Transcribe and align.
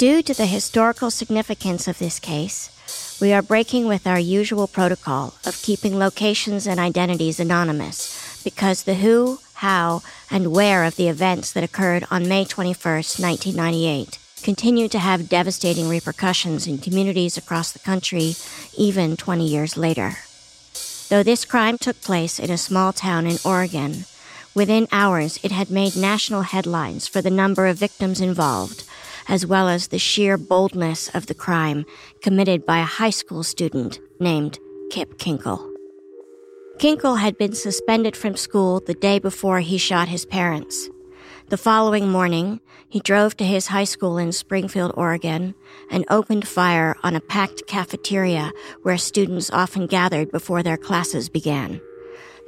Due 0.00 0.22
to 0.22 0.32
the 0.32 0.46
historical 0.46 1.10
significance 1.10 1.86
of 1.86 1.98
this 1.98 2.18
case, 2.18 2.70
we 3.20 3.34
are 3.34 3.42
breaking 3.42 3.86
with 3.86 4.06
our 4.06 4.18
usual 4.18 4.66
protocol 4.66 5.34
of 5.44 5.60
keeping 5.60 5.98
locations 5.98 6.66
and 6.66 6.80
identities 6.80 7.38
anonymous 7.38 8.42
because 8.42 8.84
the 8.84 8.94
who, 8.94 9.40
how, 9.56 10.00
and 10.30 10.52
where 10.52 10.84
of 10.84 10.96
the 10.96 11.08
events 11.08 11.52
that 11.52 11.62
occurred 11.62 12.06
on 12.10 12.26
May 12.26 12.46
21, 12.46 12.74
1998, 12.82 14.18
continue 14.42 14.88
to 14.88 14.98
have 14.98 15.28
devastating 15.28 15.86
repercussions 15.86 16.66
in 16.66 16.78
communities 16.78 17.36
across 17.36 17.70
the 17.70 17.78
country 17.78 18.36
even 18.78 19.18
20 19.18 19.46
years 19.46 19.76
later. 19.76 20.14
Though 21.10 21.22
this 21.22 21.44
crime 21.44 21.76
took 21.76 22.00
place 22.00 22.38
in 22.38 22.50
a 22.50 22.56
small 22.56 22.94
town 22.94 23.26
in 23.26 23.36
Oregon, 23.44 24.06
within 24.54 24.88
hours 24.92 25.38
it 25.42 25.52
had 25.52 25.68
made 25.70 25.94
national 25.94 26.40
headlines 26.40 27.06
for 27.06 27.20
the 27.20 27.28
number 27.28 27.66
of 27.66 27.76
victims 27.76 28.22
involved 28.22 28.84
as 29.30 29.46
well 29.46 29.68
as 29.68 29.88
the 29.88 29.98
sheer 29.98 30.36
boldness 30.36 31.08
of 31.14 31.26
the 31.26 31.34
crime 31.34 31.86
committed 32.20 32.66
by 32.66 32.80
a 32.80 32.84
high 32.84 33.10
school 33.10 33.44
student 33.44 34.00
named 34.18 34.58
Kip 34.90 35.18
Kinkel. 35.18 35.66
Kinkel 36.78 37.20
had 37.20 37.38
been 37.38 37.54
suspended 37.54 38.16
from 38.16 38.36
school 38.36 38.80
the 38.80 38.94
day 38.94 39.20
before 39.20 39.60
he 39.60 39.78
shot 39.78 40.08
his 40.08 40.26
parents. 40.26 40.90
The 41.48 41.56
following 41.56 42.08
morning, 42.08 42.60
he 42.88 43.00
drove 43.00 43.36
to 43.36 43.44
his 43.44 43.68
high 43.68 43.84
school 43.84 44.18
in 44.18 44.32
Springfield, 44.32 44.92
Oregon, 44.96 45.54
and 45.90 46.04
opened 46.10 46.48
fire 46.48 46.96
on 47.02 47.14
a 47.14 47.20
packed 47.20 47.66
cafeteria 47.68 48.52
where 48.82 48.98
students 48.98 49.50
often 49.50 49.86
gathered 49.86 50.32
before 50.32 50.62
their 50.62 50.76
classes 50.76 51.28
began. 51.28 51.80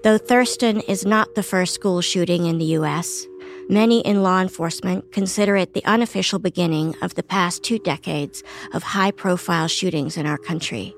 Though 0.02 0.18
Thurston 0.18 0.80
is 0.80 1.06
not 1.06 1.36
the 1.36 1.44
first 1.44 1.74
school 1.74 2.00
shooting 2.00 2.46
in 2.46 2.58
the 2.58 2.74
U.S., 2.80 3.26
Many 3.68 4.00
in 4.00 4.22
law 4.22 4.40
enforcement 4.40 5.12
consider 5.12 5.56
it 5.56 5.74
the 5.74 5.84
unofficial 5.84 6.38
beginning 6.38 6.94
of 7.00 7.14
the 7.14 7.22
past 7.22 7.62
two 7.62 7.78
decades 7.78 8.42
of 8.74 8.82
high 8.82 9.10
profile 9.10 9.68
shootings 9.68 10.16
in 10.16 10.26
our 10.26 10.38
country. 10.38 10.94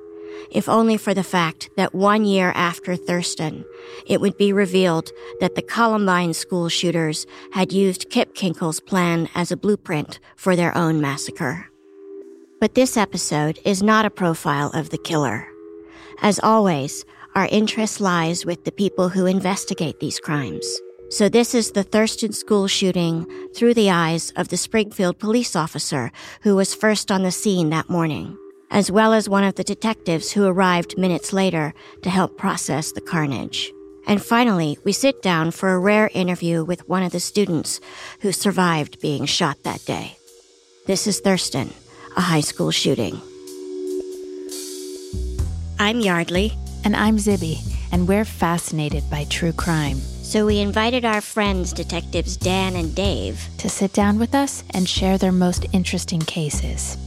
If 0.51 0.69
only 0.69 0.97
for 0.97 1.15
the 1.15 1.23
fact 1.23 1.71
that 1.77 1.95
one 1.95 2.25
year 2.25 2.53
after 2.55 2.97
Thurston, 2.97 3.65
it 4.07 4.21
would 4.21 4.37
be 4.37 4.53
revealed 4.53 5.11
that 5.41 5.55
the 5.55 5.63
Columbine 5.63 6.35
school 6.35 6.69
shooters 6.69 7.27
had 7.53 7.73
used 7.73 8.11
Kip 8.11 8.35
Kinkel's 8.35 8.81
plan 8.81 9.29
as 9.35 9.53
a 9.53 9.57
blueprint 9.57 10.19
for 10.37 10.57
their 10.57 10.77
own 10.77 11.01
massacre. 11.01 11.71
But 12.61 12.75
this 12.75 12.97
episode 12.97 13.59
is 13.65 13.83
not 13.83 14.07
a 14.07 14.11
profile 14.11 14.71
of 14.75 14.91
the 14.91 14.99
killer. 14.99 15.47
As 16.23 16.41
always, 16.43 17.05
our 17.35 17.47
interest 17.47 18.01
lies 18.01 18.47
with 18.47 18.65
the 18.65 18.73
people 18.73 19.09
who 19.09 19.27
investigate 19.27 20.01
these 20.01 20.21
crimes. 20.21 20.65
So 21.15 21.29
this 21.29 21.55
is 21.55 21.71
the 21.71 21.85
Thurston 21.85 22.33
School 22.33 22.67
shooting 22.67 23.25
through 23.55 23.75
the 23.75 23.89
eyes 23.89 24.33
of 24.35 24.49
the 24.49 24.57
Springfield 24.57 25.21
police 25.21 25.55
officer 25.55 26.11
who 26.41 26.57
was 26.57 26.75
first 26.75 27.13
on 27.13 27.23
the 27.23 27.31
scene 27.31 27.71
that 27.71 27.89
morning, 27.89 28.37
as 28.73 28.91
well 28.91 29.13
as 29.13 29.29
one 29.29 29.45
of 29.45 29.55
the 29.55 29.63
detectives 29.63 30.33
who 30.33 30.45
arrived 30.45 30.99
minutes 30.99 31.33
later 31.33 31.73
to 32.03 32.11
help 32.11 32.37
process 32.37 32.91
the 32.91 33.01
carnage. 33.01 33.71
And 34.09 34.21
finally, 34.21 34.77
we 34.83 34.91
sit 34.91 35.23
down 35.23 35.53
for 35.53 35.73
a 35.73 35.79
rare 35.79 36.11
interview 36.15 36.65
with 36.65 36.89
one 36.89 37.05
of 37.05 37.13
the 37.13 37.21
students 37.21 37.79
who 38.23 38.33
survived 38.33 39.01
being 39.01 39.25
shot 39.25 39.63
that 39.63 39.85
day. 39.85 40.19
This 40.89 41.07
is 41.07 41.21
Thurston, 41.21 41.73
a 42.17 42.23
high 42.23 42.41
school 42.41 42.73
shooting. 42.73 43.21
I'm 45.79 46.01
Yardley. 46.01 46.55
And 46.85 46.97
I'm 46.97 47.19
Zibby, 47.19 47.61
and 47.93 48.09
we're 48.09 48.27
fascinated 48.27 49.09
by 49.09 49.25
true 49.25 49.53
crime. 49.53 50.03
So 50.35 50.47
we 50.47 50.59
invited 50.59 51.05
our 51.05 51.21
friends, 51.21 51.73
detectives 51.73 52.37
Dan 52.37 52.75
and 52.75 52.93
Dave, 52.93 53.41
to 53.59 53.69
sit 53.69 53.93
down 53.93 54.19
with 54.19 54.35
us 54.35 54.65
and 54.71 54.89
share 54.89 55.17
their 55.17 55.31
most 55.31 55.65
interesting 55.73 56.19
cases. 56.19 56.99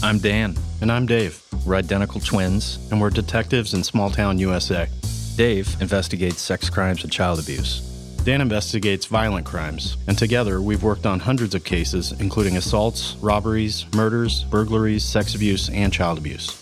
I'm 0.00 0.20
Dan. 0.20 0.56
And 0.80 0.92
I'm 0.92 1.04
Dave. 1.04 1.42
We're 1.66 1.74
identical 1.74 2.20
twins, 2.20 2.78
and 2.92 3.00
we're 3.00 3.10
detectives 3.10 3.74
in 3.74 3.82
small 3.82 4.10
town 4.10 4.38
USA. 4.38 4.86
Dave 5.34 5.76
investigates 5.80 6.40
sex 6.40 6.70
crimes 6.70 7.02
and 7.02 7.12
child 7.12 7.40
abuse. 7.40 7.80
Dan 8.22 8.40
investigates 8.40 9.06
violent 9.06 9.44
crimes, 9.44 9.96
and 10.06 10.16
together 10.16 10.62
we've 10.62 10.84
worked 10.84 11.04
on 11.04 11.18
hundreds 11.18 11.56
of 11.56 11.64
cases, 11.64 12.12
including 12.20 12.56
assaults, 12.56 13.16
robberies, 13.20 13.86
murders, 13.92 14.44
burglaries, 14.44 15.02
sex 15.02 15.34
abuse, 15.34 15.68
and 15.70 15.92
child 15.92 16.16
abuse. 16.16 16.57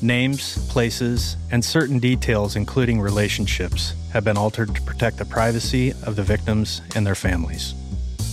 Names, 0.00 0.56
places, 0.68 1.36
and 1.50 1.64
certain 1.64 1.98
details, 1.98 2.54
including 2.54 3.00
relationships, 3.00 3.94
have 4.12 4.24
been 4.24 4.36
altered 4.36 4.74
to 4.74 4.82
protect 4.82 5.16
the 5.16 5.24
privacy 5.24 5.90
of 6.04 6.14
the 6.14 6.22
victims 6.22 6.82
and 6.94 7.04
their 7.04 7.16
families. 7.16 7.74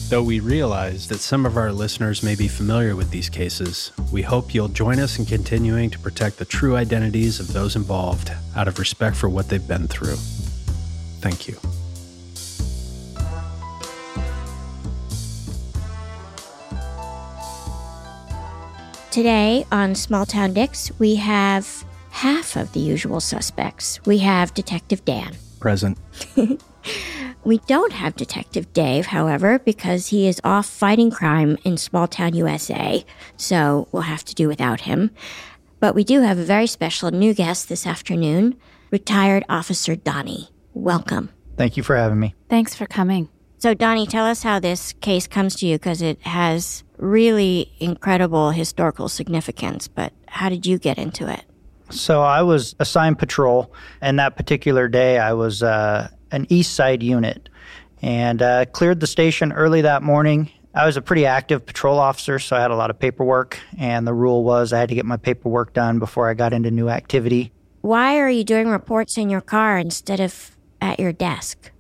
Though 0.10 0.22
we 0.22 0.40
realize 0.40 1.08
that 1.08 1.20
some 1.20 1.48
of 1.48 1.58
our 1.58 1.72
listeners 1.72 2.22
may 2.22 2.36
be 2.36 2.48
familiar 2.48 2.96
with 2.96 3.10
these 3.10 3.30
cases, 3.30 3.92
we 4.12 4.22
hope 4.22 4.54
you'll 4.54 4.68
join 4.68 5.00
us 5.00 5.18
in 5.18 5.26
continuing 5.26 5.90
to 5.90 5.98
protect 5.98 6.38
the 6.38 6.46
true 6.46 6.76
identities 6.76 7.40
of 7.40 7.52
those 7.52 7.76
involved 7.76 8.32
out 8.56 8.68
of 8.68 8.78
respect 8.78 9.16
for 9.16 9.30
what 9.30 9.50
they've 9.50 9.68
been 9.68 9.88
through. 9.88 10.18
Thank 11.22 11.48
you. 11.48 11.58
Today 19.16 19.66
on 19.72 19.96
Small 19.96 20.26
Town 20.26 20.52
Dicks, 20.52 20.92
we 21.00 21.16
have 21.16 21.86
half 22.10 22.58
of 22.58 22.74
the 22.74 22.82
usual 22.82 23.22
suspects. 23.22 24.06
We 24.06 24.18
have 24.18 24.54
Detective 24.54 25.06
Dan. 25.06 25.38
Present. 25.62 25.98
we 27.46 27.60
don't 27.60 27.94
have 27.94 28.18
Detective 28.18 28.74
Dave, 28.74 29.06
however, 29.06 29.60
because 29.60 30.08
he 30.08 30.28
is 30.28 30.42
off 30.44 30.66
fighting 30.66 31.12
crime 31.12 31.58
in 31.64 31.78
small 31.78 32.10
town 32.10 32.34
USA, 32.34 33.06
so 33.38 33.88
we'll 33.94 34.02
have 34.02 34.26
to 34.26 34.36
do 34.36 34.50
without 34.50 34.82
him. 34.82 35.12
But 35.80 35.96
we 35.96 36.04
do 36.04 36.20
have 36.20 36.38
a 36.38 36.44
very 36.44 36.68
special 36.68 37.10
new 37.10 37.34
guest 37.34 37.70
this 37.70 37.88
afternoon, 37.88 38.58
retired 38.92 39.46
Officer 39.48 39.96
Donnie. 39.96 40.50
Welcome. 40.74 41.30
Thank 41.56 41.78
you 41.78 41.84
for 41.84 41.96
having 41.96 42.20
me. 42.20 42.36
Thanks 42.50 42.76
for 42.76 42.86
coming. 42.86 43.30
So, 43.66 43.74
Donnie, 43.74 44.06
tell 44.06 44.28
us 44.28 44.44
how 44.44 44.60
this 44.60 44.94
case 44.94 45.26
comes 45.26 45.56
to 45.56 45.66
you 45.66 45.80
because 45.80 46.00
it 46.00 46.22
has 46.22 46.84
really 47.00 47.74
incredible 47.80 48.52
historical 48.52 49.10
significance. 49.10 49.88
But 49.88 50.14
how 50.28 50.50
did 50.50 50.68
you 50.68 50.78
get 50.78 51.00
into 51.00 51.28
it? 51.28 51.42
So, 51.90 52.22
I 52.22 52.44
was 52.44 52.76
assigned 52.80 53.18
patrol, 53.18 53.74
and 54.02 54.20
that 54.20 54.38
particular 54.38 54.88
day 54.88 55.18
I 55.18 55.34
was 55.34 55.64
uh, 55.64 56.10
an 56.30 56.46
East 56.50 56.76
Side 56.76 57.02
unit 57.02 57.50
and 58.04 58.40
uh, 58.40 58.66
cleared 58.66 59.00
the 59.00 59.08
station 59.08 59.52
early 59.52 59.82
that 59.82 60.04
morning. 60.04 60.52
I 60.76 60.86
was 60.86 60.96
a 60.96 61.02
pretty 61.02 61.26
active 61.26 61.66
patrol 61.66 61.98
officer, 61.98 62.38
so 62.38 62.56
I 62.56 62.62
had 62.62 62.70
a 62.70 62.76
lot 62.76 62.92
of 62.92 63.00
paperwork, 63.00 63.58
and 63.80 64.06
the 64.06 64.14
rule 64.14 64.44
was 64.44 64.74
I 64.74 64.80
had 64.80 64.90
to 64.90 64.96
get 64.96 65.08
my 65.08 65.18
paperwork 65.18 65.74
done 65.74 65.98
before 65.98 66.30
I 66.30 66.36
got 66.36 66.54
into 66.54 66.70
new 66.70 66.88
activity. 66.88 67.52
Why 67.82 68.20
are 68.20 68.30
you 68.30 68.44
doing 68.44 68.68
reports 68.68 69.18
in 69.18 69.32
your 69.32 69.42
car 69.42 69.80
instead 69.80 70.20
of 70.20 70.56
at 70.82 71.00
your 71.00 71.12
desk? 71.12 71.72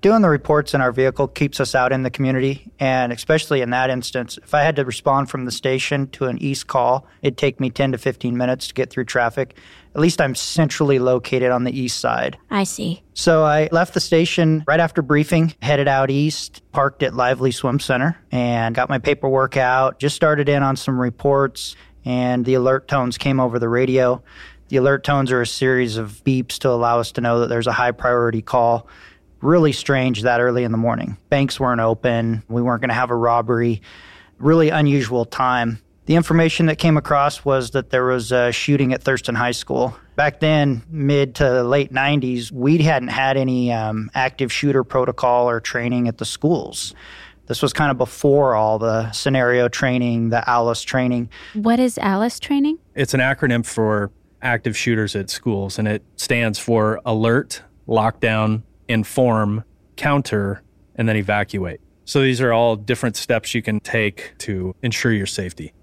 Doing 0.00 0.22
the 0.22 0.28
reports 0.28 0.74
in 0.74 0.80
our 0.80 0.92
vehicle 0.92 1.26
keeps 1.26 1.58
us 1.58 1.74
out 1.74 1.90
in 1.90 2.04
the 2.04 2.10
community. 2.10 2.70
And 2.78 3.12
especially 3.12 3.62
in 3.62 3.70
that 3.70 3.90
instance, 3.90 4.38
if 4.38 4.54
I 4.54 4.62
had 4.62 4.76
to 4.76 4.84
respond 4.84 5.28
from 5.28 5.44
the 5.44 5.50
station 5.50 6.06
to 6.10 6.26
an 6.26 6.38
east 6.38 6.68
call, 6.68 7.04
it'd 7.20 7.36
take 7.36 7.58
me 7.58 7.68
10 7.68 7.92
to 7.92 7.98
15 7.98 8.36
minutes 8.36 8.68
to 8.68 8.74
get 8.74 8.90
through 8.90 9.06
traffic. 9.06 9.56
At 9.96 10.00
least 10.00 10.20
I'm 10.20 10.36
centrally 10.36 11.00
located 11.00 11.50
on 11.50 11.64
the 11.64 11.76
east 11.76 11.98
side. 11.98 12.38
I 12.48 12.62
see. 12.62 13.02
So 13.14 13.42
I 13.42 13.68
left 13.72 13.92
the 13.94 14.00
station 14.00 14.62
right 14.68 14.78
after 14.78 15.02
briefing, 15.02 15.54
headed 15.60 15.88
out 15.88 16.10
east, 16.10 16.62
parked 16.70 17.02
at 17.02 17.14
Lively 17.14 17.50
Swim 17.50 17.80
Center, 17.80 18.16
and 18.30 18.76
got 18.76 18.88
my 18.88 18.98
paperwork 18.98 19.56
out. 19.56 19.98
Just 19.98 20.14
started 20.14 20.48
in 20.48 20.62
on 20.62 20.76
some 20.76 21.00
reports, 21.00 21.74
and 22.04 22.44
the 22.44 22.54
alert 22.54 22.86
tones 22.86 23.18
came 23.18 23.40
over 23.40 23.58
the 23.58 23.68
radio. 23.68 24.22
The 24.68 24.76
alert 24.76 25.02
tones 25.02 25.32
are 25.32 25.40
a 25.40 25.46
series 25.46 25.96
of 25.96 26.22
beeps 26.24 26.58
to 26.58 26.68
allow 26.68 27.00
us 27.00 27.10
to 27.12 27.20
know 27.20 27.40
that 27.40 27.48
there's 27.48 27.66
a 27.66 27.72
high 27.72 27.90
priority 27.90 28.42
call 28.42 28.86
really 29.40 29.72
strange 29.72 30.22
that 30.22 30.40
early 30.40 30.64
in 30.64 30.72
the 30.72 30.78
morning. 30.78 31.16
Banks 31.28 31.60
weren't 31.60 31.80
open. 31.80 32.42
We 32.48 32.62
weren't 32.62 32.80
going 32.80 32.88
to 32.88 32.94
have 32.94 33.10
a 33.10 33.16
robbery. 33.16 33.82
Really 34.38 34.70
unusual 34.70 35.24
time. 35.24 35.80
The 36.06 36.16
information 36.16 36.66
that 36.66 36.78
came 36.78 36.96
across 36.96 37.44
was 37.44 37.72
that 37.72 37.90
there 37.90 38.06
was 38.06 38.32
a 38.32 38.50
shooting 38.50 38.94
at 38.94 39.02
Thurston 39.02 39.34
High 39.34 39.50
School. 39.50 39.94
Back 40.16 40.40
then, 40.40 40.82
mid 40.88 41.34
to 41.36 41.62
late 41.62 41.92
90s, 41.92 42.50
we 42.50 42.78
hadn't 42.78 43.08
had 43.08 43.36
any 43.36 43.72
um, 43.72 44.10
active 44.14 44.50
shooter 44.50 44.84
protocol 44.84 45.50
or 45.50 45.60
training 45.60 46.08
at 46.08 46.16
the 46.18 46.24
schools. 46.24 46.94
This 47.46 47.62
was 47.62 47.72
kind 47.72 47.90
of 47.90 47.98
before 47.98 48.54
all 48.54 48.78
the 48.78 49.10
scenario 49.12 49.68
training, 49.68 50.30
the 50.30 50.42
ALICE 50.46 50.82
training. 50.82 51.30
What 51.54 51.78
is 51.78 51.98
ALICE 51.98 52.40
training? 52.40 52.78
It's 52.94 53.14
an 53.14 53.20
acronym 53.20 53.64
for 53.64 54.10
active 54.42 54.76
shooters 54.76 55.14
at 55.16 55.30
schools, 55.30 55.78
and 55.78 55.88
it 55.88 56.02
stands 56.16 56.58
for 56.58 57.00
Alert, 57.04 57.62
Lockdown, 57.86 58.62
inform, 58.88 59.64
counter, 59.96 60.62
and 60.94 61.08
then 61.08 61.16
evacuate. 61.16 61.80
So 62.04 62.22
these 62.22 62.40
are 62.40 62.52
all 62.52 62.74
different 62.76 63.16
steps 63.16 63.54
you 63.54 63.62
can 63.62 63.80
take 63.80 64.32
to 64.38 64.74
ensure 64.82 65.12
your 65.12 65.26
safety. 65.26 65.74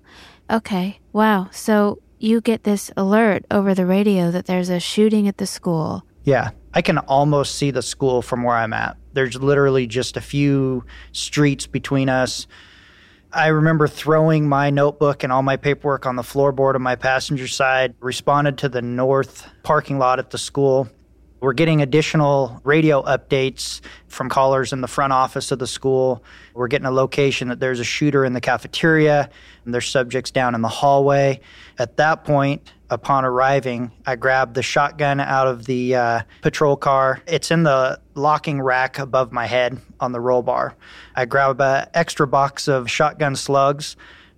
Okay. 0.50 1.00
Wow. 1.14 1.50
So 1.52 2.02
you 2.20 2.42
get 2.42 2.64
this 2.64 2.92
alert 2.98 3.46
over 3.52 3.76
the 3.76 3.86
radio 3.86 4.32
that 4.32 4.46
there's 4.46 4.70
a 4.70 4.80
shooting 4.80 5.28
at 5.28 5.38
the 5.38 5.46
school. 5.46 6.04
Yeah. 6.24 6.52
I 6.74 6.82
can 6.82 6.98
almost 6.98 7.56
see 7.56 7.72
the 7.72 7.82
school 7.82 8.22
from 8.22 8.44
where 8.44 8.56
I'm 8.56 8.74
at. 8.74 8.98
There's 9.14 9.36
literally 9.36 9.88
just 9.88 10.18
a 10.18 10.22
few 10.22 10.84
streets 11.14 11.68
between 11.68 12.10
us. 12.10 12.48
I 13.32 13.48
remember 13.48 13.88
throwing 13.88 14.50
my 14.50 14.70
notebook 14.70 15.24
and 15.24 15.32
all 15.32 15.44
my 15.44 15.58
paperwork 15.58 16.06
on 16.06 16.16
the 16.16 16.22
floorboard 16.22 16.76
of 16.76 16.82
my 16.82 16.96
passenger 16.96 17.48
side, 17.48 17.94
responded 18.00 18.58
to 18.60 18.70
the 18.70 18.82
north 18.82 19.48
parking 19.64 20.00
lot 20.00 20.20
at 20.20 20.32
the 20.32 20.38
school, 20.38 20.90
we're 21.46 21.54
getting 21.54 21.84
additional 21.84 22.60
radio 22.64 23.04
updates 23.04 23.80
from 24.08 24.30
callers 24.30 24.74
in 24.74 24.82
the 24.82 24.88
front 24.88 25.14
office 25.14 25.52
of 25.52 25.60
the 25.60 25.68
school. 25.68 26.24
We're 26.56 26.68
getting 26.68 26.88
a 26.88 26.92
location 26.92 27.50
that 27.50 27.60
there's 27.60 27.80
a 27.80 27.84
shooter 27.84 28.26
in 28.26 28.34
the 28.34 28.42
cafeteria 28.42 29.30
and 29.64 29.72
there's 29.72 29.88
subjects 29.88 30.32
down 30.32 30.56
in 30.56 30.64
the 30.64 30.68
hallway. 30.68 31.42
At 31.78 31.98
that 31.98 32.24
point, 32.24 32.74
upon 32.90 33.26
arriving, 33.26 33.92
I 34.08 34.16
grabbed 34.16 34.56
the 34.56 34.64
shotgun 34.64 35.20
out 35.20 35.48
of 35.48 35.66
the 35.66 35.94
uh, 35.94 36.22
patrol 36.42 36.76
car. 36.78 37.22
It's 37.28 37.52
in 37.52 37.62
the 37.62 38.00
locking 38.16 38.60
rack 38.60 38.98
above 38.98 39.32
my 39.32 39.46
head 39.46 39.80
on 40.00 40.14
the 40.14 40.20
roll 40.20 40.42
bar. 40.42 40.76
I 41.16 41.26
grab 41.26 41.62
an 41.62 41.88
extra 41.94 42.26
box 42.26 42.68
of 42.68 42.90
shotgun 42.90 43.36
slugs, 43.36 43.98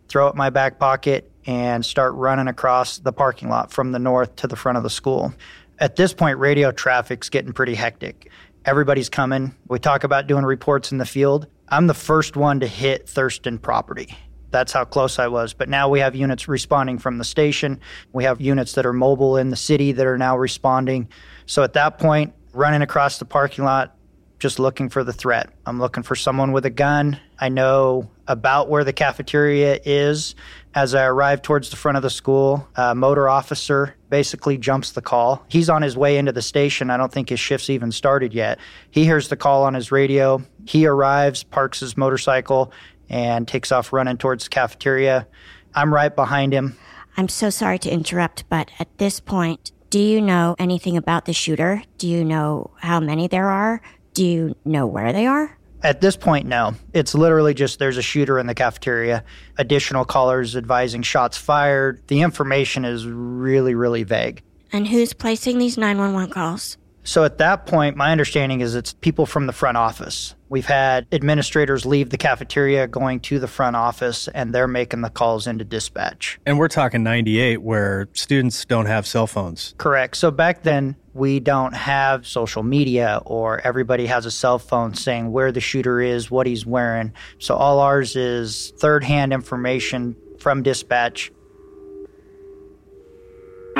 throw 0.10 0.28
it 0.28 0.32
in 0.32 0.38
my 0.38 0.50
back 0.50 0.78
pocket, 0.78 1.32
and 1.46 1.86
start 1.86 2.14
running 2.16 2.50
across 2.50 2.98
the 2.98 3.14
parking 3.14 3.48
lot 3.48 3.72
from 3.72 3.94
the 3.94 4.00
north 4.00 4.36
to 4.36 4.48
the 4.48 4.58
front 4.58 4.78
of 4.78 4.84
the 4.84 4.90
school. 4.90 5.34
At 5.80 5.96
this 5.96 6.12
point, 6.12 6.40
radio 6.40 6.72
traffic's 6.72 7.30
getting 7.30 7.54
pretty 7.54 7.76
hectic. 7.76 8.32
Everybody's 8.66 9.10
coming. 9.10 9.56
We 9.68 9.78
talk 9.78 10.04
about 10.04 10.26
doing 10.26 10.44
reports 10.44 10.92
in 10.92 10.98
the 10.98 11.06
field. 11.06 11.46
I'm 11.70 11.86
the 11.86 11.94
first 11.94 12.36
one 12.36 12.62
to 12.62 12.68
hit 12.68 13.08
Thurston 13.08 13.60
property. 13.60 14.18
That's 14.50 14.72
how 14.72 14.86
close 14.86 15.20
I 15.20 15.28
was. 15.28 15.54
But 15.54 15.70
now 15.70 15.88
we 15.88 16.00
have 16.00 16.16
units 16.16 16.48
responding 16.48 16.98
from 16.98 17.20
the 17.20 17.24
station. 17.24 17.80
We 18.12 18.24
have 18.24 18.42
units 18.42 18.74
that 18.74 18.88
are 18.88 18.94
mobile 18.94 19.38
in 19.38 19.50
the 19.52 19.56
city 19.56 19.92
that 19.92 20.08
are 20.08 20.18
now 20.18 20.36
responding. 20.36 21.10
So 21.46 21.62
at 21.62 21.74
that 21.74 22.00
point, 22.00 22.34
running 22.54 22.82
across 22.82 23.20
the 23.20 23.26
parking 23.26 23.64
lot, 23.64 23.96
just 24.40 24.58
looking 24.58 24.90
for 24.90 25.04
the 25.04 25.14
threat. 25.14 25.50
I'm 25.66 25.80
looking 25.80 26.04
for 26.04 26.16
someone 26.16 26.54
with 26.54 26.66
a 26.66 26.72
gun. 26.72 27.20
I 27.40 27.50
know 27.50 28.10
about 28.28 28.70
where 28.70 28.84
the 28.84 28.94
cafeteria 28.94 29.80
is. 29.86 30.34
As 30.78 30.94
I 30.94 31.06
arrive 31.06 31.42
towards 31.42 31.72
the 31.72 31.76
front 31.76 31.98
of 31.98 32.04
the 32.04 32.10
school, 32.12 32.68
a 32.76 32.94
motor 32.94 33.28
officer 33.28 33.96
basically 34.12 34.60
jumps 34.60 34.92
the 34.92 35.02
call. 35.02 35.44
He's 35.48 35.72
on 35.72 35.82
his 35.82 35.98
way 35.98 36.20
into 36.20 36.32
the 36.32 36.44
station. 36.44 36.92
I 36.92 36.98
don't 36.98 37.12
think 37.12 37.30
his 37.30 37.40
shift's 37.40 37.72
even 37.72 37.92
started 37.92 38.32
yet. 38.32 38.60
He 38.92 39.04
hears 39.04 39.30
the 39.30 39.36
call 39.36 39.64
on 39.64 39.74
his 39.74 39.92
radio. 39.92 40.40
He 40.68 40.86
arrives, 40.86 41.42
parks 41.42 41.80
his 41.80 41.98
motorcycle, 41.98 42.72
and 43.10 43.48
takes 43.48 43.72
off 43.72 43.92
running 43.92 44.18
towards 44.18 44.44
the 44.44 44.52
cafeteria. 44.52 45.26
I'm 45.74 45.92
right 45.92 46.16
behind 46.16 46.54
him. 46.54 46.78
I'm 47.18 47.28
so 47.28 47.50
sorry 47.50 47.80
to 47.80 47.90
interrupt, 47.90 48.48
but 48.48 48.70
at 48.78 49.00
this 49.00 49.20
point, 49.20 49.72
do 49.90 49.98
you 49.98 50.22
know 50.22 50.56
anything 50.60 50.96
about 50.96 51.26
the 51.26 51.34
shooter? 51.34 51.82
Do 51.98 52.08
you 52.08 52.24
know 52.24 52.70
how 52.82 53.00
many 53.00 53.28
there 53.28 53.50
are? 53.50 53.82
Do 54.14 54.24
you 54.24 54.56
know 54.64 54.86
where 54.86 55.12
they 55.12 55.26
are? 55.26 55.58
At 55.84 56.02
this 56.02 56.18
point, 56.18 56.48
no. 56.48 56.74
It's 56.94 57.14
literally 57.14 57.54
just 57.54 57.80
there's 57.80 57.98
a 57.98 58.02
shooter 58.02 58.40
in 58.40 58.48
the 58.48 58.56
cafeteria, 58.56 59.24
additional 59.58 60.06
callers 60.06 60.56
advising 60.56 61.04
shots 61.04 61.38
fired. 61.38 62.02
The 62.08 62.22
information 62.22 62.84
is 62.84 63.06
really, 63.06 63.76
really 63.76 64.04
vague. 64.04 64.42
And 64.72 64.88
who's 64.88 65.14
placing 65.14 65.60
these 65.60 65.78
911 65.78 66.32
calls? 66.32 66.78
So 67.08 67.24
at 67.24 67.38
that 67.38 67.66
point, 67.66 67.96
my 67.96 68.12
understanding 68.12 68.60
is 68.60 68.76
it's 68.76 68.92
people 68.92 69.26
from 69.26 69.48
the 69.48 69.54
front 69.54 69.78
office. 69.78 70.36
We've 70.50 70.66
had 70.66 71.08
administrators 71.14 71.86
leave 71.86 72.10
the 72.10 72.18
cafeteria 72.18 72.86
going 72.86 73.22
to 73.22 73.40
the 73.40 73.48
front 73.48 73.78
office 73.78 74.28
and 74.28 74.54
they're 74.54 74.68
making 74.68 75.02
the 75.02 75.10
calls 75.10 75.48
into 75.48 75.64
dispatch. 75.64 76.38
And 76.46 76.60
we're 76.60 76.68
talking 76.68 77.04
98 77.04 77.62
where 77.62 78.10
students 78.12 78.66
don't 78.66 78.88
have 78.88 79.08
cell 79.08 79.26
phones. 79.26 79.74
Correct. 79.78 80.18
So 80.18 80.32
back 80.32 80.64
then, 80.64 80.98
we 81.14 81.40
don't 81.40 81.74
have 81.74 82.28
social 82.28 82.62
media 82.62 83.22
or 83.26 83.62
everybody 83.62 84.06
has 84.08 84.26
a 84.26 84.32
cell 84.32 84.60
phone 84.60 84.94
saying 84.94 85.32
where 85.32 85.54
the 85.54 85.62
shooter 85.62 86.02
is, 86.02 86.30
what 86.30 86.46
he's 86.46 86.66
wearing. 86.66 87.14
So 87.40 87.56
all 87.56 87.80
ours 87.80 88.18
is 88.18 88.74
third 88.80 89.06
hand 89.06 89.32
information 89.32 90.18
from 90.40 90.62
dispatch 90.62 91.32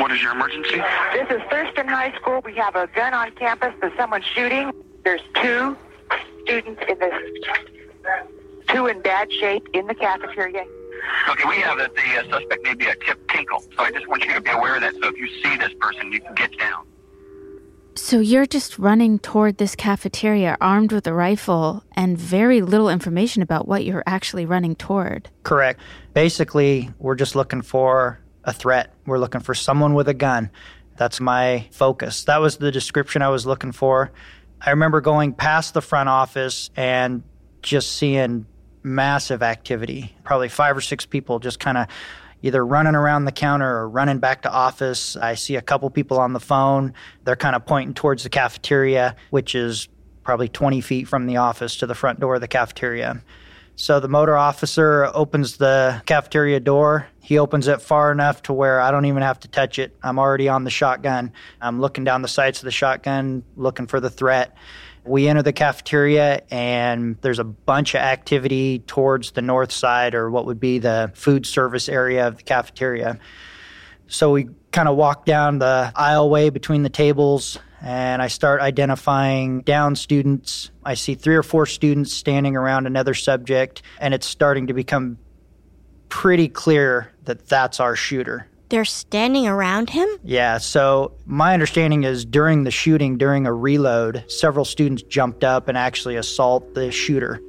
what 0.00 0.12
is 0.12 0.22
your 0.22 0.32
emergency? 0.32 0.82
This 1.12 1.28
is 1.30 1.42
Thurston 1.50 1.88
High 1.88 2.14
School. 2.16 2.40
We 2.44 2.54
have 2.54 2.76
a 2.76 2.86
gun 2.88 3.14
on 3.14 3.30
campus 3.32 3.74
that 3.80 3.92
someone's 3.96 4.24
shooting. 4.24 4.72
There's 5.04 5.20
two 5.34 5.76
students 6.42 6.82
in 6.88 6.98
this, 6.98 7.14
two 8.68 8.86
in 8.86 9.00
bad 9.02 9.32
shape 9.32 9.68
in 9.74 9.86
the 9.86 9.94
cafeteria. 9.94 10.64
Okay, 11.28 11.48
we 11.48 11.56
have 11.56 11.78
that 11.78 11.94
the 11.94 12.18
uh, 12.18 12.38
suspect 12.38 12.62
may 12.64 12.74
be 12.74 12.86
a 12.86 12.94
Tip 12.96 13.26
Tinkle. 13.28 13.60
So 13.60 13.84
I 13.84 13.90
just 13.90 14.06
want 14.08 14.24
you 14.24 14.34
to 14.34 14.40
be 14.40 14.50
aware 14.50 14.76
of 14.76 14.80
that. 14.82 14.94
So 14.94 15.08
if 15.08 15.16
you 15.16 15.28
see 15.42 15.56
this 15.56 15.72
person, 15.80 16.12
you 16.12 16.20
can 16.20 16.34
get 16.34 16.56
down. 16.58 16.86
So 17.94 18.20
you're 18.20 18.46
just 18.46 18.78
running 18.78 19.18
toward 19.18 19.58
this 19.58 19.74
cafeteria 19.74 20.56
armed 20.60 20.92
with 20.92 21.06
a 21.06 21.12
rifle 21.12 21.82
and 21.96 22.16
very 22.16 22.62
little 22.62 22.88
information 22.88 23.42
about 23.42 23.66
what 23.66 23.84
you're 23.84 24.04
actually 24.06 24.46
running 24.46 24.76
toward. 24.76 25.30
Correct. 25.42 25.80
Basically, 26.14 26.90
we're 26.98 27.16
just 27.16 27.34
looking 27.34 27.60
for 27.60 28.20
a 28.44 28.52
threat. 28.52 28.94
We're 29.06 29.18
looking 29.18 29.40
for 29.40 29.54
someone 29.54 29.94
with 29.94 30.08
a 30.08 30.14
gun. 30.14 30.50
That's 30.96 31.20
my 31.20 31.68
focus. 31.72 32.24
That 32.24 32.38
was 32.38 32.56
the 32.56 32.72
description 32.72 33.22
I 33.22 33.28
was 33.28 33.46
looking 33.46 33.72
for. 33.72 34.10
I 34.60 34.70
remember 34.70 35.00
going 35.00 35.32
past 35.32 35.74
the 35.74 35.80
front 35.80 36.08
office 36.08 36.70
and 36.76 37.22
just 37.62 37.96
seeing 37.96 38.46
massive 38.82 39.42
activity. 39.42 40.16
Probably 40.24 40.48
five 40.48 40.76
or 40.76 40.80
six 40.80 41.06
people 41.06 41.38
just 41.38 41.60
kind 41.60 41.78
of 41.78 41.86
either 42.42 42.64
running 42.64 42.94
around 42.94 43.24
the 43.24 43.32
counter 43.32 43.78
or 43.78 43.88
running 43.88 44.18
back 44.18 44.42
to 44.42 44.50
office. 44.50 45.16
I 45.16 45.34
see 45.34 45.56
a 45.56 45.62
couple 45.62 45.90
people 45.90 46.18
on 46.18 46.32
the 46.32 46.40
phone. 46.40 46.94
They're 47.24 47.36
kind 47.36 47.56
of 47.56 47.66
pointing 47.66 47.94
towards 47.94 48.22
the 48.22 48.28
cafeteria, 48.28 49.16
which 49.30 49.54
is 49.54 49.88
probably 50.22 50.48
20 50.48 50.80
feet 50.80 51.08
from 51.08 51.26
the 51.26 51.38
office 51.38 51.76
to 51.76 51.86
the 51.86 51.94
front 51.94 52.20
door 52.20 52.36
of 52.36 52.40
the 52.40 52.48
cafeteria. 52.48 53.22
So 53.80 54.00
the 54.00 54.08
motor 54.08 54.36
officer 54.36 55.08
opens 55.14 55.56
the 55.56 56.02
cafeteria 56.04 56.58
door. 56.58 57.06
He 57.20 57.38
opens 57.38 57.68
it 57.68 57.80
far 57.80 58.10
enough 58.10 58.42
to 58.42 58.52
where 58.52 58.80
I 58.80 58.90
don't 58.90 59.04
even 59.04 59.22
have 59.22 59.38
to 59.40 59.48
touch 59.48 59.78
it. 59.78 59.96
I'm 60.02 60.18
already 60.18 60.48
on 60.48 60.64
the 60.64 60.70
shotgun. 60.70 61.32
I'm 61.60 61.80
looking 61.80 62.02
down 62.02 62.22
the 62.22 62.28
sights 62.28 62.58
of 62.58 62.64
the 62.64 62.72
shotgun, 62.72 63.44
looking 63.54 63.86
for 63.86 64.00
the 64.00 64.10
threat. 64.10 64.56
We 65.04 65.28
enter 65.28 65.42
the 65.42 65.52
cafeteria, 65.52 66.42
and 66.50 67.18
there's 67.20 67.38
a 67.38 67.44
bunch 67.44 67.94
of 67.94 68.00
activity 68.00 68.80
towards 68.80 69.30
the 69.30 69.42
north 69.42 69.70
side, 69.70 70.16
or 70.16 70.28
what 70.28 70.44
would 70.46 70.58
be 70.58 70.80
the 70.80 71.12
food 71.14 71.46
service 71.46 71.88
area 71.88 72.26
of 72.26 72.38
the 72.38 72.42
cafeteria. 72.42 73.20
So 74.08 74.32
we 74.32 74.48
kind 74.72 74.88
of 74.88 74.96
walk 74.96 75.24
down 75.24 75.60
the 75.60 75.92
aisleway 75.94 76.52
between 76.52 76.82
the 76.82 76.90
tables 76.90 77.60
and 77.80 78.20
I 78.20 78.28
start 78.28 78.60
identifying 78.60 79.60
down 79.62 79.96
students. 79.96 80.70
I 80.84 80.94
see 80.94 81.14
three 81.14 81.36
or 81.36 81.42
four 81.42 81.66
students 81.66 82.12
standing 82.12 82.56
around 82.56 82.86
another 82.86 83.14
subject, 83.14 83.82
and 84.00 84.14
it's 84.14 84.26
starting 84.26 84.66
to 84.68 84.74
become 84.74 85.18
pretty 86.08 86.48
clear 86.48 87.12
that 87.24 87.46
that's 87.46 87.80
our 87.80 87.94
shooter. 87.94 88.48
They're 88.70 88.84
standing 88.84 89.46
around 89.46 89.90
him? 89.90 90.08
Yeah, 90.22 90.58
so 90.58 91.12
my 91.24 91.54
understanding 91.54 92.04
is 92.04 92.24
during 92.24 92.64
the 92.64 92.70
shooting, 92.70 93.16
during 93.16 93.46
a 93.46 93.52
reload, 93.52 94.24
several 94.30 94.66
students 94.66 95.02
jumped 95.02 95.42
up 95.42 95.68
and 95.68 95.78
actually 95.78 96.16
assault 96.16 96.74
the 96.74 96.90
shooter. 96.90 97.40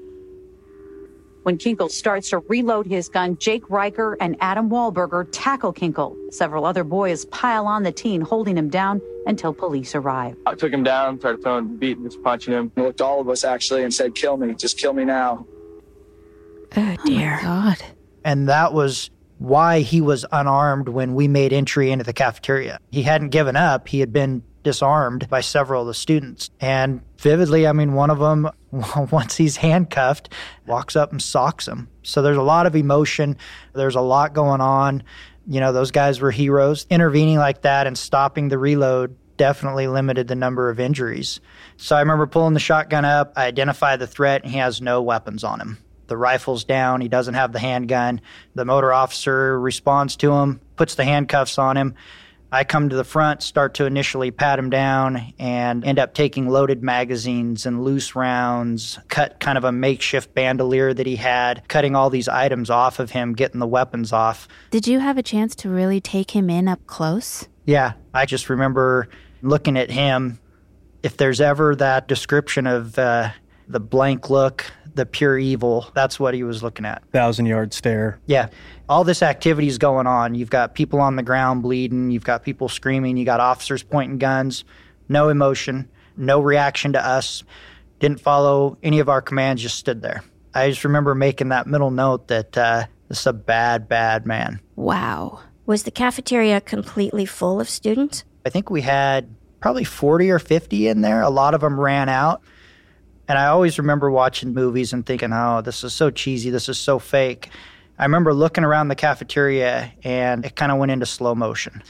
When 1.44 1.58
Kinkel 1.58 1.90
starts 1.90 2.30
to 2.30 2.40
reload 2.40 2.86
his 2.86 3.10
gun, 3.10 3.38
Jake 3.38 3.70
Ryker 3.70 4.18
and 4.22 4.38
Adam 4.40 4.70
Walburger 4.70 5.28
tackle 5.32 5.74
Kinkel. 5.74 6.16
Several 6.32 6.66
other 6.66 6.84
boys 6.84 7.26
pile 7.26 7.66
on 7.66 7.84
the 7.84 7.92
teen, 7.92 8.22
holding 8.22 8.58
him 8.58 8.70
down 8.70 9.02
until 9.30 9.54
police 9.54 9.96
arrive. 9.96 10.36
I 10.46 10.56
took 10.56 10.74
him 10.74 10.84
down, 10.84 11.20
started 11.20 11.44
throwing, 11.44 11.78
beating, 11.78 12.04
just 12.04 12.22
punching 12.24 12.54
him. 12.54 12.72
He 12.76 12.82
looked 12.82 13.00
all 13.00 13.22
of 13.22 13.30
us 13.30 13.44
actually 13.44 13.84
and 13.84 13.94
said, 13.94 14.16
"Kill 14.16 14.36
me, 14.38 14.54
just 14.56 14.78
kill 14.78 14.94
me 14.94 15.06
now." 15.06 15.46
Oh 16.76 16.96
dear. 17.06 17.40
Oh 17.42 17.46
God. 17.46 17.78
And 18.26 18.50
that 18.50 18.74
was 18.74 19.10
why 19.38 19.80
he 19.80 20.02
was 20.02 20.26
unarmed 20.32 20.90
when 20.90 21.16
we 21.16 21.28
made 21.28 21.54
entry 21.54 21.92
into 21.92 22.04
the 22.04 22.14
cafeteria. 22.14 22.80
He 22.92 23.04
hadn't 23.04 23.30
given 23.30 23.56
up. 23.56 23.88
He 23.88 24.02
had 24.02 24.12
been 24.12 24.44
disarmed 24.64 25.30
by 25.30 25.42
several 25.42 25.84
of 25.84 25.88
the 25.88 25.94
students. 25.94 26.50
And 26.60 27.02
vividly, 27.18 27.66
I 27.66 27.72
mean, 27.72 27.94
one 27.94 28.10
of 28.10 28.20
them, 28.20 28.50
once 29.12 29.38
he's 29.38 29.58
handcuffed, 29.58 30.34
walks 30.68 30.96
up 30.96 31.12
and 31.12 31.22
socks 31.22 31.68
him. 31.68 31.88
So 32.04 32.22
there's 32.22 32.38
a 32.38 32.42
lot 32.42 32.66
of 32.66 32.76
emotion. 32.76 33.38
There's 33.74 33.96
a 33.96 34.02
lot 34.02 34.34
going 34.34 34.60
on. 34.60 35.04
You 35.50 35.60
know, 35.60 35.74
those 35.74 35.90
guys 35.90 36.22
were 36.22 36.30
heroes. 36.30 36.86
Intervening 36.92 37.40
like 37.40 37.64
that 37.64 37.88
and 37.88 37.98
stopping 37.98 38.50
the 38.50 38.60
reload 38.60 39.18
definitely 39.36 39.88
limited 39.88 40.28
the 40.28 40.36
number 40.36 40.70
of 40.70 40.80
injuries. 40.80 41.40
So 41.76 41.96
I 41.96 42.02
remember 42.02 42.28
pulling 42.28 42.54
the 42.54 42.60
shotgun 42.60 43.04
up. 43.04 43.34
I 43.36 43.48
identify 43.48 43.96
the 43.96 44.06
threat, 44.06 44.44
and 44.44 44.52
he 44.52 44.60
has 44.60 44.80
no 44.80 45.02
weapons 45.02 45.44
on 45.44 45.60
him. 45.60 45.80
The 46.06 46.18
rifle's 46.18 46.66
down. 46.66 47.02
He 47.02 47.08
doesn't 47.08 47.34
have 47.34 47.52
the 47.52 47.58
handgun. 47.58 48.22
The 48.54 48.66
motor 48.66 48.94
officer 48.94 49.60
responds 49.60 50.18
to 50.18 50.32
him, 50.34 50.62
puts 50.76 50.94
the 50.94 51.04
handcuffs 51.04 51.58
on 51.58 51.78
him. 51.78 51.96
I 52.52 52.64
come 52.64 52.90
to 52.90 52.96
the 52.96 53.04
front, 53.04 53.44
start 53.44 53.76
to 53.76 53.86
initially 53.86 54.32
pat 54.32 54.58
him 54.58 54.72
down, 54.72 55.34
and 55.38 55.86
end 55.86 56.00
up 56.00 56.16
taking 56.16 56.50
loaded 56.50 56.82
magazines 56.82 57.68
and 57.68 57.84
loose 57.84 58.16
rounds, 58.16 58.98
cut 59.08 59.40
kind 59.40 59.58
of 59.58 59.64
a 59.64 59.72
makeshift 59.72 60.34
bandolier 60.34 60.92
that 60.94 61.06
he 61.06 61.16
had, 61.16 61.68
cutting 61.68 61.96
all 61.96 62.10
these 62.10 62.28
items 62.28 62.72
off 62.72 63.00
of 63.00 63.12
him, 63.12 63.34
getting 63.34 63.60
the 63.60 63.68
weapons 63.68 64.12
off. 64.12 64.48
Did 64.72 64.88
you 64.88 65.00
have 65.00 65.18
a 65.18 65.24
chance 65.24 65.56
to 65.58 65.70
really 65.70 66.02
take 66.02 66.32
him 66.32 66.50
in 66.50 66.68
up 66.68 66.86
close? 66.88 67.48
Yeah, 67.66 67.94
I 68.16 68.26
just 68.26 68.50
remember 68.50 69.10
looking 69.44 69.78
at 69.78 69.92
him. 69.92 70.40
If 71.04 71.18
there's 71.18 71.40
ever 71.40 71.76
that 71.76 72.08
description 72.08 72.66
of 72.66 72.98
uh, 72.98 73.30
the 73.68 73.80
blank 73.80 74.32
look, 74.32 74.66
the 74.96 75.06
pure 75.06 75.38
evil, 75.38 75.90
that's 75.94 76.20
what 76.20 76.34
he 76.34 76.44
was 76.44 76.64
looking 76.64 76.86
at. 76.86 77.04
Thousand 77.12 77.46
yard 77.46 77.74
stare. 77.74 78.20
Yeah. 78.26 78.50
All 78.88 79.04
this 79.04 79.22
activity 79.22 79.68
is 79.68 79.78
going 79.78 80.08
on. 80.08 80.36
You've 80.36 80.50
got 80.50 80.74
people 80.74 81.00
on 81.00 81.16
the 81.16 81.24
ground 81.24 81.62
bleeding. 81.62 82.12
You've 82.12 82.24
got 82.24 82.44
people 82.44 82.70
screaming. 82.70 83.18
You 83.18 83.26
got 83.26 83.40
officers 83.40 83.84
pointing 83.84 84.18
guns. 84.18 84.64
No 85.08 85.30
emotion, 85.30 85.90
no 86.18 86.40
reaction 86.40 86.94
to 86.94 87.06
us. 87.06 87.44
Didn't 88.00 88.22
follow 88.22 88.78
any 88.84 89.00
of 89.00 89.10
our 89.10 89.22
commands, 89.22 89.62
just 89.62 89.78
stood 89.78 90.02
there. 90.02 90.24
I 90.54 90.70
just 90.70 90.84
remember 90.84 91.16
making 91.16 91.50
that 91.50 91.68
middle 91.68 91.92
note 91.92 92.28
that 92.28 92.58
uh, 92.58 92.86
this 93.08 93.22
is 93.22 93.28
a 93.28 93.34
bad, 93.34 93.88
bad 93.88 94.26
man. 94.26 94.60
Wow. 94.76 95.42
Was 95.66 95.84
the 95.84 95.92
cafeteria 95.92 96.62
completely 96.62 97.26
full 97.26 97.60
of 97.60 97.70
students? 97.70 98.24
I 98.46 98.50
think 98.50 98.70
we 98.70 98.82
had 98.82 99.30
probably 99.60 99.84
40 99.84 100.32
or 100.32 100.40
50 100.40 100.88
in 100.88 101.02
there. 101.02 101.22
A 101.22 101.30
lot 101.30 101.54
of 101.54 101.62
them 101.62 101.80
ran 101.80 102.10
out. 102.10 102.42
And 103.30 103.38
I 103.38 103.46
always 103.46 103.78
remember 103.78 104.10
watching 104.10 104.56
movies 104.56 104.92
and 104.92 105.06
thinking, 105.06 105.32
oh, 105.32 105.62
this 105.62 105.84
is 105.84 105.94
so 105.94 106.10
cheesy. 106.10 106.50
This 106.50 106.68
is 106.68 106.80
so 106.80 106.98
fake. 106.98 107.50
I 108.00 108.04
remember 108.04 108.34
looking 108.34 108.64
around 108.64 108.88
the 108.88 108.96
cafeteria 108.96 109.94
and 110.04 110.44
it 110.44 110.56
kind 110.56 110.72
of 110.72 110.80
went 110.80 110.92
into 110.92 111.06
slow 111.06 111.36
motion. 111.36 111.84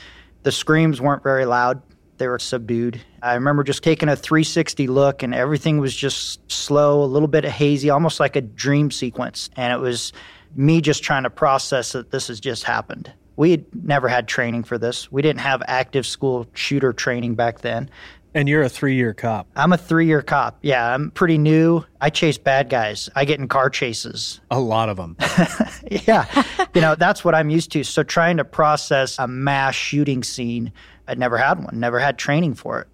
The 0.44 0.52
screams 0.52 1.00
weren't 1.00 1.24
very 1.24 1.46
loud, 1.46 1.82
they 2.18 2.28
were 2.28 2.40
subdued. 2.40 3.00
I 3.22 3.36
remember 3.36 3.64
just 3.64 3.84
taking 3.84 4.10
a 4.10 4.18
360 4.18 4.88
look 4.88 5.24
and 5.24 5.34
everything 5.34 5.78
was 5.80 5.96
just 5.96 6.52
slow, 6.52 7.02
a 7.02 7.06
little 7.06 7.30
bit 7.30 7.46
hazy, 7.46 7.90
almost 7.90 8.20
like 8.20 8.36
a 8.36 8.42
dream 8.42 8.92
sequence. 8.92 9.50
And 9.56 9.72
it 9.72 9.80
was 9.80 10.12
me 10.56 10.82
just 10.82 11.04
trying 11.04 11.24
to 11.24 11.30
process 11.30 11.94
that 11.94 12.12
this 12.12 12.28
has 12.28 12.42
just 12.42 12.66
happened. 12.66 13.14
We 13.38 13.52
had 13.52 13.66
never 13.86 14.10
had 14.10 14.28
training 14.28 14.64
for 14.64 14.78
this. 14.78 15.10
We 15.10 15.22
didn't 15.22 15.40
have 15.40 15.64
active 15.66 16.06
school 16.06 16.48
shooter 16.54 16.92
training 16.92 17.36
back 17.36 17.62
then. 17.62 17.90
And 18.34 18.48
you're 18.48 18.62
a 18.62 18.70
three 18.70 18.96
year 18.96 19.14
cop. 19.14 19.48
I'm 19.56 19.74
a 19.74 19.78
three 19.78 20.06
year 20.06 20.22
cop. 20.22 20.60
Yeah, 20.62 20.94
I'm 20.94 21.12
pretty 21.12 21.38
new. 21.38 21.84
I 22.00 22.10
chase 22.10 22.38
bad 22.38 22.70
guys. 22.70 23.10
I 23.16 23.26
get 23.26 23.40
in 23.40 23.48
car 23.48 23.70
chases. 23.70 24.40
A 24.52 24.60
lot 24.60 24.90
of 24.90 24.98
them. 24.98 25.18
yeah. 25.92 26.44
you 26.74 26.82
know, 26.82 26.96
that's 26.96 27.26
what 27.26 27.34
I'm 27.34 27.50
used 27.50 27.72
to. 27.72 27.84
So 27.84 28.04
trying 28.04 28.38
to 28.38 28.46
process 28.46 29.18
a 29.18 29.28
mass 29.28 29.76
shooting 29.76 30.24
scene, 30.24 30.72
I'd 31.08 31.18
never 31.18 31.38
had 31.38 31.64
one, 31.64 31.80
never 31.80 32.00
had 32.00 32.18
training 32.18 32.54
for 32.54 32.80
it. 32.80 32.88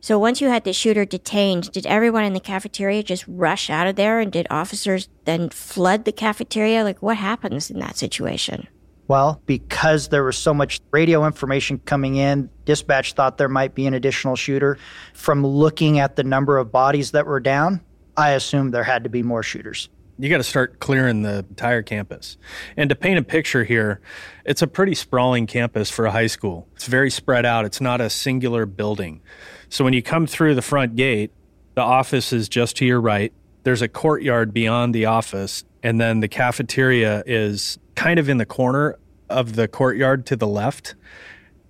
So 0.00 0.20
once 0.20 0.40
you 0.40 0.48
had 0.48 0.62
the 0.62 0.72
shooter 0.72 1.04
detained, 1.04 1.72
did 1.72 1.84
everyone 1.84 2.22
in 2.22 2.32
the 2.32 2.38
cafeteria 2.38 3.02
just 3.02 3.24
rush 3.26 3.68
out 3.68 3.88
of 3.88 3.96
there 3.96 4.20
and 4.20 4.30
did 4.30 4.46
officers 4.50 5.08
then 5.24 5.48
flood 5.48 6.04
the 6.04 6.12
cafeteria? 6.12 6.84
Like 6.84 7.02
what 7.02 7.16
happens 7.16 7.70
in 7.70 7.80
that 7.80 7.96
situation? 7.96 8.68
Well, 9.08 9.40
because 9.46 10.08
there 10.08 10.24
was 10.24 10.36
so 10.36 10.52
much 10.52 10.80
radio 10.90 11.26
information 11.26 11.78
coming 11.78 12.16
in, 12.16 12.50
dispatch 12.64 13.12
thought 13.12 13.38
there 13.38 13.48
might 13.48 13.74
be 13.74 13.86
an 13.86 13.94
additional 13.94 14.34
shooter. 14.34 14.78
From 15.14 15.46
looking 15.46 16.00
at 16.00 16.16
the 16.16 16.24
number 16.24 16.58
of 16.58 16.72
bodies 16.72 17.12
that 17.12 17.26
were 17.26 17.40
down, 17.40 17.80
I 18.16 18.30
assumed 18.30 18.74
there 18.74 18.82
had 18.82 19.04
to 19.04 19.10
be 19.10 19.22
more 19.22 19.42
shooters. 19.42 19.88
You 20.18 20.30
got 20.30 20.38
to 20.38 20.44
start 20.44 20.80
clearing 20.80 21.22
the 21.22 21.44
entire 21.50 21.82
campus. 21.82 22.38
And 22.76 22.88
to 22.88 22.96
paint 22.96 23.18
a 23.18 23.22
picture 23.22 23.64
here, 23.64 24.00
it's 24.46 24.62
a 24.62 24.66
pretty 24.66 24.94
sprawling 24.94 25.46
campus 25.46 25.90
for 25.90 26.06
a 26.06 26.10
high 26.10 26.26
school. 26.26 26.66
It's 26.74 26.86
very 26.86 27.10
spread 27.10 27.44
out, 27.44 27.64
it's 27.64 27.80
not 27.80 28.00
a 28.00 28.08
singular 28.08 28.66
building. 28.66 29.20
So 29.68 29.84
when 29.84 29.92
you 29.92 30.02
come 30.02 30.26
through 30.26 30.54
the 30.54 30.62
front 30.62 30.96
gate, 30.96 31.32
the 31.74 31.82
office 31.82 32.32
is 32.32 32.48
just 32.48 32.76
to 32.78 32.86
your 32.86 33.00
right. 33.00 33.32
There's 33.64 33.82
a 33.82 33.88
courtyard 33.88 34.54
beyond 34.54 34.94
the 34.94 35.04
office, 35.04 35.64
and 35.82 36.00
then 36.00 36.20
the 36.20 36.28
cafeteria 36.28 37.22
is 37.26 37.78
kind 37.96 38.18
of 38.18 38.28
in 38.28 38.36
the 38.36 38.46
corner 38.46 38.98
of 39.28 39.56
the 39.56 39.66
courtyard 39.66 40.26
to 40.26 40.36
the 40.36 40.46
left. 40.46 40.94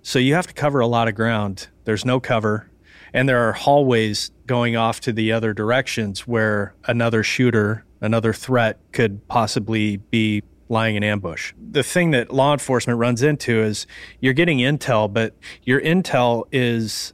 So 0.03 0.19
you 0.19 0.35
have 0.35 0.47
to 0.47 0.53
cover 0.53 0.79
a 0.79 0.87
lot 0.87 1.07
of 1.07 1.15
ground. 1.15 1.67
There's 1.85 2.05
no 2.05 2.19
cover. 2.19 2.69
And 3.13 3.27
there 3.27 3.47
are 3.47 3.53
hallways 3.53 4.31
going 4.45 4.75
off 4.75 4.99
to 5.01 5.11
the 5.11 5.31
other 5.31 5.53
directions 5.53 6.27
where 6.27 6.75
another 6.85 7.23
shooter, 7.23 7.85
another 8.01 8.33
threat 8.33 8.79
could 8.91 9.27
possibly 9.27 9.97
be 9.97 10.43
lying 10.69 10.95
in 10.95 11.03
ambush. 11.03 11.53
The 11.71 11.83
thing 11.83 12.11
that 12.11 12.31
law 12.31 12.53
enforcement 12.53 12.99
runs 12.99 13.23
into 13.23 13.61
is 13.61 13.87
you're 14.19 14.33
getting 14.33 14.59
intel, 14.59 15.11
but 15.11 15.33
your 15.63 15.81
intel 15.81 16.43
is 16.51 17.13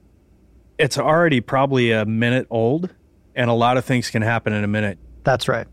it's 0.78 0.98
already 0.98 1.40
probably 1.40 1.92
a 1.92 2.06
minute 2.06 2.48
old 2.50 2.90
and 3.36 3.50
a 3.50 3.54
lot 3.54 3.78
of 3.78 3.86
things 3.86 4.10
can 4.10 4.22
happen 4.22 4.54
in 4.54 4.64
a 4.64 4.68
minute. 4.68 4.98
That's 5.24 5.48
right. 5.48 5.68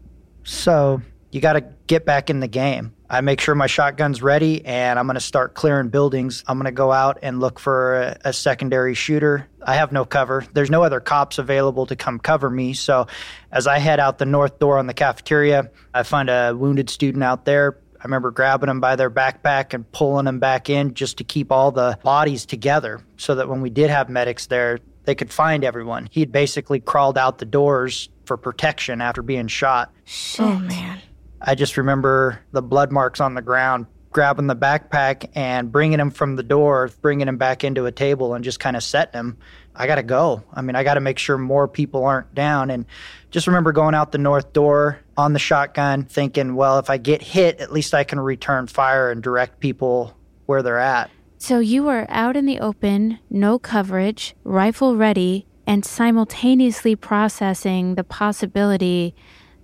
So 0.45 1.01
you 1.33 1.41
got 1.41 1.55
to 1.55 1.65
get 1.87 2.05
back 2.05 2.31
in 2.31 2.41
the 2.41 2.49
game. 2.49 2.95
I 3.13 3.23
make 3.23 3.41
sure 3.41 3.57
my 3.57 3.67
shotgun's 3.67 4.23
ready 4.23 4.65
and 4.65 4.97
I'm 4.97 5.07
going 5.07 5.15
to 5.15 5.21
start 5.21 5.55
clearing 5.55 5.89
buildings. 5.89 6.45
I'm 6.47 6.59
going 6.59 6.67
to 6.67 6.71
go 6.71 6.93
out 6.93 7.19
and 7.23 7.41
look 7.41 7.59
for 7.59 8.01
a, 8.01 8.19
a, 8.27 8.33
secondary 8.33 8.95
shooter. 8.95 9.49
I 9.61 9.75
have 9.75 9.91
no 9.91 10.05
cover. 10.05 10.47
There's 10.53 10.71
no 10.71 10.85
other 10.85 11.01
cops 11.01 11.39
available 11.39 11.87
to 11.87 11.97
come 11.97 12.21
cover 12.21 12.49
me. 12.49 12.73
So 12.73 13.09
as 13.51 13.67
I 13.67 13.79
head 13.79 13.99
out 13.99 14.19
the 14.19 14.27
north 14.27 14.61
door 14.61 14.79
on 14.79 14.87
the 14.87 14.95
cafeteria, 14.95 15.73
I 15.93 16.05
find 16.05 16.31
a 16.31 16.55
wounded 16.57 16.89
student 16.89 17.25
out 17.25 17.45
there. 17.45 17.79
I 17.99 18.05
remember 18.05 18.31
grabbing 18.31 18.69
them 18.69 18.79
by 18.81 18.95
their 18.95 19.11
backpack 19.11 19.75
and 19.75 19.91
pulling 19.91 20.27
them 20.27 20.39
back 20.39 20.71
in 20.71 20.95
just 20.95 21.19
to 21.19 21.25
keep 21.25 21.51
all 21.51 21.73
the 21.73 21.99
bodies 22.05 22.47
together 22.47 23.03
so 23.17 23.35
that 23.35 23.49
when 23.49 23.61
we 23.61 23.71
did 23.71 23.91
have 23.91 24.09
medics 24.09 24.47
there, 24.47 24.79
they 25.05 25.17
could 25.17 25.33
find 25.33 25.65
everyone. 25.65 26.09
He'd 26.13 26.31
basically 26.31 26.79
crawled 26.79 27.19
out 27.19 27.39
the 27.39 27.45
doors 27.45 28.09
for 28.25 28.37
protection 28.37 29.01
after 29.01 29.21
being 29.21 29.49
shot. 29.49 29.93
Shit. 30.05 30.47
Oh, 30.47 30.61
man. 30.61 31.01
I 31.41 31.55
just 31.55 31.77
remember 31.77 32.41
the 32.53 32.63
blood 32.63 32.93
marks 32.93 33.21
on 33.21 33.35
the 33.35 33.43
ground, 33.43 33.87
grabbing 34.11 34.47
the 34.47 34.57
backpack 34.57 35.31
and 35.35 35.73
bringing 35.73 35.99
him 35.99 36.11
from 36.11 36.37
the 36.37 36.43
door, 36.43 36.91
bringing 37.01 37.29
him 37.29 37.39
back 37.39 37.65
into 37.65 37.87
a 37.87 37.93
table 37.93 38.35
and 38.35 38.45
just 38.45 38.61
kind 38.61 38.77
of 38.77 38.83
setting 38.83 39.19
him. 39.19 39.39
I 39.75 39.87
got 39.87 39.95
to 39.95 40.03
go. 40.03 40.43
I 40.53 40.63
mean, 40.63 40.77
I 40.77 40.83
got 40.83 40.95
to 40.95 41.01
make 41.01 41.19
sure 41.19 41.39
more 41.39 41.67
people 41.69 42.05
aren't 42.05 42.35
down. 42.35 42.71
And 42.71 42.85
just 43.31 43.47
remember 43.47 43.73
going 43.73 43.95
out 43.95 44.13
the 44.13 44.19
north 44.19 44.53
door 44.53 44.99
on 45.17 45.33
the 45.33 45.39
shotgun, 45.39 46.05
thinking, 46.05 46.57
well, 46.57 46.79
if 46.79 46.91
I 46.91 46.99
get 46.99 47.23
hit, 47.23 47.61
at 47.61 47.73
least 47.73 47.95
I 47.95 48.05
can 48.05 48.21
return 48.21 48.67
fire 48.67 49.11
and 49.11 49.23
direct 49.23 49.61
people 49.61 50.17
where 50.47 50.63
they're 50.63 50.79
at. 50.79 51.11
So 51.39 51.59
you 51.59 51.85
were 51.85 52.07
out 52.11 52.37
in 52.37 52.45
the 52.45 52.61
open, 52.61 53.19
no 53.31 53.59
coverage, 53.59 54.35
rifle 54.45 54.97
ready, 54.97 55.47
and 55.67 55.85
simultaneously 55.85 56.97
processing 56.97 57.95
the 57.95 58.05
possibility 58.05 59.15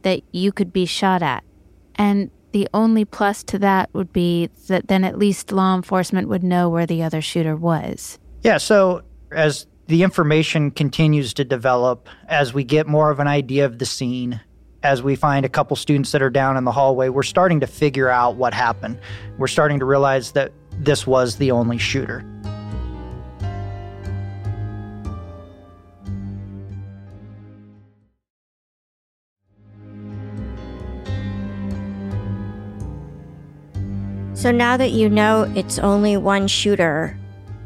that 0.03 0.23
you 0.33 0.53
could 0.53 0.73
be 0.73 0.87
shot 0.87 1.21
at. 1.23 1.45
And 1.97 2.31
the 2.53 2.69
only 2.73 3.05
plus 3.05 3.43
to 3.45 3.59
that 3.59 3.91
would 3.93 4.13
be 4.13 4.49
that 4.69 4.89
then 4.89 5.05
at 5.05 5.19
least 5.19 5.53
law 5.53 5.75
enforcement 5.75 6.29
would 6.29 6.43
know 6.43 6.69
where 6.69 6.87
the 6.87 7.03
other 7.03 7.21
shooter 7.21 7.57
was. 7.57 8.19
Yeah, 8.43 8.59
so 8.59 9.03
as 9.31 9.67
the 9.89 10.03
information 10.03 10.71
continues 10.71 11.35
to 11.35 11.45
develop, 11.45 12.09
as 12.29 12.55
we 12.55 12.65
get 12.65 12.87
more 12.87 13.11
of 13.11 13.21
an 13.21 13.27
idea 13.27 13.67
of 13.67 13.79
the 13.79 13.87
scene, 13.87 14.41
as 14.83 15.03
we 15.03 15.17
find 15.17 15.45
a 15.45 15.49
couple 15.49 15.77
students 15.77 16.13
that 16.13 16.23
are 16.23 16.31
down 16.31 16.57
in 16.57 16.65
the 16.65 16.73
hallway, 16.73 17.09
we're 17.09 17.23
starting 17.23 17.61
to 17.61 17.67
figure 17.67 18.09
out 18.09 18.37
what 18.37 18.55
happened. 18.55 18.99
We're 19.37 19.49
starting 19.49 19.79
to 19.81 19.85
realize 19.85 20.33
that 20.33 20.53
this 20.79 21.07
was 21.07 21.37
the 21.37 21.51
only 21.51 21.79
shooter. 21.79 22.25
So 34.37 34.53
now 34.53 34.77
that 34.77 34.91
you 34.91 35.09
know 35.09 35.51
it's 35.57 35.79
only 35.79 36.19
one 36.19 36.47
shooter 36.47 37.19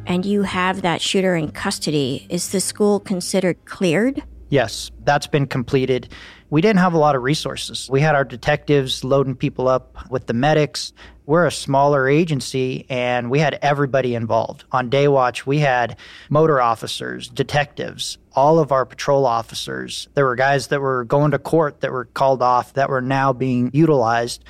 and 0.07 0.25
you 0.25 0.43
have 0.43 0.83
that 0.83 1.03
shooter 1.03 1.35
in 1.35 1.51
custody, 1.51 2.29
is 2.31 2.53
the 2.53 2.61
school 2.61 3.01
considered 3.01 3.65
cleared? 3.65 4.23
Yes, 4.51 4.93
that's 5.03 5.27
been 5.27 5.49
completed. 5.49 6.11
We 6.49 6.61
didn't 6.61 6.79
have 6.79 6.95
a 6.95 6.99
lot 6.99 7.17
of 7.17 7.25
resources. 7.25 7.89
We 7.91 8.01
had 8.01 8.15
our 8.15 8.25
detectives 8.25 9.03
loading 9.03 9.35
people 9.35 9.67
up 9.67 10.09
with 10.13 10.29
the 10.29 10.33
medics. 10.33 10.93
We're 11.27 11.45
a 11.45 11.51
smaller 11.51 12.09
agency 12.09 12.87
and 12.89 13.33
we 13.33 13.41
had 13.41 13.59
everybody 13.63 14.15
involved. 14.15 14.63
On 14.71 14.89
day 14.89 15.09
watch, 15.09 15.45
we 15.45 15.59
had 15.59 15.99
motor 16.29 16.61
officers, 16.61 17.29
detectives, 17.29 18.17
all 18.33 18.61
of 18.61 18.71
our 18.71 18.87
patrol 18.87 19.27
officers. 19.27 20.09
There 20.15 20.25
were 20.25 20.37
guys 20.37 20.69
that 20.69 20.81
were 20.81 21.05
going 21.05 21.33
to 21.33 21.39
court 21.41 21.81
that 21.81 21.91
were 21.91 22.05
called 22.05 22.43
off 22.43 22.75
that 22.75 22.89
were 22.89 23.03
now 23.03 23.33
being 23.33 23.73
utilized. 23.75 24.45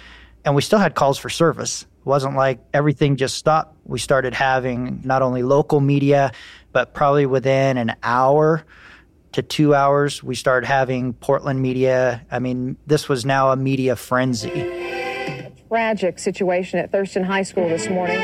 And 0.45 0.55
we 0.55 0.63
still 0.63 0.79
had 0.79 0.95
calls 0.95 1.19
for 1.19 1.31
service. 1.31 1.87
It 2.01 2.07
wasn't 2.07 2.35
like 2.35 2.61
everything 2.73 3.17
just 3.17 3.37
stopped. 3.37 3.77
We 3.85 3.99
started 3.99 4.33
having 4.33 5.03
not 5.05 5.21
only 5.21 5.43
local 5.43 5.81
media, 5.81 6.33
but 6.73 6.95
probably 6.95 7.27
within 7.27 7.77
an 7.77 7.95
hour 8.03 8.65
to 9.33 9.43
two 9.43 9.75
hours, 9.75 10.23
we 10.23 10.35
started 10.35 10.67
having 10.67 11.13
Portland 11.13 11.61
media. 11.61 12.25
I 12.31 12.39
mean, 12.39 12.79
this 12.87 13.09
was 13.09 13.27
now 13.27 13.53
a 13.53 13.57
media 13.57 13.97
frenzy. 13.97 14.51
A 14.51 15.53
tragic 15.69 16.19
situation 16.19 16.79
at 16.79 16.91
Thurston 16.91 17.23
High 17.23 17.43
School 17.43 17.69
this 17.69 17.89
morning. 17.89 18.19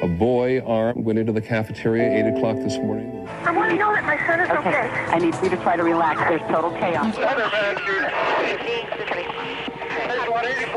A 0.00 0.06
boy 0.06 0.60
armed 0.60 1.04
went 1.04 1.18
into 1.18 1.32
the 1.32 1.40
cafeteria 1.40 2.04
at 2.04 2.26
8 2.34 2.36
o'clock 2.36 2.56
this 2.58 2.76
morning. 2.78 3.26
I 3.44 3.50
want 3.50 3.70
to 3.70 3.76
know 3.76 3.92
that 3.92 4.04
my 4.04 4.16
son 4.26 4.40
is 4.40 4.50
okay. 4.50 4.68
okay. 4.68 4.88
I 5.08 5.18
need 5.18 5.34
you 5.42 5.50
to 5.50 5.56
try 5.62 5.76
to 5.76 5.82
relax. 5.82 6.20
There's 6.20 6.40
total 6.42 6.70
chaos. 6.72 7.14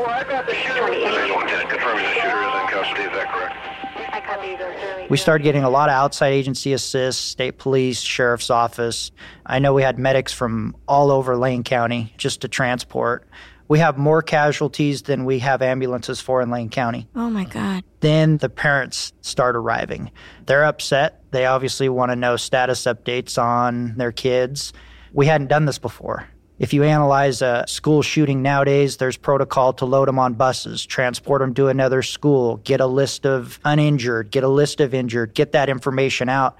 I've 0.06 0.28
got 0.28 0.46
the 0.46 0.54
shooter. 0.54 0.82
Lieutenant 0.82 1.70
confirming 1.70 2.04
the 2.04 2.14
shooter 2.14 2.42
is 2.42 2.54
in 2.54 2.66
custody. 2.68 3.02
Is 3.02 3.12
that 3.12 3.32
correct? 3.32 5.10
We 5.10 5.16
started 5.16 5.44
getting 5.44 5.64
a 5.64 5.70
lot 5.70 5.88
of 5.88 5.94
outside 5.94 6.32
agency 6.32 6.72
assists, 6.72 7.22
state 7.24 7.58
police, 7.58 8.00
sheriff's 8.00 8.50
office. 8.50 9.10
I 9.46 9.58
know 9.58 9.72
we 9.72 9.82
had 9.82 9.98
medics 9.98 10.32
from 10.32 10.76
all 10.86 11.10
over 11.10 11.36
Lane 11.36 11.64
County 11.64 12.12
just 12.18 12.42
to 12.42 12.48
transport. 12.48 13.26
We 13.68 13.78
have 13.80 13.98
more 13.98 14.22
casualties 14.22 15.02
than 15.02 15.24
we 15.24 15.38
have 15.40 15.62
ambulances 15.62 16.20
for 16.20 16.40
in 16.42 16.50
Lane 16.50 16.70
County. 16.70 17.08
Oh 17.14 17.30
my 17.30 17.44
God. 17.44 17.84
Then 18.00 18.38
the 18.38 18.48
parents 18.48 19.12
start 19.20 19.56
arriving. 19.56 20.10
They're 20.46 20.64
upset. 20.64 21.22
They 21.30 21.46
obviously 21.46 21.88
want 21.88 22.10
to 22.12 22.16
know 22.16 22.36
status 22.36 22.84
updates 22.84 23.40
on 23.42 23.94
their 23.96 24.12
kids. 24.12 24.72
We 25.12 25.26
hadn't 25.26 25.48
done 25.48 25.64
this 25.66 25.78
before. 25.78 26.28
If 26.58 26.72
you 26.72 26.82
analyze 26.82 27.40
a 27.40 27.64
school 27.68 28.02
shooting 28.02 28.42
nowadays, 28.42 28.96
there's 28.96 29.16
protocol 29.16 29.72
to 29.74 29.84
load 29.84 30.08
them 30.08 30.18
on 30.18 30.34
buses, 30.34 30.84
transport 30.84 31.40
them 31.40 31.54
to 31.54 31.68
another 31.68 32.02
school, 32.02 32.56
get 32.58 32.80
a 32.80 32.86
list 32.86 33.24
of 33.24 33.60
uninjured, 33.64 34.32
get 34.32 34.42
a 34.42 34.48
list 34.48 34.80
of 34.80 34.92
injured, 34.92 35.34
get 35.34 35.52
that 35.52 35.68
information 35.68 36.28
out. 36.28 36.56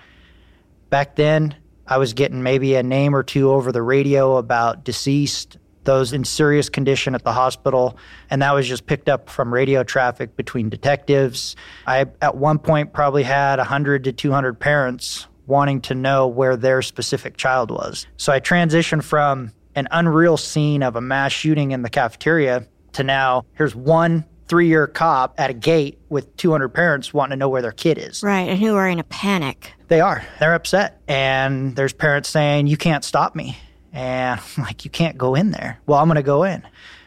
Back 0.89 1.17
then, 1.17 1.57
I 1.85 1.99
was 1.99 2.13
getting 2.13 2.45
maybe 2.45 2.77
a 2.77 2.83
name 2.83 3.15
or 3.15 3.25
two 3.25 3.51
over 3.51 3.73
the 3.73 3.83
radio 3.83 4.37
about 4.37 4.85
deceased, 4.85 5.57
those 5.83 6.13
in 6.13 6.23
serious 6.23 6.69
condition 6.69 7.17
at 7.17 7.25
the 7.25 7.33
hospital, 7.33 7.99
and 8.31 8.41
that 8.43 8.55
was 8.55 8.69
just 8.69 8.87
picked 8.87 9.09
up 9.09 9.29
from 9.29 9.53
radio 9.53 9.83
traffic 9.83 10.37
between 10.37 10.69
detectives. 10.69 11.57
I, 11.89 12.07
at 12.23 12.37
one 12.37 12.61
point, 12.61 12.93
probably 12.93 13.25
had 13.25 13.59
100 13.59 14.05
to 14.05 14.13
200 14.13 14.61
parents 14.61 15.27
wanting 15.47 15.81
to 15.81 15.95
know 15.95 16.29
where 16.29 16.57
their 16.57 16.83
specific 16.83 17.37
child 17.37 17.71
was. 17.71 18.07
So 18.17 18.33
I 18.33 18.39
transitioned 18.39 19.03
from 19.03 19.51
an 19.79 19.89
unreal 19.91 20.37
scene 20.37 20.83
of 20.83 20.97
a 20.97 21.01
mass 21.01 21.33
shooting 21.33 21.71
in 21.71 21.83
the 21.83 21.91
cafeteria 21.91 22.67
to 22.93 23.03
now 23.05 23.45
here's 23.55 23.75
one 23.75 24.25
three 24.49 24.67
year 24.67 24.87
cop 24.87 25.35
at 25.39 25.51
a 25.51 25.55
gate 25.55 25.99
with 26.09 26.35
200 26.37 26.71
parents 26.71 27.13
wanting 27.13 27.31
to 27.31 27.37
know 27.37 27.49
where 27.49 27.63
their 27.63 27.73
kid 27.73 27.99
is. 27.99 28.23
Right, 28.23 28.49
and 28.49 28.59
who 28.59 28.75
are 28.75 28.89
in 28.89 28.99
a 28.99 29.05
panic. 29.05 29.73
They 29.89 30.01
are. 30.01 30.25
They're 30.41 30.55
upset. 30.55 31.01
And 31.07 31.77
there's 31.77 31.93
parents 31.93 32.29
saying, 32.29 32.67
You 32.67 32.77
can't 32.77 33.05
stop 33.05 33.37
me. 33.37 33.59
And 33.93 34.41
I'm 34.57 34.65
like, 34.65 34.85
You 34.85 34.91
can't 34.91 35.17
go 35.17 35.35
in 35.35 35.51
there. 35.51 35.81
Well, 35.87 35.99
I'm 35.99 36.09
going 36.09 36.17
to 36.17 36.23
go 36.23 36.45
in. 36.45 36.67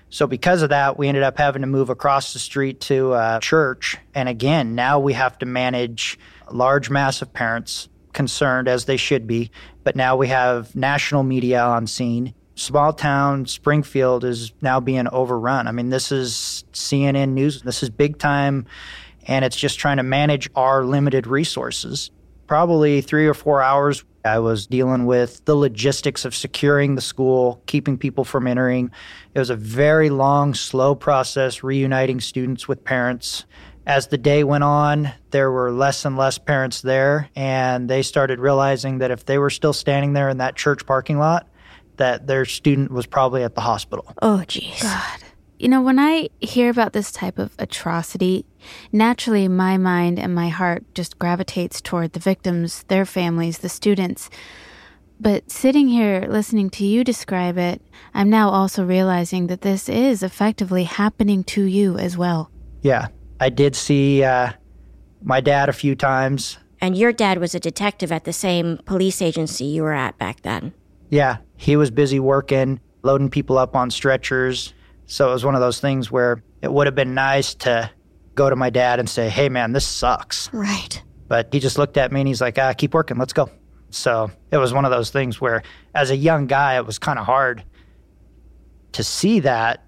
So, 0.09 0.27
because 0.27 0.61
of 0.61 0.69
that, 0.69 0.97
we 0.97 1.07
ended 1.07 1.23
up 1.23 1.37
having 1.37 1.61
to 1.61 1.67
move 1.67 1.89
across 1.89 2.33
the 2.33 2.39
street 2.39 2.81
to 2.81 3.13
a 3.13 3.39
church. 3.41 3.97
And 4.13 4.27
again, 4.27 4.75
now 4.75 4.99
we 4.99 5.13
have 5.13 5.39
to 5.39 5.45
manage 5.45 6.19
a 6.47 6.53
large 6.53 6.89
mass 6.89 7.21
of 7.21 7.33
parents 7.33 7.87
concerned 8.11 8.67
as 8.67 8.85
they 8.85 8.97
should 8.97 9.25
be. 9.25 9.51
But 9.85 9.95
now 9.95 10.17
we 10.17 10.27
have 10.27 10.75
national 10.75 11.23
media 11.23 11.63
on 11.63 11.87
scene 11.87 12.33
small 12.61 12.93
town 12.93 13.45
Springfield 13.45 14.23
is 14.23 14.53
now 14.61 14.79
being 14.79 15.07
overrun. 15.07 15.67
I 15.67 15.71
mean, 15.71 15.89
this 15.89 16.11
is 16.11 16.63
CNN 16.73 17.29
News. 17.29 17.61
This 17.61 17.83
is 17.83 17.89
big 17.89 18.17
time, 18.17 18.65
and 19.27 19.43
it's 19.43 19.55
just 19.55 19.79
trying 19.79 19.97
to 19.97 20.03
manage 20.03 20.49
our 20.55 20.85
limited 20.85 21.27
resources. 21.27 22.11
Probably 22.47 23.01
three 23.01 23.27
or 23.27 23.33
four 23.33 23.61
hours, 23.61 24.03
I 24.23 24.39
was 24.39 24.67
dealing 24.67 25.05
with 25.05 25.43
the 25.45 25.55
logistics 25.55 26.25
of 26.25 26.35
securing 26.35 26.95
the 26.95 27.01
school, 27.01 27.61
keeping 27.65 27.97
people 27.97 28.23
from 28.23 28.45
entering. 28.45 28.91
It 29.33 29.39
was 29.39 29.49
a 29.49 29.55
very 29.55 30.09
long, 30.09 30.53
slow 30.53 30.93
process 30.93 31.63
reuniting 31.63 32.19
students 32.19 32.67
with 32.67 32.83
parents. 32.83 33.45
As 33.87 34.07
the 34.07 34.17
day 34.17 34.43
went 34.43 34.63
on, 34.63 35.11
there 35.31 35.51
were 35.51 35.71
less 35.71 36.05
and 36.05 36.15
less 36.15 36.37
parents 36.37 36.81
there, 36.81 37.29
and 37.35 37.89
they 37.89 38.03
started 38.03 38.39
realizing 38.39 38.99
that 38.99 39.09
if 39.09 39.25
they 39.25 39.39
were 39.39 39.49
still 39.49 39.73
standing 39.73 40.13
there 40.13 40.29
in 40.29 40.37
that 40.37 40.55
church 40.55 40.85
parking 40.85 41.17
lot, 41.17 41.47
that 42.01 42.25
their 42.25 42.45
student 42.45 42.91
was 42.91 43.05
probably 43.05 43.43
at 43.43 43.53
the 43.53 43.61
hospital. 43.61 44.11
Oh, 44.23 44.43
jeez. 44.47 44.81
God. 44.81 45.19
You 45.59 45.69
know, 45.69 45.83
when 45.83 45.99
I 45.99 46.29
hear 46.39 46.71
about 46.71 46.93
this 46.93 47.11
type 47.11 47.37
of 47.37 47.53
atrocity, 47.59 48.47
naturally 48.91 49.47
my 49.47 49.77
mind 49.77 50.17
and 50.17 50.33
my 50.33 50.49
heart 50.49 50.83
just 50.95 51.19
gravitates 51.19 51.79
toward 51.79 52.13
the 52.13 52.19
victims, 52.19 52.83
their 52.87 53.05
families, 53.05 53.59
the 53.59 53.69
students. 53.69 54.31
But 55.19 55.51
sitting 55.51 55.87
here 55.87 56.25
listening 56.27 56.71
to 56.71 56.85
you 56.85 57.03
describe 57.03 57.59
it, 57.59 57.79
I'm 58.15 58.31
now 58.31 58.49
also 58.49 58.83
realizing 58.83 59.45
that 59.47 59.61
this 59.61 59.87
is 59.87 60.23
effectively 60.23 60.85
happening 60.85 61.43
to 61.43 61.63
you 61.63 61.99
as 61.99 62.17
well. 62.17 62.49
Yeah. 62.81 63.09
I 63.39 63.49
did 63.49 63.75
see 63.75 64.23
uh, 64.23 64.53
my 65.21 65.39
dad 65.39 65.69
a 65.69 65.73
few 65.73 65.95
times. 65.95 66.57
And 66.79 66.97
your 66.97 67.13
dad 67.13 67.37
was 67.37 67.53
a 67.53 67.59
detective 67.59 68.11
at 68.11 68.23
the 68.23 68.33
same 68.33 68.79
police 68.85 69.21
agency 69.21 69.65
you 69.65 69.83
were 69.83 69.93
at 69.93 70.17
back 70.17 70.41
then. 70.41 70.73
Yeah, 71.11 71.37
he 71.61 71.75
was 71.75 71.91
busy 71.91 72.19
working, 72.19 72.79
loading 73.03 73.29
people 73.29 73.59
up 73.59 73.75
on 73.75 73.91
stretchers. 73.91 74.73
So 75.05 75.29
it 75.29 75.33
was 75.33 75.45
one 75.45 75.53
of 75.53 75.61
those 75.61 75.79
things 75.79 76.09
where 76.09 76.41
it 76.63 76.73
would 76.73 76.87
have 76.87 76.95
been 76.95 77.13
nice 77.13 77.53
to 77.55 77.91
go 78.33 78.49
to 78.49 78.55
my 78.55 78.71
dad 78.71 78.99
and 78.99 79.07
say, 79.07 79.29
hey, 79.29 79.47
man, 79.47 79.71
this 79.71 79.85
sucks. 79.85 80.51
Right. 80.51 81.03
But 81.27 81.49
he 81.53 81.59
just 81.59 81.77
looked 81.77 81.97
at 81.97 82.11
me 82.11 82.21
and 82.21 82.27
he's 82.27 82.41
like, 82.41 82.57
ah, 82.57 82.73
keep 82.73 82.95
working, 82.95 83.19
let's 83.19 83.31
go. 83.31 83.47
So 83.91 84.31
it 84.49 84.57
was 84.57 84.73
one 84.73 84.85
of 84.85 84.91
those 84.91 85.11
things 85.11 85.39
where, 85.39 85.61
as 85.93 86.09
a 86.09 86.15
young 86.15 86.47
guy, 86.47 86.77
it 86.77 86.85
was 86.87 86.97
kind 86.97 87.19
of 87.19 87.27
hard 87.27 87.63
to 88.93 89.03
see 89.03 89.41
that 89.41 89.85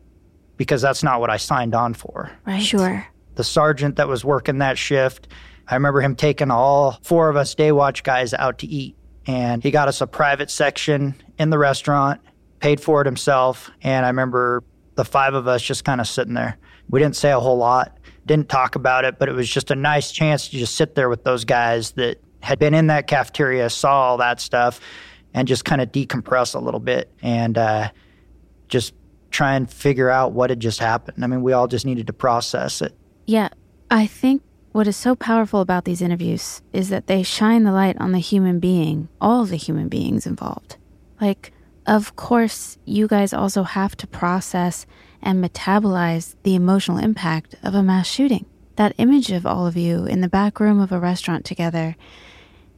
because 0.57 0.79
that's 0.79 1.01
not 1.01 1.21
what 1.21 1.31
I 1.31 1.37
signed 1.37 1.73
on 1.73 1.95
for. 1.95 2.29
Right. 2.45 2.61
Sure. 2.61 3.03
The 3.33 3.43
sergeant 3.43 3.95
that 3.95 4.07
was 4.07 4.23
working 4.23 4.59
that 4.59 4.77
shift, 4.77 5.27
I 5.67 5.73
remember 5.73 6.01
him 6.01 6.15
taking 6.15 6.51
all 6.51 6.99
four 7.01 7.29
of 7.29 7.35
us 7.35 7.55
day 7.55 7.71
watch 7.71 8.03
guys 8.03 8.35
out 8.35 8.59
to 8.59 8.67
eat 8.67 8.95
and 9.25 9.63
he 9.63 9.71
got 9.71 9.87
us 9.87 10.01
a 10.01 10.07
private 10.07 10.49
section 10.49 11.15
in 11.37 11.49
the 11.49 11.57
restaurant, 11.57 12.21
paid 12.59 12.81
for 12.81 13.01
it 13.01 13.05
himself. 13.05 13.71
And 13.81 14.05
I 14.05 14.09
remember 14.09 14.63
the 14.95 15.05
five 15.05 15.33
of 15.33 15.47
us 15.47 15.61
just 15.61 15.83
kind 15.83 16.01
of 16.01 16.07
sitting 16.07 16.33
there. 16.33 16.57
We 16.89 16.99
didn't 16.99 17.15
say 17.15 17.31
a 17.31 17.39
whole 17.39 17.57
lot, 17.57 17.97
didn't 18.25 18.49
talk 18.49 18.75
about 18.75 19.05
it, 19.05 19.19
but 19.19 19.29
it 19.29 19.33
was 19.33 19.49
just 19.49 19.71
a 19.71 19.75
nice 19.75 20.11
chance 20.11 20.49
to 20.49 20.57
just 20.57 20.75
sit 20.75 20.95
there 20.95 21.09
with 21.09 21.23
those 21.23 21.45
guys 21.45 21.91
that 21.91 22.21
had 22.41 22.59
been 22.59 22.73
in 22.73 22.87
that 22.87 23.07
cafeteria, 23.07 23.69
saw 23.69 24.09
all 24.09 24.17
that 24.17 24.41
stuff, 24.41 24.79
and 25.33 25.47
just 25.47 25.65
kind 25.65 25.81
of 25.81 25.91
decompress 25.91 26.55
a 26.55 26.59
little 26.59 26.79
bit 26.79 27.09
and 27.21 27.57
uh, 27.57 27.89
just 28.67 28.93
try 29.31 29.55
and 29.55 29.71
figure 29.71 30.09
out 30.09 30.33
what 30.33 30.49
had 30.49 30.59
just 30.59 30.79
happened. 30.79 31.23
I 31.23 31.27
mean, 31.27 31.41
we 31.41 31.53
all 31.53 31.67
just 31.67 31.85
needed 31.85 32.07
to 32.07 32.13
process 32.13 32.81
it. 32.81 32.93
Yeah, 33.25 33.49
I 33.89 34.05
think 34.05 34.43
what 34.73 34.87
is 34.87 34.97
so 34.97 35.15
powerful 35.15 35.61
about 35.61 35.85
these 35.85 36.01
interviews 36.01 36.61
is 36.73 36.89
that 36.89 37.05
they 37.05 37.21
shine 37.21 37.63
the 37.63 37.71
light 37.71 37.95
on 37.99 38.11
the 38.11 38.19
human 38.19 38.59
being, 38.59 39.07
all 39.21 39.45
the 39.45 39.55
human 39.55 39.87
beings 39.87 40.25
involved. 40.25 40.77
Like, 41.21 41.53
of 41.85 42.15
course, 42.15 42.79
you 42.83 43.07
guys 43.07 43.33
also 43.33 43.63
have 43.63 43.95
to 43.97 44.07
process 44.07 44.87
and 45.21 45.43
metabolize 45.43 46.35
the 46.41 46.55
emotional 46.55 46.97
impact 46.97 47.55
of 47.61 47.75
a 47.75 47.83
mass 47.83 48.07
shooting. 48.07 48.47
That 48.75 48.95
image 48.97 49.31
of 49.31 49.45
all 49.45 49.67
of 49.67 49.77
you 49.77 50.05
in 50.05 50.21
the 50.21 50.27
back 50.27 50.59
room 50.59 50.79
of 50.79 50.91
a 50.91 50.99
restaurant 50.99 51.45
together 51.45 51.95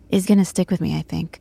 is 0.09 0.25
going 0.25 0.39
to 0.39 0.45
stick 0.45 0.69
with 0.69 0.81
me, 0.81 0.97
I 0.97 1.01
think. 1.01 1.39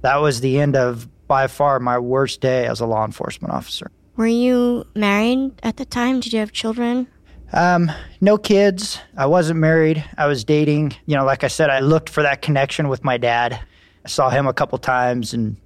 That 0.00 0.16
was 0.16 0.40
the 0.40 0.58
end 0.58 0.74
of, 0.74 1.08
by 1.28 1.46
far, 1.46 1.78
my 1.78 1.98
worst 1.98 2.40
day 2.40 2.66
as 2.66 2.80
a 2.80 2.86
law 2.86 3.04
enforcement 3.04 3.54
officer. 3.54 3.90
Were 4.16 4.26
you 4.26 4.84
married 4.96 5.52
at 5.62 5.76
the 5.76 5.84
time? 5.84 6.18
Did 6.18 6.32
you 6.32 6.40
have 6.40 6.50
children? 6.50 7.06
Um, 7.52 7.92
no 8.20 8.38
kids. 8.38 8.98
I 9.16 9.26
wasn't 9.26 9.60
married. 9.60 10.04
I 10.16 10.26
was 10.26 10.44
dating. 10.44 10.94
You 11.06 11.16
know, 11.16 11.24
like 11.24 11.44
I 11.44 11.48
said, 11.48 11.70
I 11.70 11.80
looked 11.80 12.08
for 12.08 12.22
that 12.22 12.42
connection 12.42 12.88
with 12.88 13.04
my 13.04 13.18
dad. 13.18 13.60
I 14.04 14.08
saw 14.08 14.30
him 14.30 14.46
a 14.46 14.52
couple 14.52 14.78
times 14.78 15.34
and, 15.34 15.56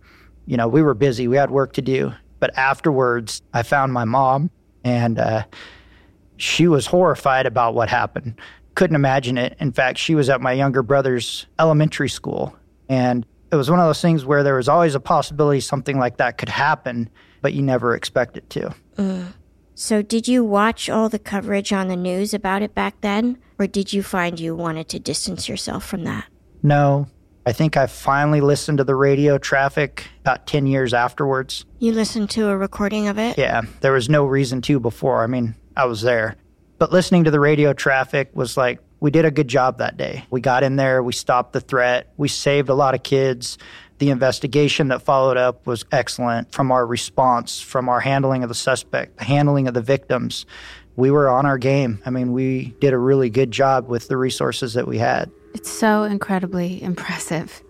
you 0.47 0.57
know, 0.57 0.69
we 0.69 0.83
were 0.83 0.95
busy. 0.95 1.29
We 1.29 1.37
had 1.37 1.51
work 1.51 1.73
to 1.75 1.83
do. 1.83 2.13
But 2.39 2.57
afterwards, 2.59 3.43
I 3.55 3.63
found 3.63 3.93
my 3.93 4.05
mom 4.05 4.51
and 4.85 5.19
uh, 5.19 5.45
she 6.37 6.69
was 6.69 6.87
horrified 6.87 7.47
about 7.47 7.75
what 7.75 7.89
happened. 7.89 8.41
Couldn't 8.75 8.97
imagine 8.97 9.39
it. 9.39 9.57
In 9.59 9.73
fact, 9.73 9.99
she 9.99 10.15
was 10.15 10.29
at 10.29 10.41
my 10.41 10.53
younger 10.53 10.83
brother's 10.83 11.47
elementary 11.59 12.11
school. 12.11 12.55
And 12.89 13.25
it 13.51 13.57
was 13.57 13.71
one 13.71 13.81
of 13.81 13.87
those 13.87 14.03
things 14.03 14.25
where 14.25 14.43
there 14.43 14.57
was 14.57 14.69
always 14.69 14.95
a 14.95 15.01
possibility 15.01 15.61
something 15.61 15.99
like 15.99 16.19
that 16.19 16.37
could 16.37 16.49
happen, 16.49 17.09
but 17.41 17.55
you 17.55 17.63
never 17.63 17.95
expect 17.95 18.37
it 18.37 18.51
to. 18.51 18.75
Mm. 18.97 19.33
So, 19.79 20.01
did 20.01 20.27
you 20.27 20.43
watch 20.43 20.89
all 20.89 21.11
the 21.11 21.19
coverage 21.19 21.71
on 21.71 21.89
the 21.89 21.97
news 21.97 22.33
about 22.33 22.63
it 22.63 22.75
back 22.75 22.99
then, 23.03 23.37
or 23.59 23.67
did 23.67 23.93
you 23.93 24.03
find 24.03 24.41
you 24.41 24.57
wanted 24.57 24.89
to 24.89 24.99
distance 24.99 25.51
yourself 25.51 25.85
from 25.85 26.05
that? 26.05 26.25
No. 26.63 27.09
I 27.45 27.53
think 27.53 27.77
I 27.77 27.87
finally 27.87 28.41
listened 28.41 28.79
to 28.79 28.85
the 28.85 28.95
radio 28.95 29.37
traffic 29.37 30.09
about 30.23 30.47
10 30.47 30.67
years 30.67 30.95
afterwards. 30.95 31.67
You 31.79 31.93
listened 31.93 32.31
to 32.31 32.49
a 32.49 32.57
recording 32.57 33.07
of 33.07 33.19
it? 33.19 33.37
Yeah, 33.37 33.63
there 33.83 33.93
was 33.93 34.09
no 34.09 34.25
reason 34.25 34.63
to 34.63 34.81
before. 34.81 35.23
I 35.23 35.27
mean, 35.27 35.55
I 35.77 35.85
was 35.85 36.01
there. 36.01 36.37
But 36.79 36.91
listening 36.91 37.25
to 37.25 37.31
the 37.31 37.39
radio 37.39 37.75
traffic 37.75 38.31
was 38.33 38.57
like, 38.57 38.81
we 38.99 39.11
did 39.11 39.27
a 39.27 39.31
good 39.31 39.47
job 39.47 39.77
that 39.79 39.99
day. 39.99 40.25
We 40.31 40.41
got 40.41 40.63
in 40.63 40.77
there, 40.77 41.03
we 41.03 41.13
stopped 41.13 41.53
the 41.53 41.61
threat, 41.61 42.13
we 42.17 42.29
saved 42.29 42.71
a 42.71 42.75
lot 42.75 42.95
of 42.95 43.03
kids. 43.03 43.59
The 43.99 44.11
investigation 44.11 44.89
that 44.89 45.03
followed 45.03 45.37
up 45.37 45.67
was 45.67 45.85
excellent 45.91 46.53
from 46.53 46.71
our 46.71 46.87
response, 46.87 47.61
from 47.61 47.89
our 47.89 48.01
handling 48.01 48.43
of 48.43 48.49
the 48.49 48.55
suspect, 48.55 49.17
the 49.19 49.25
handling 49.25 49.69
of 49.69 49.75
the 49.75 49.81
victims. 49.81 50.45
We 50.97 51.11
were 51.11 51.29
on 51.29 51.47
our 51.47 51.59
game. 51.59 52.03
I 52.05 52.11
mean, 52.11 52.33
we 52.33 52.75
did 52.81 52.93
a 52.93 52.99
really 52.99 53.31
good 53.31 53.51
job 53.51 53.89
with 53.89 54.09
the 54.09 54.17
resources 54.17 54.75
that 54.75 54.87
we 54.87 54.99
had. 54.99 55.31
It's 55.55 55.71
so 55.71 56.03
incredibly 56.03 56.83
impressive. 56.83 57.63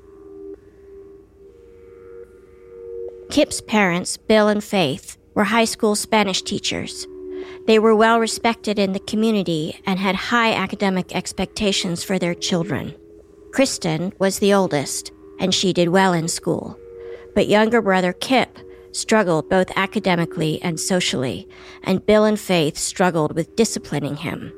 Kip's 3.30 3.60
parents, 3.60 4.16
Bill 4.16 4.48
and 4.48 4.62
Faith, 4.62 5.16
were 5.34 5.44
high 5.44 5.64
school 5.64 5.94
Spanish 5.94 6.42
teachers. 6.42 7.06
They 7.66 7.78
were 7.78 7.94
well 7.94 8.18
respected 8.18 8.78
in 8.78 8.92
the 8.92 9.00
community 9.00 9.80
and 9.86 9.98
had 9.98 10.14
high 10.14 10.54
academic 10.54 11.14
expectations 11.14 12.02
for 12.02 12.18
their 12.18 12.34
children. 12.34 12.94
Kristen 13.52 14.12
was 14.18 14.38
the 14.38 14.54
oldest, 14.54 15.12
and 15.38 15.54
she 15.54 15.72
did 15.72 15.88
well 15.88 16.12
in 16.12 16.28
school. 16.28 16.78
But 17.34 17.48
younger 17.48 17.82
brother 17.82 18.12
Kip 18.12 18.58
struggled 18.92 19.48
both 19.50 19.70
academically 19.76 20.60
and 20.62 20.80
socially, 20.80 21.48
and 21.82 22.04
Bill 22.06 22.24
and 22.24 22.40
Faith 22.40 22.78
struggled 22.78 23.34
with 23.34 23.56
disciplining 23.56 24.16
him. 24.16 24.52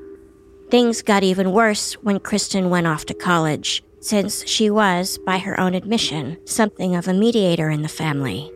Things 0.71 1.03
got 1.03 1.23
even 1.23 1.53
worse 1.53 1.95
when 1.95 2.21
Kristen 2.21 2.71
went 2.71 2.87
off 2.87 3.05
to 3.07 3.15
college, 3.15 3.83
since 4.01 4.47
she 4.47 4.71
was, 4.71 5.19
by 5.19 5.39
her 5.39 5.59
own 5.59 5.75
admission, 5.75 6.39
something 6.47 6.95
of 6.95 7.09
a 7.09 7.13
mediator 7.13 7.69
in 7.69 7.83
the 7.83 7.89
family. 7.89 8.53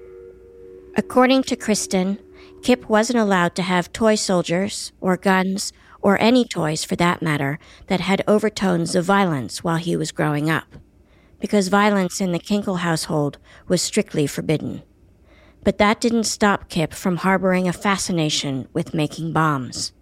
According 0.97 1.43
to 1.45 1.57
Kristen, 1.57 2.19
Kip 2.63 2.89
wasn't 2.89 3.19
allowed 3.19 3.57
to 3.57 3.63
have 3.63 3.93
toy 3.93 4.15
soldiers, 4.15 4.93
or 5.01 5.17
guns, 5.17 5.73
or 6.01 6.21
any 6.21 6.45
toys 6.45 6.85
for 6.85 6.97
that 6.97 7.23
matter, 7.23 7.59
that 7.89 8.01
had 8.01 8.23
overtones 8.29 8.95
of 8.95 9.05
violence 9.05 9.65
while 9.65 9.79
he 9.79 9.97
was 9.97 10.13
growing 10.13 10.49
up 10.49 10.77
because 11.43 11.67
violence 11.67 12.21
in 12.21 12.31
the 12.31 12.39
Kinkel 12.39 12.79
household 12.79 13.37
was 13.67 13.83
strictly 13.83 14.29
forbidden. 14.29 14.81
But 15.65 15.79
that 15.79 16.01
didn't 16.01 16.25
stop 16.25 16.69
Kip 16.69 16.95
from 16.95 17.17
harboring 17.17 17.67
a 17.67 17.73
fascination 17.73 18.69
with 18.73 18.95
making 18.95 19.33
bombs. 19.33 19.93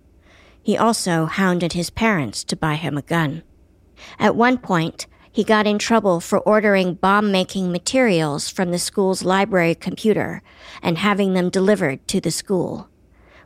He 0.62 0.76
also 0.76 1.24
hounded 1.24 1.72
his 1.72 1.88
parents 1.88 2.44
to 2.44 2.56
buy 2.56 2.74
him 2.74 2.98
a 2.98 3.02
gun. 3.02 3.42
At 4.18 4.36
one 4.36 4.58
point, 4.58 5.06
he 5.32 5.42
got 5.42 5.66
in 5.66 5.78
trouble 5.78 6.20
for 6.20 6.40
ordering 6.40 6.92
bomb 6.92 7.32
making 7.32 7.72
materials 7.72 8.50
from 8.50 8.70
the 8.70 8.78
school's 8.78 9.24
library 9.24 9.74
computer 9.74 10.42
and 10.82 10.98
having 10.98 11.32
them 11.32 11.48
delivered 11.48 12.06
to 12.08 12.20
the 12.20 12.30
school. 12.30 12.90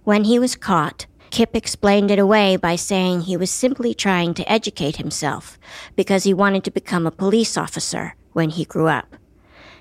When 0.03 0.25
he 0.25 0.41
was 0.41 0.57
caught, 0.57 1.07
Kip 1.35 1.57
explained 1.57 2.13
it 2.13 2.21
away 2.21 2.55
by 2.57 2.77
saying 2.77 3.23
he 3.23 3.37
was 3.37 3.51
simply 3.51 3.93
trying 3.93 4.35
to 4.35 4.49
educate 4.49 4.99
himself 4.99 5.59
because 5.97 6.23
he 6.23 6.33
wanted 6.33 6.63
to 6.63 6.71
become 6.71 7.09
a 7.09 7.11
police 7.11 7.59
officer 7.59 8.15
when 8.35 8.51
he 8.51 8.65
grew 8.65 8.87
up. 8.87 9.17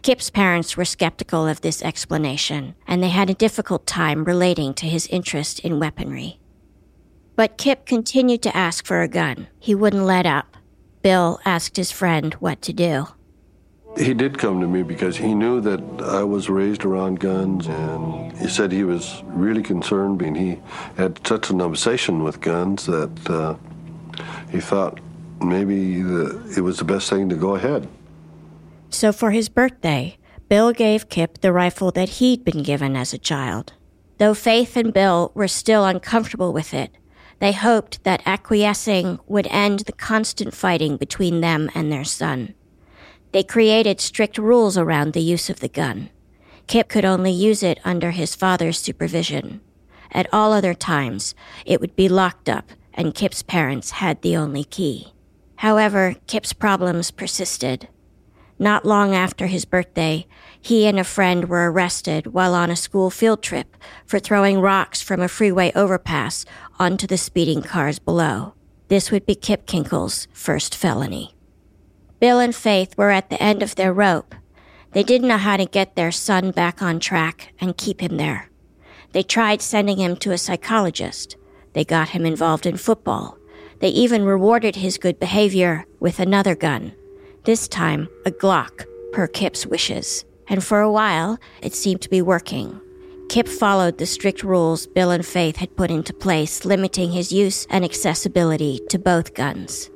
Kip's 0.02 0.32
parents 0.32 0.76
were 0.76 0.84
skeptical 0.84 1.48
of 1.48 1.62
this 1.62 1.84
explanation, 1.84 2.74
and 2.88 3.04
they 3.04 3.10
had 3.10 3.30
a 3.30 3.36
difficult 3.36 3.86
time 3.86 4.24
relating 4.24 4.74
to 4.74 4.88
his 4.88 5.06
interest 5.10 5.60
in 5.60 5.80
weaponry. 5.80 6.40
But 7.36 7.60
Kip 7.60 7.86
continued 7.86 8.42
to 8.42 8.58
ask 8.58 8.84
for 8.88 9.04
a 9.04 9.08
gun. 9.08 9.46
He 9.60 9.76
wouldn't 9.76 10.06
let 10.06 10.26
up. 10.26 10.58
Bill 11.04 11.40
asked 11.46 11.78
his 11.78 11.92
friend 11.92 12.34
what 12.40 12.64
to 12.64 12.74
do. 12.74 13.10
He 13.98 14.14
did 14.16 14.40
come 14.40 14.60
to 14.60 14.68
me 14.68 14.82
because 14.82 15.18
he 15.18 15.36
knew 15.36 15.62
that 15.62 15.82
I 16.02 16.24
was 16.24 16.50
raised 16.50 16.84
around 16.84 17.20
guns, 17.20 17.68
and 17.68 18.36
he 18.38 18.48
said 18.48 18.72
he 18.72 18.84
was 18.84 19.22
really 19.28 19.62
concerned, 19.62 20.18
being 20.18 20.34
he 20.34 20.60
had 20.98 21.26
such 21.28 21.52
an 21.52 21.62
obsession 21.62 22.24
with 22.24 22.42
guns 22.42 22.88
that 22.88 23.30
uh, 23.30 23.56
he 24.50 24.60
thought 24.60 25.00
maybe 25.42 26.02
the, 26.02 26.54
it 26.58 26.62
was 26.62 26.78
the 26.78 26.84
best 26.84 27.10
thing 27.10 27.30
to 27.30 27.36
go 27.36 27.56
ahead. 27.56 27.88
So 28.90 29.12
for 29.12 29.32
his 29.32 29.48
birthday, 29.48 30.18
Bill 30.50 30.72
gave 30.72 31.10
Kip 31.10 31.42
the 31.42 31.54
rifle 31.54 31.92
that 31.92 32.10
he'd 32.10 32.44
been 32.44 32.64
given 32.64 32.96
as 32.96 33.14
a 33.14 33.20
child. 33.20 33.74
Though 34.18 34.34
Faith 34.34 34.76
and 34.76 34.94
Bill 34.94 35.32
were 35.36 35.48
still 35.48 35.86
uncomfortable 35.86 36.52
with 36.52 36.74
it, 36.74 36.92
they 37.40 37.52
hoped 37.52 38.04
that 38.04 38.22
acquiescing 38.26 39.20
would 39.28 39.48
end 39.48 39.80
the 39.82 39.92
constant 39.92 40.54
fighting 40.54 40.98
between 40.98 41.42
them 41.42 41.70
and 41.76 41.92
their 41.92 42.04
son. 42.04 42.54
They 43.34 43.44
created 43.44 44.00
strict 44.00 44.38
rules 44.38 44.78
around 44.78 45.14
the 45.14 45.22
use 45.22 45.50
of 45.50 45.60
the 45.60 45.68
gun. 45.68 46.12
Kip 46.68 46.88
could 46.88 47.04
only 47.04 47.32
use 47.32 47.64
it 47.64 47.80
under 47.84 48.12
his 48.12 48.36
father's 48.36 48.80
supervision. 48.80 49.60
At 50.12 50.32
all 50.32 50.54
other 50.54 50.76
times, 50.76 51.34
it 51.66 51.82
would 51.82 51.96
be 51.96 52.08
locked 52.08 52.48
up, 52.48 52.70
and 52.94 53.16
Kip's 53.16 53.42
parents 53.42 53.92
had 53.92 54.22
the 54.22 54.38
only 54.38 54.64
key. 54.64 55.14
However, 55.58 56.16
Kip's 56.28 56.54
problems 56.54 57.10
persisted. 57.10 57.88
Not 58.60 58.86
long 58.86 59.16
after 59.16 59.48
his 59.48 59.66
birthday, 59.66 60.28
he 60.62 60.86
and 60.86 61.00
a 61.00 61.04
friend 61.04 61.50
were 61.50 61.72
arrested 61.72 62.28
while 62.28 62.54
on 62.54 62.70
a 62.70 62.76
school 62.76 63.10
field 63.10 63.42
trip 63.42 63.76
for 64.06 64.20
throwing 64.20 64.62
rocks 64.62 65.02
from 65.02 65.22
a 65.22 65.28
freeway 65.28 65.72
overpass 65.74 66.46
onto 66.78 67.08
the 67.08 67.18
speeding 67.18 67.64
cars 67.64 67.98
below. 67.98 68.54
This 68.90 69.10
would 69.10 69.26
be 69.26 69.34
Kip 69.34 69.66
Kinkel's 69.66 70.28
first 70.34 70.76
felony. 70.76 71.33
Bill 72.24 72.40
and 72.40 72.56
Faith 72.56 72.98
were 72.98 73.12
at 73.12 73.30
the 73.30 73.44
end 73.44 73.62
of 73.62 73.76
their 73.76 73.92
rope. 73.92 74.34
They 74.94 75.04
didn't 75.04 75.28
know 75.28 75.38
how 75.38 75.58
to 75.58 75.66
get 75.66 75.98
their 75.98 76.10
son 76.10 76.52
back 76.52 76.82
on 76.82 77.02
track 77.02 77.52
and 77.60 77.76
keep 77.76 78.00
him 78.00 78.16
there. 78.16 78.50
They 79.12 79.24
tried 79.24 79.62
sending 79.62 79.98
him 79.98 80.16
to 80.16 80.32
a 80.32 80.38
psychologist. 80.38 81.36
They 81.74 81.84
got 81.84 82.12
him 82.16 82.26
involved 82.26 82.66
in 82.66 82.78
football. 82.78 83.38
They 83.80 83.90
even 83.90 84.24
rewarded 84.24 84.78
his 84.78 84.98
good 84.98 85.20
behavior 85.20 85.84
with 86.00 86.22
another 86.22 86.56
gun. 86.56 86.94
This 87.44 87.68
time, 87.68 88.08
a 88.26 88.32
Glock, 88.32 88.86
per 89.12 89.28
Kip's 89.28 89.66
wishes. 89.66 90.24
And 90.48 90.64
for 90.64 90.80
a 90.80 90.90
while, 90.90 91.38
it 91.62 91.76
seemed 91.76 92.04
to 92.04 92.10
be 92.10 92.22
working. 92.22 92.80
Kip 93.28 93.50
followed 93.50 93.98
the 93.98 94.06
strict 94.06 94.44
rules 94.44 94.88
Bill 94.88 95.12
and 95.12 95.26
Faith 95.26 95.58
had 95.58 95.76
put 95.76 95.92
into 95.92 96.14
place, 96.14 96.64
limiting 96.64 97.12
his 97.12 97.34
use 97.34 97.68
and 97.70 97.84
accessibility 97.84 98.80
to 98.88 98.98
both 98.98 99.34
guns. 99.34 99.90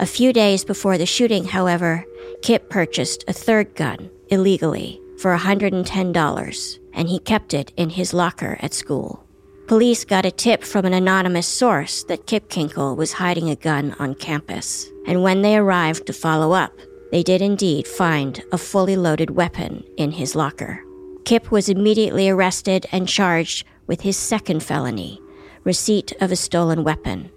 A 0.00 0.06
few 0.06 0.32
days 0.32 0.64
before 0.64 0.96
the 0.96 1.06
shooting, 1.06 1.44
however, 1.44 2.04
Kip 2.40 2.70
purchased 2.70 3.24
a 3.26 3.32
third 3.32 3.74
gun 3.74 4.10
illegally 4.28 5.00
for 5.18 5.36
$110, 5.36 6.78
and 6.92 7.08
he 7.08 7.18
kept 7.18 7.52
it 7.52 7.72
in 7.76 7.90
his 7.90 8.14
locker 8.14 8.56
at 8.60 8.72
school. 8.72 9.24
Police 9.66 10.04
got 10.04 10.24
a 10.24 10.30
tip 10.30 10.62
from 10.62 10.84
an 10.84 10.94
anonymous 10.94 11.48
source 11.48 12.04
that 12.04 12.28
Kip 12.28 12.48
Kinkel 12.48 12.96
was 12.96 13.14
hiding 13.14 13.50
a 13.50 13.56
gun 13.56 13.96
on 13.98 14.14
campus, 14.14 14.88
and 15.04 15.24
when 15.24 15.42
they 15.42 15.56
arrived 15.56 16.06
to 16.06 16.12
follow 16.12 16.52
up, 16.52 16.72
they 17.10 17.24
did 17.24 17.42
indeed 17.42 17.88
find 17.88 18.40
a 18.52 18.58
fully 18.58 18.96
loaded 18.96 19.30
weapon 19.30 19.82
in 19.96 20.12
his 20.12 20.36
locker. 20.36 20.80
Kip 21.24 21.50
was 21.50 21.68
immediately 21.68 22.28
arrested 22.28 22.86
and 22.92 23.08
charged 23.08 23.66
with 23.88 24.02
his 24.02 24.16
second 24.16 24.62
felony, 24.62 25.20
receipt 25.64 26.12
of 26.20 26.30
a 26.30 26.36
stolen 26.36 26.84
weapon, 26.84 27.30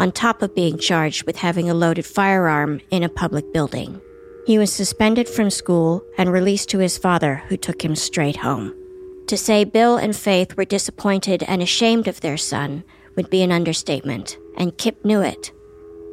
on 0.00 0.10
top 0.10 0.40
of 0.40 0.54
being 0.54 0.78
charged 0.78 1.24
with 1.24 1.36
having 1.36 1.68
a 1.68 1.74
loaded 1.74 2.06
firearm 2.06 2.80
in 2.90 3.02
a 3.02 3.08
public 3.08 3.52
building. 3.52 4.00
He 4.46 4.56
was 4.56 4.72
suspended 4.72 5.28
from 5.28 5.50
school 5.50 6.02
and 6.16 6.32
released 6.32 6.70
to 6.70 6.78
his 6.78 6.96
father, 6.96 7.42
who 7.48 7.58
took 7.58 7.84
him 7.84 7.94
straight 7.94 8.36
home. 8.36 8.74
To 9.26 9.36
say 9.36 9.62
Bill 9.64 9.98
and 9.98 10.16
Faith 10.16 10.56
were 10.56 10.64
disappointed 10.64 11.42
and 11.42 11.60
ashamed 11.60 12.08
of 12.08 12.22
their 12.22 12.38
son 12.38 12.82
would 13.14 13.28
be 13.28 13.42
an 13.42 13.52
understatement, 13.52 14.38
and 14.56 14.78
Kip 14.78 15.04
knew 15.04 15.20
it. 15.20 15.52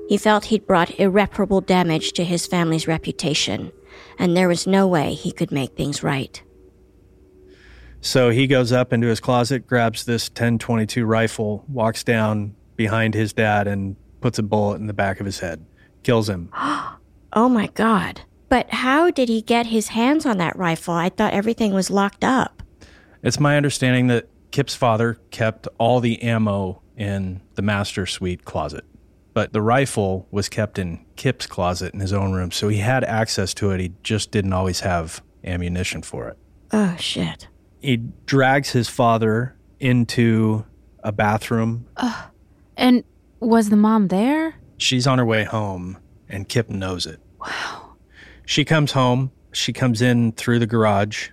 He 0.10 0.17
felt 0.17 0.45
he'd 0.45 0.67
brought 0.67 1.00
irreparable 1.00 1.62
damage 1.62 2.12
to 2.13 2.26
his 2.26 2.45
family's 2.45 2.89
reputation, 2.89 3.71
and 4.19 4.36
there 4.36 4.50
was 4.50 4.67
no 4.67 4.86
way 4.86 5.13
he 5.13 5.32
could 5.32 5.52
make 5.52 5.78
things 5.78 6.04
right. 6.04 6.43
So 8.02 8.32
he 8.32 8.47
goes 8.47 8.73
up 8.73 8.91
into 8.91 9.08
his 9.08 9.21
closet, 9.21 9.65
grabs 9.65 10.04
this 10.04 10.28
1022 10.28 11.06
rifle, 11.06 11.63
walks 11.69 12.04
down 12.04 12.54
behind 12.78 13.13
his 13.13 13.34
dad 13.34 13.68
and 13.68 13.96
puts 14.22 14.40
a 14.40 14.44
bullet 14.44 14.80
in 14.80 14.88
the 14.88 14.94
back 14.94 15.20
of 15.20 15.26
his 15.26 15.40
head, 15.40 15.66
kills 16.04 16.30
him. 16.30 16.50
oh 17.34 17.50
my 17.50 17.68
God. 17.74 18.22
But 18.50 18.70
how 18.70 19.12
did 19.12 19.28
he 19.28 19.42
get 19.42 19.66
his 19.66 19.90
hands 19.90 20.26
on 20.26 20.38
that 20.38 20.56
rifle? 20.56 20.94
I 20.94 21.10
thought 21.10 21.34
everything 21.34 21.74
was 21.74 21.90
locked 21.90 22.24
up. 22.24 22.63
It's 23.22 23.40
my 23.40 23.58
understanding 23.58 24.08
that 24.08 24.30
Kip's 24.52 24.76
father 24.76 25.18
kept 25.32 25.68
all 25.78 26.00
the 26.00 26.22
ammo 26.22 26.82
in 26.96 27.42
the 27.56 27.62
master 27.62 28.06
suite 28.06 28.46
closet, 28.46 28.86
but 29.34 29.52
the 29.52 29.62
rifle 29.62 30.28
was 30.32 30.48
kept 30.48 30.80
in 30.80 31.06
Kip's 31.16 31.46
closet 31.46 31.94
in 31.94 32.00
his 32.00 32.13
own 32.13 32.32
room, 32.32 32.52
so 32.52 32.70
he 32.70 32.78
had 32.78 33.04
access 33.04 33.54
to 33.56 33.72
it. 33.72 33.82
He 33.82 33.94
just 34.02 34.32
didn't 34.32 34.54
always 34.54 34.80
have 34.80 35.22
ammunition 35.44 36.02
for 36.02 36.30
it. 36.30 36.38
Oh, 36.72 36.96
shit. 36.98 37.48
He 37.82 37.98
drags 37.98 38.72
his 38.72 38.88
father 38.88 39.56
into 39.80 40.66
a 41.04 41.12
bathroom. 41.12 41.86
Uh, 41.98 42.28
and 42.78 43.04
was 43.40 43.70
the 43.70 43.76
mom 43.76 44.08
there? 44.08 44.56
She's 44.78 45.08
on 45.08 45.18
her 45.18 45.26
way 45.26 45.44
home, 45.44 45.98
and 46.30 46.48
Kip 46.48 46.70
knows 46.70 47.06
it. 47.06 47.20
Wow. 47.40 47.96
She 48.46 48.63
comes 48.63 48.94
home. 48.94 49.32
She 49.52 49.74
comes 49.74 50.02
in 50.02 50.32
through 50.34 50.60
the 50.60 50.68
garage, 50.68 51.30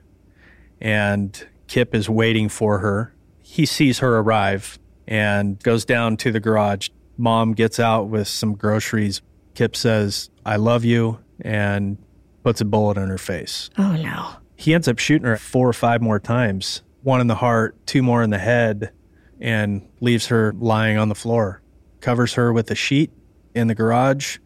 and 0.81 1.47
Kip 1.69 1.95
is 1.95 2.09
waiting 2.09 2.49
for 2.49 2.79
her. 2.79 3.15
He 3.43 3.67
sees 3.67 3.99
her 3.99 4.19
arrive 4.19 4.79
and 5.07 5.63
goes 5.63 5.85
down 5.85 6.17
to 6.19 6.33
the 6.33 6.41
garage. 6.41 6.89
Mom 7.17 7.53
gets 7.53 7.79
out 7.79 8.09
with 8.09 8.27
some 8.27 8.55
groceries. 8.55 9.21
Kip 9.55 9.77
says, 9.77 10.31
I 10.45 10.57
love 10.57 10.85
you, 10.85 11.21
and 11.41 11.99
puts 12.43 12.61
a 12.61 12.65
bullet 12.65 12.97
in 12.97 13.09
her 13.09 13.19
face. 13.19 13.71
Oh, 13.79 13.97
no. 13.97 14.31
He 14.57 14.75
ends 14.75 14.89
up 14.89 14.99
shooting 14.99 15.27
her 15.27 15.37
four 15.37 15.69
or 15.69 15.73
five 15.73 16.01
more 16.01 16.19
times 16.19 16.83
one 17.03 17.21
in 17.21 17.27
the 17.27 17.35
heart, 17.35 17.77
two 17.87 18.03
more 18.03 18.23
in 18.23 18.31
the 18.31 18.39
head, 18.39 18.91
and 19.41 19.87
leaves 20.01 20.27
her 20.29 20.55
lying 20.59 20.99
on 20.99 21.09
the 21.09 21.15
floor. 21.15 21.63
Covers 22.01 22.35
her 22.35 22.53
with 22.53 22.71
a 22.71 22.75
sheet 22.75 23.11
in 23.55 23.69
the 23.69 23.75
garage 23.75 24.39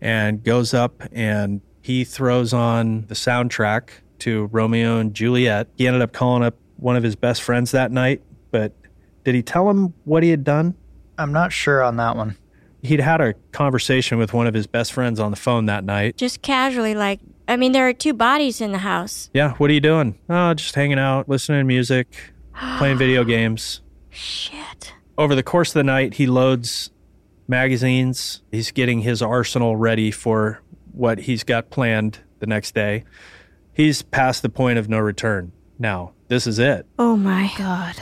and 0.00 0.42
goes 0.42 0.74
up 0.74 1.02
and 1.12 1.60
he 1.82 2.04
throws 2.04 2.52
on 2.52 3.06
the 3.06 3.14
soundtrack 3.14 3.90
to 4.20 4.46
Romeo 4.46 4.98
and 4.98 5.14
Juliet. 5.14 5.68
He 5.76 5.86
ended 5.86 6.02
up 6.02 6.12
calling 6.12 6.42
up 6.42 6.56
one 6.76 6.96
of 6.96 7.02
his 7.02 7.16
best 7.16 7.42
friends 7.42 7.70
that 7.70 7.92
night, 7.92 8.22
but 8.50 8.72
did 9.24 9.34
he 9.34 9.42
tell 9.42 9.70
him 9.70 9.94
what 10.04 10.22
he 10.22 10.30
had 10.30 10.44
done? 10.44 10.74
I'm 11.18 11.32
not 11.32 11.52
sure 11.52 11.82
on 11.82 11.96
that 11.96 12.16
one. 12.16 12.36
He'd 12.82 13.00
had 13.00 13.20
a 13.20 13.34
conversation 13.52 14.18
with 14.18 14.32
one 14.32 14.46
of 14.46 14.54
his 14.54 14.66
best 14.66 14.92
friends 14.92 15.18
on 15.18 15.30
the 15.30 15.36
phone 15.36 15.66
that 15.66 15.84
night. 15.84 16.16
Just 16.16 16.42
casually, 16.42 16.94
like, 16.94 17.20
I 17.48 17.56
mean, 17.56 17.72
there 17.72 17.88
are 17.88 17.92
two 17.92 18.12
bodies 18.12 18.60
in 18.60 18.72
the 18.72 18.78
house. 18.78 19.30
Yeah, 19.32 19.54
what 19.54 19.70
are 19.70 19.72
you 19.72 19.80
doing? 19.80 20.18
Oh, 20.28 20.54
just 20.54 20.74
hanging 20.74 20.98
out, 20.98 21.28
listening 21.28 21.60
to 21.60 21.64
music, 21.64 22.16
playing 22.78 22.98
video 22.98 23.24
games. 23.24 23.80
Shit. 24.16 24.94
Over 25.18 25.34
the 25.34 25.42
course 25.42 25.70
of 25.70 25.74
the 25.74 25.84
night, 25.84 26.14
he 26.14 26.26
loads 26.26 26.90
magazines. 27.46 28.42
He's 28.50 28.70
getting 28.70 29.00
his 29.00 29.20
arsenal 29.22 29.76
ready 29.76 30.10
for 30.10 30.62
what 30.92 31.20
he's 31.20 31.44
got 31.44 31.70
planned 31.70 32.20
the 32.38 32.46
next 32.46 32.74
day. 32.74 33.04
He's 33.72 34.02
past 34.02 34.42
the 34.42 34.48
point 34.48 34.78
of 34.78 34.88
no 34.88 34.98
return. 34.98 35.52
Now, 35.78 36.12
this 36.28 36.46
is 36.46 36.58
it. 36.58 36.86
Oh 36.98 37.16
my 37.16 37.52
God. 37.58 37.96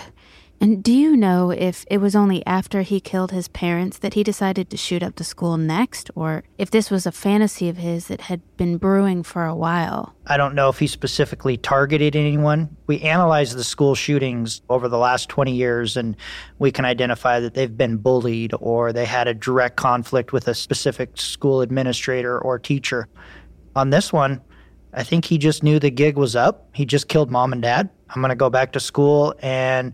And 0.64 0.82
do 0.82 0.94
you 0.94 1.14
know 1.14 1.50
if 1.50 1.84
it 1.90 1.98
was 1.98 2.16
only 2.16 2.42
after 2.46 2.80
he 2.80 2.98
killed 2.98 3.32
his 3.32 3.48
parents 3.48 3.98
that 3.98 4.14
he 4.14 4.22
decided 4.22 4.70
to 4.70 4.78
shoot 4.78 5.02
up 5.02 5.16
the 5.16 5.22
school 5.22 5.58
next, 5.58 6.10
or 6.14 6.42
if 6.56 6.70
this 6.70 6.90
was 6.90 7.04
a 7.04 7.12
fantasy 7.12 7.68
of 7.68 7.76
his 7.76 8.06
that 8.06 8.22
had 8.22 8.40
been 8.56 8.78
brewing 8.78 9.24
for 9.24 9.44
a 9.44 9.54
while? 9.54 10.14
I 10.26 10.38
don't 10.38 10.54
know 10.54 10.70
if 10.70 10.78
he 10.78 10.86
specifically 10.86 11.58
targeted 11.58 12.16
anyone. 12.16 12.74
We 12.86 12.98
analyzed 13.02 13.58
the 13.58 13.62
school 13.62 13.94
shootings 13.94 14.62
over 14.70 14.88
the 14.88 14.96
last 14.96 15.28
20 15.28 15.54
years, 15.54 15.98
and 15.98 16.16
we 16.58 16.72
can 16.72 16.86
identify 16.86 17.40
that 17.40 17.52
they've 17.52 17.76
been 17.76 17.98
bullied 17.98 18.54
or 18.58 18.90
they 18.90 19.04
had 19.04 19.28
a 19.28 19.34
direct 19.34 19.76
conflict 19.76 20.32
with 20.32 20.48
a 20.48 20.54
specific 20.54 21.20
school 21.20 21.60
administrator 21.60 22.38
or 22.38 22.58
teacher. 22.58 23.06
On 23.76 23.90
this 23.90 24.14
one, 24.14 24.40
I 24.94 25.02
think 25.02 25.26
he 25.26 25.36
just 25.36 25.62
knew 25.62 25.78
the 25.78 25.90
gig 25.90 26.16
was 26.16 26.34
up. 26.34 26.70
He 26.72 26.86
just 26.86 27.08
killed 27.08 27.30
mom 27.30 27.52
and 27.52 27.60
dad. 27.60 27.90
I'm 28.08 28.22
going 28.22 28.30
to 28.30 28.34
go 28.34 28.48
back 28.48 28.72
to 28.72 28.80
school 28.80 29.34
and 29.42 29.92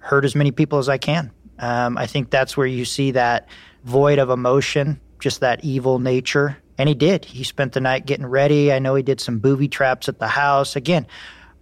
hurt 0.00 0.24
as 0.24 0.34
many 0.34 0.50
people 0.50 0.78
as 0.78 0.88
I 0.88 0.98
can. 0.98 1.30
Um, 1.58 1.96
I 1.96 2.06
think 2.06 2.30
that's 2.30 2.56
where 2.56 2.66
you 2.66 2.84
see 2.84 3.12
that 3.12 3.48
void 3.84 4.18
of 4.18 4.30
emotion, 4.30 5.00
just 5.20 5.40
that 5.40 5.64
evil 5.64 5.98
nature. 5.98 6.56
And 6.78 6.88
he 6.88 6.94
did. 6.94 7.26
He 7.26 7.44
spent 7.44 7.72
the 7.72 7.80
night 7.80 8.06
getting 8.06 8.26
ready. 8.26 8.72
I 8.72 8.78
know 8.78 8.94
he 8.94 9.02
did 9.02 9.20
some 9.20 9.38
booby 9.38 9.68
traps 9.68 10.08
at 10.08 10.18
the 10.18 10.28
house. 10.28 10.76
Again, 10.76 11.06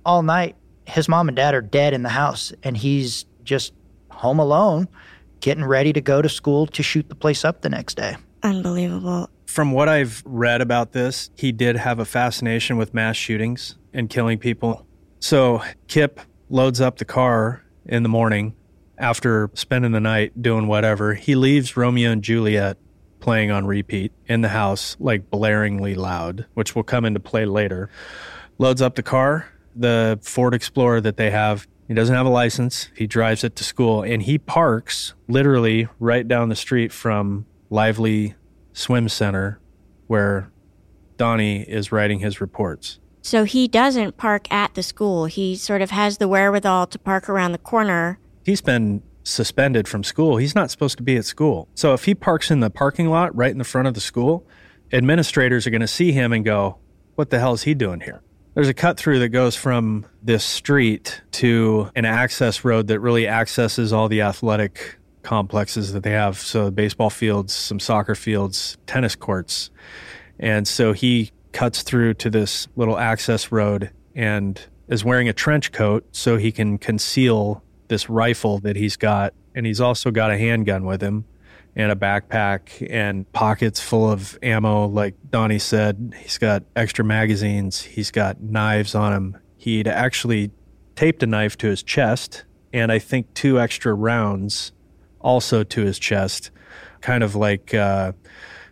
all 0.07 0.23
night, 0.23 0.57
his 0.87 1.09
mom 1.09 1.29
and 1.29 1.37
dad 1.37 1.55
are 1.55 1.61
dead 1.61 1.93
in 1.93 2.03
the 2.03 2.09
house, 2.09 2.53
and 2.63 2.77
he's 2.77 3.27
just 3.43 3.73
home 4.11 4.39
alone, 4.39 4.89
getting 5.41 5.65
ready 5.65 5.93
to 5.93 6.01
go 6.01 6.23
to 6.23 6.29
school 6.29 6.67
to 6.69 6.83
shoot 6.83 7.09
the 7.09 7.15
place 7.15 7.45
up 7.45 7.63
the 7.63 7.69
next 7.69 7.97
day. 7.97 8.17
Unbelievable. 8.43 9.29
From 9.47 9.73
what 9.73 9.89
I've 9.89 10.23
read 10.25 10.61
about 10.61 10.93
this, 10.93 11.31
he 11.37 11.53
did 11.53 11.77
have 11.77 11.99
a 11.99 12.05
fascination 12.05 12.77
with 12.77 12.95
mass 12.95 13.17
shootings 13.17 13.77
and 13.93 14.09
killing 14.09 14.39
people. 14.39 14.87
So 15.21 15.63
Kip 15.89 16.21
loads 16.49 16.81
up 16.81 16.99
the 16.99 17.05
car 17.05 17.65
in 17.89 18.03
the 18.03 18.09
morning 18.09 18.55
after 18.99 19.51
spending 19.55 19.93
the 19.93 20.01
night 20.01 20.41
doing 20.43 20.67
whatever. 20.67 21.15
He 21.15 21.35
leaves 21.35 21.77
Romeo 21.77 22.11
and 22.11 22.23
Juliet 22.23 22.77
playing 23.21 23.51
on 23.51 23.67
repeat 23.67 24.13
in 24.27 24.43
the 24.43 24.49
house, 24.49 24.97
like 25.01 25.31
blaringly 25.31 25.97
loud, 25.97 26.47
which 26.55 26.75
will 26.75 26.83
come 26.83 27.05
into 27.05 27.21
play 27.21 27.45
later. 27.45 27.91
Loads 28.59 28.83
up 28.83 28.95
the 28.95 29.03
car, 29.03 29.49
the 29.75 30.19
Ford 30.23 30.55
Explorer 30.55 31.01
that 31.01 31.17
they 31.17 31.31
have. 31.31 31.67
He 31.87 31.95
doesn't 31.95 32.15
have 32.15 32.27
a 32.27 32.31
license. 32.31 32.91
He 32.95 33.07
drives 33.07 33.45
it 33.45 33.57
to 33.57 33.65
school 33.65 34.03
and 34.03 34.23
he 34.23 34.39
parks 34.39 35.15
literally 35.27 35.89
right 35.99 36.27
down 36.27 36.49
the 36.49 36.57
street 36.57 36.93
from 36.93 37.47
Lively 37.71 38.35
Swim 38.73 39.09
Center 39.09 39.61
where 40.07 40.51
Donnie 41.17 41.63
is 41.63 41.93
writing 41.93 42.19
his 42.19 42.41
reports. 42.41 42.99
So 43.29 43.45
he 43.45 43.69
doesn't 43.69 44.17
park 44.17 44.51
at 44.51 44.73
the 44.73 44.83
school. 44.83 45.27
He 45.27 45.55
sort 45.55 45.83
of 45.83 45.91
has 45.91 46.17
the 46.17 46.27
wherewithal 46.27 46.87
to 46.87 46.99
park 46.99 47.29
around 47.29 47.53
the 47.53 47.59
corner. 47.59 48.19
He's 48.43 48.63
been 48.63 49.03
suspended 49.23 49.87
from 49.87 50.03
school. 50.03 50.39
He's 50.39 50.55
not 50.55 50.71
supposed 50.71 50.97
to 50.97 51.03
be 51.03 51.15
at 51.19 51.27
school. 51.27 51.69
So 51.75 51.93
if 51.93 52.05
he 52.05 52.15
parks 52.15 52.51
in 52.51 52.61
the 52.61 52.71
parking 52.71 53.11
lot 53.11 53.37
right 53.37 53.51
in 53.51 53.59
the 53.59 53.65
front 53.65 53.87
of 53.87 53.93
the 53.93 54.01
school, 54.01 54.47
administrators 54.95 55.67
are 55.67 55.71
going 55.71 55.83
to 55.83 55.87
see 55.87 56.11
him 56.11 56.33
and 56.33 56.43
go, 56.43 56.79
What 57.17 57.29
the 57.29 57.39
hell 57.39 57.53
is 57.53 57.65
he 57.65 57.75
doing 57.75 58.01
here? 58.01 58.23
There's 58.55 58.69
a 58.71 58.73
cut 58.73 58.97
through 58.97 59.19
that 59.19 59.29
goes 59.29 59.55
from 59.55 60.07
this 60.23 60.43
street 60.43 61.21
to 61.33 61.91
an 61.95 62.07
access 62.07 62.65
road 62.65 62.87
that 62.87 63.01
really 63.01 63.29
accesses 63.29 63.93
all 63.93 64.09
the 64.09 64.23
athletic 64.23 64.97
complexes 65.23 65.93
that 65.93 66.03
they 66.03 66.13
have. 66.13 66.39
So, 66.39 66.71
baseball 66.71 67.11
fields, 67.11 67.53
some 67.53 67.79
soccer 67.79 68.15
fields, 68.15 68.79
tennis 68.87 69.15
courts. 69.15 69.69
And 70.41 70.67
so 70.67 70.93
he 70.93 71.33
cuts 71.53 71.83
through 71.83 72.15
to 72.15 72.31
this 72.31 72.69
little 72.77 72.99
access 72.99 73.51
road 73.53 73.91
and 74.15 74.61
is 74.89 75.05
wearing 75.05 75.29
a 75.29 75.33
trench 75.33 75.73
coat 75.73 76.05
so 76.13 76.37
he 76.37 76.53
can 76.53 76.79
conceal 76.79 77.63
this 77.89 78.09
rifle 78.09 78.59
that 78.61 78.77
he's 78.77 78.97
got. 78.97 79.35
And 79.55 79.67
he's 79.67 79.81
also 79.81 80.11
got 80.11 80.31
a 80.31 80.39
handgun 80.39 80.85
with 80.85 81.03
him 81.03 81.25
and 81.75 81.93
a 81.93 81.97
backpack 81.97 82.87
and 82.91 83.31
pockets 83.33 83.81
full 83.81 84.11
of 84.11 84.39
ammo. 84.43 84.87
Like 84.87 85.15
Donnie 85.31 85.59
said, 85.59 86.15
he's 86.19 86.39
got 86.39 86.65
extra 86.77 87.05
magazines, 87.05 87.83
he's 87.83 88.11
got 88.11 88.41
knives 88.41 88.95
on 88.95 89.13
him. 89.13 89.37
He'd 89.57 89.89
actually 89.89 90.51
taped 90.97 91.23
a 91.23 91.27
knife 91.27 91.57
to 91.59 91.69
his 91.69 91.83
chest 91.83 92.45
and 92.73 92.93
I 92.93 92.99
think 92.99 93.33
two 93.35 93.59
extra 93.59 93.95
rounds 93.95 94.73
also 95.21 95.65
to 95.65 95.83
his 95.83 95.99
chest, 95.99 96.51
kind 97.01 97.23
of 97.23 97.35
like, 97.35 97.75
uh, 97.75 98.13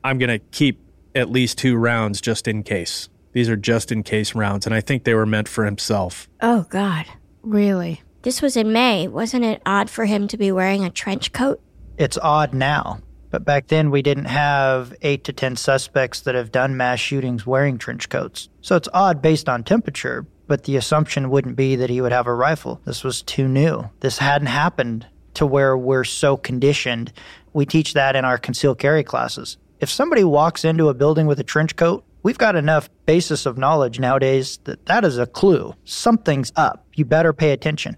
I'm 0.04 0.18
going 0.18 0.30
to 0.30 0.38
keep 0.38 0.80
at 1.16 1.30
least 1.30 1.58
two 1.58 1.76
rounds 1.76 2.20
just 2.20 2.46
in 2.46 2.62
case. 2.62 3.08
These 3.32 3.48
are 3.48 3.56
just 3.56 3.90
in 3.90 4.02
case 4.02 4.34
rounds, 4.34 4.66
and 4.66 4.74
I 4.74 4.80
think 4.80 5.04
they 5.04 5.14
were 5.14 5.26
meant 5.26 5.48
for 5.48 5.64
himself. 5.64 6.28
Oh, 6.40 6.66
God. 6.68 7.06
Really? 7.42 8.02
This 8.22 8.42
was 8.42 8.56
in 8.56 8.72
May. 8.72 9.08
Wasn't 9.08 9.44
it 9.44 9.62
odd 9.64 9.88
for 9.88 10.04
him 10.04 10.28
to 10.28 10.36
be 10.36 10.52
wearing 10.52 10.84
a 10.84 10.90
trench 10.90 11.32
coat? 11.32 11.60
It's 11.96 12.18
odd 12.18 12.52
now, 12.52 13.00
but 13.30 13.44
back 13.44 13.68
then 13.68 13.90
we 13.90 14.02
didn't 14.02 14.26
have 14.26 14.94
eight 15.02 15.24
to 15.24 15.32
10 15.32 15.56
suspects 15.56 16.20
that 16.22 16.34
have 16.34 16.52
done 16.52 16.76
mass 16.76 16.98
shootings 16.98 17.46
wearing 17.46 17.78
trench 17.78 18.08
coats. 18.08 18.48
So 18.60 18.76
it's 18.76 18.88
odd 18.92 19.22
based 19.22 19.48
on 19.48 19.64
temperature, 19.64 20.26
but 20.46 20.64
the 20.64 20.76
assumption 20.76 21.30
wouldn't 21.30 21.56
be 21.56 21.76
that 21.76 21.88
he 21.88 22.00
would 22.00 22.12
have 22.12 22.26
a 22.26 22.34
rifle. 22.34 22.80
This 22.84 23.04
was 23.04 23.22
too 23.22 23.48
new. 23.48 23.88
This 24.00 24.18
hadn't 24.18 24.48
happened 24.48 25.06
to 25.34 25.46
where 25.46 25.76
we're 25.76 26.04
so 26.04 26.36
conditioned. 26.36 27.12
We 27.52 27.64
teach 27.64 27.94
that 27.94 28.16
in 28.16 28.24
our 28.24 28.38
concealed 28.38 28.78
carry 28.78 29.04
classes. 29.04 29.56
If 29.80 29.90
somebody 29.90 30.24
walks 30.24 30.64
into 30.64 30.88
a 30.88 30.94
building 30.94 31.26
with 31.26 31.38
a 31.40 31.44
trench 31.44 31.76
coat, 31.76 32.04
we've 32.22 32.38
got 32.38 32.56
enough 32.56 32.88
basis 33.04 33.44
of 33.46 33.58
knowledge 33.58 34.00
nowadays 34.00 34.58
that 34.64 34.86
that 34.86 35.04
is 35.04 35.18
a 35.18 35.26
clue. 35.26 35.74
Something's 35.84 36.52
up. 36.56 36.86
You 36.94 37.04
better 37.04 37.32
pay 37.32 37.50
attention. 37.52 37.96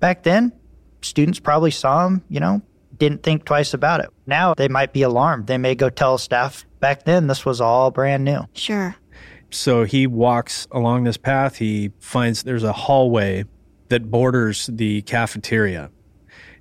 Back 0.00 0.22
then, 0.22 0.52
students 1.02 1.38
probably 1.38 1.70
saw 1.70 2.06
him, 2.06 2.22
you 2.28 2.40
know, 2.40 2.62
didn't 2.96 3.22
think 3.22 3.44
twice 3.44 3.74
about 3.74 4.00
it. 4.00 4.10
Now 4.26 4.54
they 4.54 4.68
might 4.68 4.92
be 4.92 5.02
alarmed. 5.02 5.46
They 5.46 5.58
may 5.58 5.74
go 5.74 5.90
tell 5.90 6.18
staff. 6.18 6.64
Back 6.80 7.04
then, 7.04 7.26
this 7.26 7.44
was 7.44 7.60
all 7.60 7.90
brand 7.90 8.24
new. 8.24 8.42
Sure. 8.54 8.96
So 9.50 9.84
he 9.84 10.06
walks 10.06 10.66
along 10.72 11.04
this 11.04 11.18
path. 11.18 11.56
He 11.56 11.92
finds 12.00 12.42
there's 12.42 12.64
a 12.64 12.72
hallway 12.72 13.44
that 13.88 14.10
borders 14.10 14.70
the 14.72 15.02
cafeteria. 15.02 15.90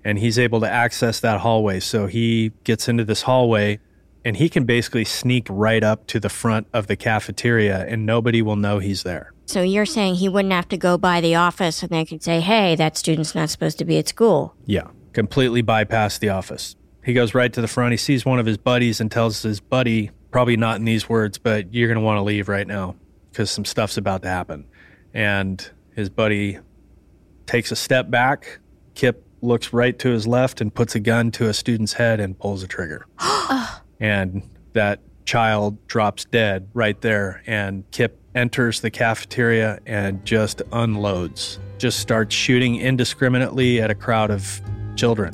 and 0.03 0.17
he's 0.19 0.37
able 0.39 0.59
to 0.61 0.69
access 0.69 1.19
that 1.21 1.39
hallway. 1.39 1.79
So 1.79 2.07
he 2.07 2.51
gets 2.63 2.89
into 2.89 3.05
this 3.05 3.21
hallway 3.21 3.79
and 4.23 4.37
he 4.37 4.49
can 4.49 4.65
basically 4.65 5.05
sneak 5.05 5.47
right 5.49 5.83
up 5.83 6.07
to 6.07 6.19
the 6.19 6.29
front 6.29 6.67
of 6.73 6.87
the 6.87 6.95
cafeteria 6.95 7.85
and 7.87 8.05
nobody 8.05 8.41
will 8.41 8.55
know 8.55 8.79
he's 8.79 9.03
there. 9.03 9.33
So 9.45 9.61
you're 9.61 9.85
saying 9.85 10.15
he 10.15 10.29
wouldn't 10.29 10.53
have 10.53 10.69
to 10.69 10.77
go 10.77 10.97
by 10.97 11.21
the 11.21 11.35
office 11.35 11.83
and 11.83 11.91
they 11.91 12.05
could 12.05 12.23
say, 12.23 12.39
hey, 12.39 12.75
that 12.75 12.97
student's 12.97 13.35
not 13.35 13.49
supposed 13.49 13.77
to 13.79 13.85
be 13.85 13.97
at 13.97 14.07
school. 14.07 14.55
Yeah, 14.65 14.87
completely 15.13 15.61
bypass 15.61 16.17
the 16.17 16.29
office. 16.29 16.75
He 17.03 17.13
goes 17.13 17.33
right 17.33 17.51
to 17.51 17.61
the 17.61 17.67
front. 17.67 17.91
He 17.91 17.97
sees 17.97 18.25
one 18.25 18.39
of 18.39 18.45
his 18.45 18.57
buddies 18.57 19.01
and 19.01 19.11
tells 19.11 19.41
his 19.41 19.59
buddy, 19.59 20.11
probably 20.29 20.55
not 20.55 20.77
in 20.77 20.85
these 20.85 21.09
words, 21.09 21.37
but 21.37 21.73
you're 21.73 21.87
going 21.87 21.99
to 21.99 22.05
want 22.05 22.17
to 22.17 22.21
leave 22.21 22.47
right 22.47 22.67
now 22.67 22.95
because 23.31 23.49
some 23.49 23.65
stuff's 23.65 23.97
about 23.97 24.21
to 24.21 24.29
happen. 24.29 24.65
And 25.13 25.67
his 25.95 26.09
buddy 26.09 26.59
takes 27.47 27.71
a 27.71 27.75
step 27.75 28.09
back. 28.09 28.59
Kip 28.93 29.25
looks 29.41 29.73
right 29.73 29.97
to 29.99 30.09
his 30.09 30.27
left 30.27 30.61
and 30.61 30.73
puts 30.73 30.93
a 30.95 30.99
gun 30.99 31.31
to 31.31 31.47
a 31.47 31.53
student's 31.53 31.93
head 31.93 32.19
and 32.19 32.37
pulls 32.37 32.61
the 32.61 32.67
trigger. 32.67 33.07
and 34.01 34.41
that 34.73 34.99
child 35.23 35.87
drops 35.87 36.25
dead 36.25 36.67
right 36.73 36.99
there. 36.99 37.41
And 37.47 37.89
Kip 37.91 38.19
enters 38.35 38.81
the 38.81 38.91
cafeteria 38.91 39.79
and 39.85 40.25
just 40.25 40.61
unloads, 40.73 41.59
just 41.77 41.99
starts 41.99 42.35
shooting 42.35 42.75
indiscriminately 42.75 43.79
at 43.79 43.89
a 43.89 43.95
crowd 43.95 44.31
of 44.31 44.61
children. 44.95 45.33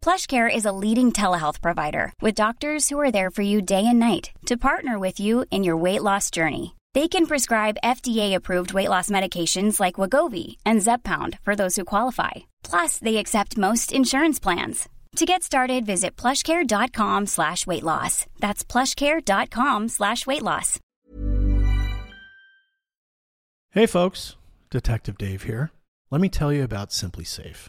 PlushCare 0.00 0.48
is 0.48 0.64
a 0.64 0.72
leading 0.72 1.10
telehealth 1.10 1.60
provider 1.60 2.12
with 2.22 2.36
doctors 2.42 2.88
who 2.88 3.00
are 3.00 3.10
there 3.10 3.30
for 3.30 3.42
you 3.42 3.60
day 3.60 3.84
and 3.84 3.98
night 3.98 4.30
to 4.46 4.56
partner 4.56 4.96
with 4.98 5.18
you 5.18 5.44
in 5.50 5.64
your 5.64 5.76
weight 5.76 6.02
loss 6.02 6.30
journey. 6.30 6.76
They 6.94 7.08
can 7.08 7.26
prescribe 7.26 7.82
FDA-approved 7.82 8.72
weight 8.72 8.88
loss 8.88 9.08
medications 9.10 9.80
like 9.80 9.96
Wegovy 9.96 10.56
and 10.64 10.80
Zepbound 10.80 11.40
for 11.42 11.56
those 11.56 11.74
who 11.74 11.84
qualify. 11.84 12.46
Plus, 12.62 12.98
they 13.00 13.16
accept 13.16 13.58
most 13.58 13.90
insurance 13.90 14.38
plans. 14.38 14.88
To 15.16 15.26
get 15.26 15.42
started, 15.42 15.84
visit 15.84 16.14
plushcare.com 16.16 17.26
slash 17.26 17.66
weight 17.66 17.82
loss. 17.82 18.26
That's 18.38 18.64
plushcare.com 18.64 19.88
slash 19.88 20.26
weight 20.26 20.42
loss. 20.42 20.78
Hey 23.72 23.86
folks, 23.86 24.36
Detective 24.70 25.18
Dave 25.18 25.42
here. 25.42 25.70
Let 26.10 26.20
me 26.20 26.28
tell 26.28 26.52
you 26.52 26.62
about 26.62 26.90
SimpliSafe 26.90 27.68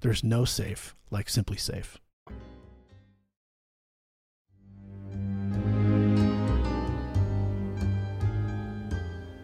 There's 0.00 0.22
no 0.22 0.44
safe 0.44 0.94
like 1.10 1.26
SimpliSafe. 1.26 1.96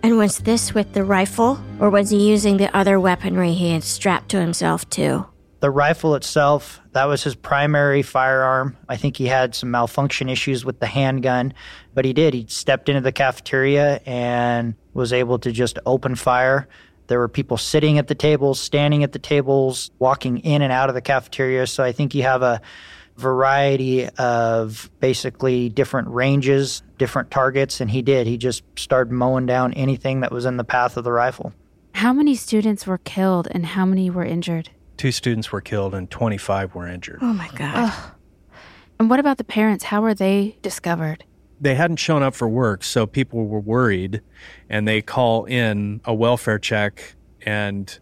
And 0.05 0.19
was 0.19 0.39
this 0.41 0.75
with 0.75 0.93
the 0.93 1.03
rifle, 1.03 1.59
or 1.81 1.89
was 1.89 2.11
he 2.11 2.29
using 2.29 2.59
the 2.59 2.75
other 2.77 3.01
weaponry 3.01 3.55
he 3.55 3.73
had 3.73 3.83
strapped 3.83 4.29
to 4.31 4.41
himself 4.41 4.89
too? 4.91 5.25
The 5.61 5.71
rifle 5.71 6.15
itself, 6.15 6.79
that 6.93 7.07
was 7.07 7.25
his 7.25 7.35
primary 7.35 8.03
firearm. 8.03 8.77
I 8.87 8.99
think 8.99 9.17
he 9.17 9.27
had 9.27 9.55
some 9.55 9.71
malfunction 9.71 10.29
issues 10.29 10.63
with 10.63 10.79
the 10.79 10.87
handgun, 10.87 11.55
but 11.95 12.05
he 12.05 12.13
did. 12.13 12.35
He 12.35 12.45
stepped 12.49 12.91
into 12.91 13.01
the 13.01 13.13
cafeteria 13.13 14.03
and 14.05 14.75
was 14.93 15.15
able 15.15 15.39
to 15.39 15.51
just 15.51 15.79
open 15.87 16.17
fire. 16.17 16.69
There 17.07 17.19
were 17.19 17.29
people 17.29 17.57
sitting 17.57 17.99
at 17.99 18.09
the 18.09 18.15
tables, 18.15 18.61
standing 18.61 19.03
at 19.05 19.13
the 19.13 19.19
tables, 19.19 19.91
walking 19.99 20.39
in 20.39 20.63
and 20.63 20.73
out 20.73 20.89
of 20.89 20.95
the 20.95 21.03
cafeteria. 21.03 21.67
So 21.67 21.85
I 21.85 21.93
think 21.93 22.15
you 22.15 22.23
have 22.23 22.43
a 22.43 22.61
variety 23.17 24.09
of 24.09 24.91
basically 25.01 25.69
different 25.69 26.09
ranges, 26.09 26.83
different 26.99 27.31
targets, 27.31 27.81
and 27.81 27.91
he 27.91 28.03
did. 28.03 28.27
He 28.27 28.37
just 28.37 28.65
started 28.77 29.13
mowing 29.13 29.47
down 29.47 29.73
anything 29.75 30.21
that 30.21 30.33
was 30.33 30.47
in 30.47 30.57
the 30.57 30.65
path 30.65 30.97
of 30.97 31.05
the 31.05 31.13
rifle. 31.13 31.53
How 31.93 32.13
many 32.13 32.35
students 32.35 32.87
were 32.87 32.99
killed 32.99 33.47
and 33.51 33.65
how 33.67 33.85
many 33.85 34.11
were 34.11 34.25
injured? 34.25 34.71
Two 34.97 35.13
students 35.13 35.53
were 35.53 35.61
killed 35.61 35.95
and 35.95 36.11
25 36.11 36.75
were 36.75 36.89
injured. 36.89 37.19
Oh 37.23 37.33
my 37.33 37.49
God. 37.55 37.75
Ugh. 37.91 38.13
And 38.99 39.11
what 39.11 39.21
about 39.21 39.39
the 39.39 39.45
parents? 39.45 39.85
How 39.85 40.03
were 40.03 40.15
they 40.15 40.57
discovered? 40.63 41.25
They 41.61 41.75
hadn't 41.75 41.97
shown 41.97 42.23
up 42.23 42.35
for 42.35 42.49
work, 42.49 42.83
so 42.85 43.07
people 43.07 43.47
were 43.47 43.61
worried 43.61 44.21
and 44.69 44.87
they 44.87 45.01
call 45.01 45.45
in 45.45 46.01
a 46.05 46.15
welfare 46.15 46.59
check 46.59 47.15
and 47.43 47.99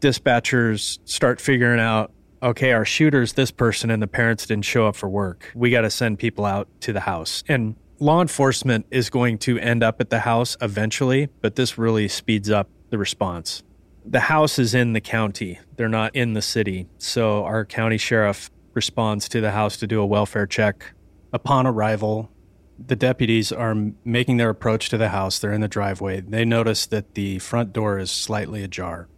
dispatchers 0.00 0.98
start 1.04 1.40
figuring 1.40 1.80
out 1.80 2.12
okay, 2.42 2.72
our 2.72 2.84
shooter's 2.84 3.32
this 3.32 3.50
person 3.50 3.90
and 3.90 4.02
the 4.02 4.06
parents 4.06 4.46
didn't 4.46 4.64
show 4.64 4.86
up 4.86 4.96
for 4.96 5.08
work. 5.08 5.50
We 5.54 5.70
got 5.70 5.82
to 5.82 5.90
send 5.90 6.18
people 6.18 6.44
out 6.44 6.68
to 6.82 6.92
the 6.92 7.00
house. 7.00 7.42
And 7.48 7.76
law 7.98 8.20
enforcement 8.20 8.86
is 8.90 9.10
going 9.10 9.38
to 9.38 9.58
end 9.58 9.82
up 9.82 10.00
at 10.00 10.10
the 10.10 10.20
house 10.20 10.56
eventually, 10.60 11.28
but 11.40 11.56
this 11.56 11.76
really 11.78 12.08
speeds 12.08 12.50
up 12.50 12.68
the 12.90 12.98
response. 12.98 13.62
The 14.04 14.20
house 14.20 14.58
is 14.58 14.74
in 14.74 14.92
the 14.92 15.00
county, 15.00 15.58
they're 15.76 15.88
not 15.88 16.14
in 16.14 16.32
the 16.32 16.42
city. 16.42 16.88
So 16.98 17.44
our 17.44 17.64
county 17.64 17.98
sheriff 17.98 18.50
responds 18.72 19.28
to 19.30 19.40
the 19.40 19.50
house 19.50 19.76
to 19.78 19.86
do 19.86 20.00
a 20.00 20.06
welfare 20.06 20.46
check. 20.46 20.94
Upon 21.32 21.66
arrival, 21.66 22.30
The 22.78 22.96
deputies 22.96 23.50
are 23.50 23.74
making 24.04 24.36
their 24.36 24.50
approach 24.50 24.88
to 24.90 24.98
the 24.98 25.08
house. 25.08 25.38
They're 25.38 25.52
in 25.52 25.60
the 25.60 25.68
driveway. 25.68 26.20
They 26.20 26.44
notice 26.44 26.86
that 26.86 27.14
the 27.14 27.38
front 27.40 27.72
door 27.72 27.98
is 27.98 28.10
slightly 28.10 28.62
ajar, 28.62 29.08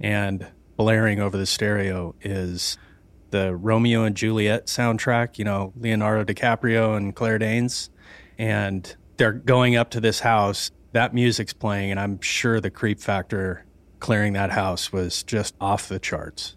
and 0.00 0.46
blaring 0.76 1.20
over 1.20 1.36
the 1.36 1.46
stereo 1.46 2.14
is 2.22 2.78
the 3.30 3.56
Romeo 3.56 4.04
and 4.04 4.16
Juliet 4.16 4.66
soundtrack, 4.66 5.38
you 5.38 5.44
know, 5.44 5.72
Leonardo 5.76 6.32
DiCaprio 6.32 6.96
and 6.96 7.14
Claire 7.14 7.38
Danes. 7.38 7.90
And 8.38 8.94
they're 9.16 9.32
going 9.32 9.76
up 9.76 9.90
to 9.90 10.00
this 10.00 10.20
house. 10.20 10.70
That 10.92 11.14
music's 11.14 11.52
playing, 11.52 11.90
and 11.90 11.98
I'm 11.98 12.20
sure 12.20 12.60
the 12.60 12.70
creep 12.70 13.00
factor 13.00 13.64
clearing 14.00 14.34
that 14.34 14.50
house 14.50 14.92
was 14.92 15.22
just 15.22 15.54
off 15.60 15.88
the 15.88 15.98
charts. 15.98 16.56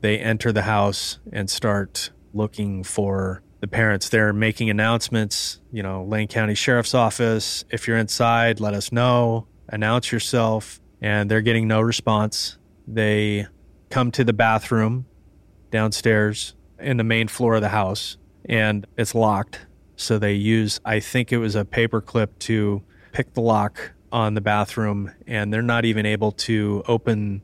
They 0.00 0.18
enter 0.18 0.52
the 0.52 0.62
house 0.62 1.18
and 1.32 1.48
start 1.48 2.10
looking 2.34 2.84
for 2.84 3.42
the 3.64 3.68
parents. 3.68 4.10
They're 4.10 4.34
making 4.34 4.68
announcements, 4.68 5.58
you 5.72 5.82
know, 5.82 6.04
Lane 6.04 6.28
County 6.28 6.54
Sheriff's 6.54 6.94
Office. 6.94 7.64
If 7.70 7.88
you're 7.88 7.96
inside, 7.96 8.60
let 8.60 8.74
us 8.74 8.92
know, 8.92 9.46
announce 9.68 10.12
yourself. 10.12 10.80
And 11.00 11.30
they're 11.30 11.40
getting 11.40 11.66
no 11.66 11.80
response. 11.80 12.58
They 12.86 13.46
come 13.88 14.10
to 14.12 14.24
the 14.24 14.34
bathroom 14.34 15.06
downstairs 15.70 16.54
in 16.78 16.98
the 16.98 17.04
main 17.04 17.26
floor 17.26 17.54
of 17.54 17.62
the 17.62 17.70
house 17.70 18.18
and 18.44 18.86
it's 18.98 19.14
locked. 19.14 19.66
So 19.96 20.18
they 20.18 20.34
use, 20.34 20.78
I 20.84 21.00
think 21.00 21.32
it 21.32 21.38
was 21.38 21.54
a 21.54 21.64
paper 21.64 22.02
clip 22.02 22.38
to 22.40 22.82
pick 23.12 23.32
the 23.32 23.40
lock 23.40 23.92
on 24.12 24.34
the 24.34 24.42
bathroom 24.42 25.10
and 25.26 25.52
they're 25.52 25.62
not 25.62 25.86
even 25.86 26.04
able 26.04 26.32
to 26.32 26.82
open 26.86 27.40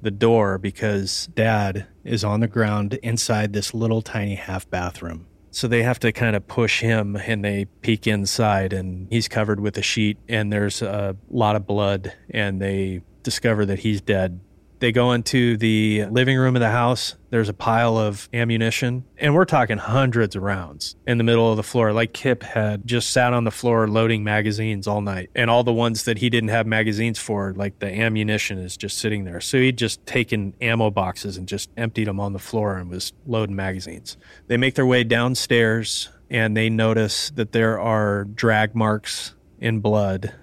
the 0.00 0.10
door 0.10 0.56
because 0.56 1.28
dad 1.34 1.86
is 2.04 2.24
on 2.24 2.40
the 2.40 2.48
ground 2.48 2.94
inside 3.02 3.52
this 3.52 3.74
little 3.74 4.00
tiny 4.00 4.36
half 4.36 4.68
bathroom. 4.70 5.26
So 5.52 5.68
they 5.68 5.82
have 5.82 6.00
to 6.00 6.12
kind 6.12 6.34
of 6.34 6.48
push 6.48 6.80
him 6.80 7.14
and 7.14 7.44
they 7.44 7.66
peek 7.82 8.06
inside 8.06 8.72
and 8.72 9.06
he's 9.10 9.28
covered 9.28 9.60
with 9.60 9.76
a 9.76 9.82
sheet 9.82 10.16
and 10.26 10.50
there's 10.50 10.80
a 10.80 11.14
lot 11.30 11.56
of 11.56 11.66
blood 11.66 12.14
and 12.30 12.60
they 12.60 13.02
discover 13.22 13.66
that 13.66 13.80
he's 13.80 14.00
dead 14.00 14.40
they 14.82 14.90
go 14.90 15.12
into 15.12 15.56
the 15.56 16.06
living 16.06 16.36
room 16.36 16.56
of 16.56 16.60
the 16.60 16.68
house. 16.68 17.14
There's 17.30 17.48
a 17.48 17.54
pile 17.54 17.96
of 17.96 18.28
ammunition, 18.34 19.04
and 19.16 19.32
we're 19.32 19.44
talking 19.44 19.78
hundreds 19.78 20.34
of 20.34 20.42
rounds 20.42 20.96
in 21.06 21.18
the 21.18 21.24
middle 21.24 21.48
of 21.48 21.56
the 21.56 21.62
floor. 21.62 21.92
Like 21.92 22.12
Kip 22.12 22.42
had 22.42 22.84
just 22.84 23.10
sat 23.10 23.32
on 23.32 23.44
the 23.44 23.52
floor 23.52 23.86
loading 23.86 24.24
magazines 24.24 24.88
all 24.88 25.00
night, 25.00 25.30
and 25.36 25.48
all 25.48 25.62
the 25.62 25.72
ones 25.72 26.02
that 26.02 26.18
he 26.18 26.28
didn't 26.28 26.48
have 26.48 26.66
magazines 26.66 27.20
for, 27.20 27.54
like 27.54 27.78
the 27.78 27.86
ammunition 27.86 28.58
is 28.58 28.76
just 28.76 28.98
sitting 28.98 29.22
there. 29.22 29.40
So 29.40 29.56
he'd 29.58 29.78
just 29.78 30.04
taken 30.04 30.52
ammo 30.60 30.90
boxes 30.90 31.36
and 31.36 31.46
just 31.46 31.70
emptied 31.76 32.08
them 32.08 32.18
on 32.18 32.32
the 32.32 32.40
floor 32.40 32.76
and 32.76 32.90
was 32.90 33.12
loading 33.24 33.54
magazines. 33.54 34.16
They 34.48 34.56
make 34.56 34.74
their 34.74 34.84
way 34.84 35.04
downstairs, 35.04 36.08
and 36.28 36.56
they 36.56 36.68
notice 36.68 37.30
that 37.36 37.52
there 37.52 37.78
are 37.78 38.24
drag 38.24 38.74
marks 38.74 39.36
in 39.60 39.78
blood 39.78 40.34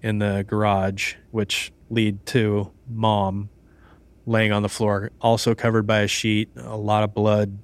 in 0.00 0.18
the 0.18 0.46
garage, 0.48 1.16
which 1.30 1.72
lead 1.90 2.24
to 2.24 2.72
mom 2.88 3.50
laying 4.26 4.52
on 4.52 4.62
the 4.62 4.68
floor, 4.68 5.10
also 5.20 5.54
covered 5.54 5.86
by 5.86 6.00
a 6.00 6.08
sheet, 6.08 6.50
a 6.56 6.76
lot 6.76 7.02
of 7.02 7.14
blood. 7.14 7.58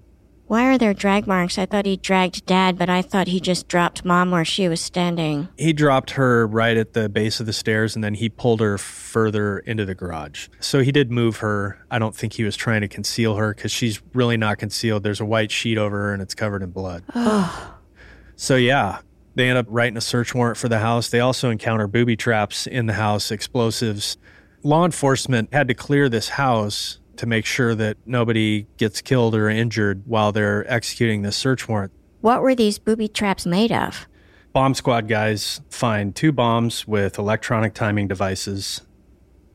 Why 0.49 0.65
are 0.65 0.79
there 0.79 0.95
drag 0.95 1.27
marks? 1.27 1.59
I 1.59 1.67
thought 1.67 1.85
he 1.85 1.99
dragged 1.99 2.47
dad, 2.47 2.79
but 2.79 2.89
I 2.89 3.03
thought 3.03 3.29
he 3.29 3.39
just 3.39 3.69
dropped 3.69 4.03
mom 4.03 4.31
where 4.31 4.47
she 4.47 4.67
was 4.67 4.81
standing. 4.81 5.49
He 5.59 5.75
dropped 5.75 6.13
her 6.13 6.47
right 6.47 6.75
at 6.75 6.95
the 6.95 7.11
base 7.11 7.39
of 7.39 7.45
the 7.45 7.53
stairs 7.53 7.95
and 7.95 8.03
then 8.03 8.15
he 8.15 8.31
pulled 8.31 8.61
her 8.61 8.79
further 8.79 9.59
into 9.59 9.85
the 9.85 9.95
garage. 9.95 10.49
So 10.59 10.81
he 10.81 10.91
did 10.91 11.11
move 11.11 11.37
her. 11.39 11.85
I 11.91 11.99
don't 11.99 12.17
think 12.17 12.33
he 12.33 12.45
was 12.45 12.57
trying 12.57 12.81
to 12.81 12.89
conceal 12.89 13.37
her 13.37 13.55
because 13.55 13.71
she's 13.71 14.01
really 14.15 14.39
not 14.39 14.57
concealed. 14.57 15.03
There's 15.03 15.21
a 15.21 15.27
white 15.27 15.51
sheet 15.51 15.77
over 15.77 15.99
her 15.99 16.13
and 16.15 16.23
it's 16.23 16.35
covered 16.35 16.63
in 16.63 16.71
blood. 16.71 17.05
so, 18.37 18.57
yeah, 18.57 19.01
they 19.35 19.51
end 19.51 19.59
up 19.59 19.67
writing 19.69 19.99
a 19.99 20.01
search 20.01 20.35
warrant 20.35 20.57
for 20.57 20.71
the 20.71 20.79
house. 20.79 21.11
They 21.11 21.21
also 21.21 21.51
encounter 21.51 21.87
booby 21.87 22.17
traps 22.17 22.67
in 22.67 22.87
the 22.87 22.95
house, 22.95 23.31
explosives 23.31 24.17
law 24.69 24.85
enforcement 24.85 25.49
had 25.51 25.67
to 25.67 25.73
clear 25.73 26.11
this 26.11 26.29
house 26.29 26.99
to 27.17 27.25
make 27.25 27.47
sure 27.47 27.75
that 27.75 27.97
nobody 28.05 28.67
gets 28.77 29.01
killed 29.01 29.35
or 29.35 29.49
injured 29.49 30.03
while 30.05 30.31
they're 30.31 30.71
executing 30.71 31.23
this 31.23 31.37
search 31.37 31.67
warrant. 31.67 31.91
What 32.21 32.43
were 32.43 32.55
these 32.55 32.79
booby 32.79 33.09
traps 33.09 33.47
made 33.47 33.73
of? 33.73 34.07
Bomb 34.53 34.75
squad 34.75 35.09
guys 35.09 35.63
find 35.71 36.15
two 36.15 36.33
bombs 36.33 36.87
with 36.87 37.19
electronic 37.19 37.73
timing 37.73 38.09
devices, 38.09 38.83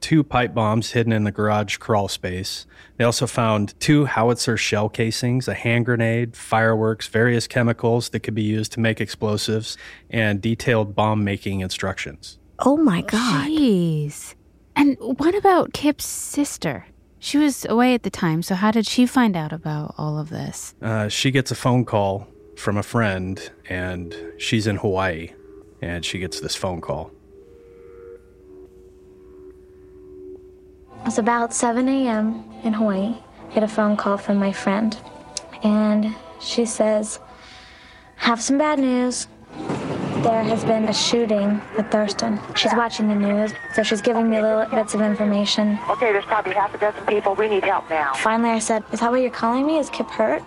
two 0.01 0.24
pipe 0.24 0.55
bombs 0.55 0.91
hidden 0.91 1.14
in 1.14 1.26
the 1.26 1.32
garage 1.32 1.78
crawl 1.78 2.07
space. 2.07 2.66
They 2.97 3.03
also 3.03 3.28
found 3.28 3.80
two 3.80 4.05
howitzer 4.05 4.57
shell 4.57 4.89
casings, 4.89 5.47
a 5.47 5.53
hand 5.53 5.86
grenade, 5.86 6.36
fireworks, 6.36 7.07
various 7.07 7.45
chemicals 7.45 8.09
that 8.09 8.22
could 8.22 8.36
be 8.36 8.41
used 8.41 8.72
to 8.74 8.80
make 8.80 8.99
explosives, 8.99 9.78
and 10.09 10.41
detailed 10.41 10.95
bomb 10.95 11.24
making 11.24 11.59
instructions. 11.59 12.39
Oh 12.57 12.78
my 12.78 13.01
God. 13.01 13.47
Jeez. 13.49 14.34
And 14.76 14.97
what 14.99 15.36
about 15.36 15.74
Kip's 15.74 16.05
sister? 16.05 16.86
She 17.19 17.38
was 17.38 17.65
away 17.65 17.93
at 17.93 18.03
the 18.03 18.09
time, 18.09 18.41
so 18.41 18.55
how 18.55 18.71
did 18.71 18.86
she 18.86 19.05
find 19.05 19.38
out 19.38 19.53
about 19.53 19.95
all 19.97 20.19
of 20.19 20.30
this? 20.30 20.76
Uh, 20.82 21.07
she 21.07 21.32
gets 21.32 21.51
a 21.51 21.55
phone 21.55 21.86
call 21.86 22.28
from 22.57 22.78
a 22.78 22.84
friend, 22.84 23.49
and 23.69 24.15
she's 24.38 24.67
in 24.67 24.76
Hawaii, 24.78 25.32
and 25.82 26.03
she 26.03 26.19
gets 26.19 26.39
this 26.41 26.55
phone 26.55 26.82
call. 26.82 27.11
It 30.99 31.05
was 31.05 31.17
about 31.17 31.53
7 31.53 31.88
a.m. 31.88 32.43
in 32.63 32.74
Hawaii. 32.74 33.15
I 33.49 33.53
get 33.53 33.63
a 33.63 33.67
phone 33.67 33.95
call 33.95 34.17
from 34.17 34.38
my 34.38 34.51
friend, 34.51 34.97
and 35.63 36.13
she 36.41 36.65
says, 36.65 37.19
Have 38.17 38.41
some 38.41 38.57
bad 38.57 38.80
news. 38.80 39.28
There 40.24 40.41
has 40.41 40.63
been 40.63 40.86
a 40.86 40.93
shooting 40.93 41.61
at 41.78 41.91
Thurston. 41.91 42.39
She's 42.55 42.74
watching 42.74 43.09
the 43.09 43.15
news, 43.15 43.51
so 43.74 43.84
she's 43.84 44.01
giving 44.01 44.30
me 44.30 44.41
little 44.41 44.65
bits 44.67 44.93
of 44.93 45.01
information. 45.01 45.78
Okay, 45.89 46.13
there's 46.13 46.24
probably 46.24 46.53
half 46.53 46.74
a 46.74 46.78
dozen 46.78 47.05
people. 47.05 47.36
We 47.36 47.49
need 47.49 47.65
help 47.65 47.89
now. 47.89 48.13
Finally, 48.13 48.51
I 48.51 48.59
said, 48.59 48.86
Is 48.93 49.01
that 49.01 49.11
what 49.11 49.19
you're 49.19 49.30
calling 49.30 49.67
me? 49.67 49.80
Is 49.80 49.89
Kip 49.89 50.07
hurt? 50.07 50.41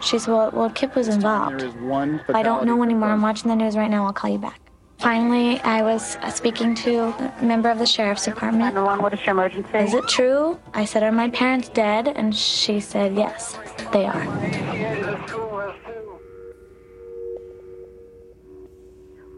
She 0.00 0.18
said, 0.18 0.32
Well, 0.32 0.50
well 0.52 0.70
Kip 0.70 0.96
was 0.96 1.08
involved. 1.08 1.60
There 1.60 1.68
is 1.68 1.74
one 1.74 2.22
I 2.28 2.42
don't 2.42 2.64
know 2.64 2.82
anymore. 2.82 3.10
I'm 3.10 3.20
watching 3.20 3.50
the 3.50 3.56
news 3.56 3.76
right 3.76 3.90
now. 3.90 4.06
I'll 4.06 4.14
call 4.14 4.30
you 4.30 4.38
back. 4.38 4.58
Finally, 4.96 5.60
I 5.60 5.82
was 5.82 6.16
uh, 6.22 6.30
speaking 6.30 6.74
to 6.76 7.14
a 7.38 7.42
member 7.42 7.68
of 7.68 7.78
the 7.78 7.86
sheriff's 7.86 8.24
department. 8.24 8.74
What 8.74 9.12
is 9.12 9.20
your 9.26 9.32
emergency? 9.32 9.76
Is 9.76 9.92
it 9.92 10.08
true? 10.08 10.58
I 10.72 10.86
said, 10.86 11.02
Are 11.02 11.12
my 11.12 11.28
parents 11.28 11.68
dead? 11.68 12.08
And 12.08 12.34
she 12.34 12.80
said, 12.80 13.14
Yes, 13.14 13.58
they 13.92 14.06
are. 14.06 14.24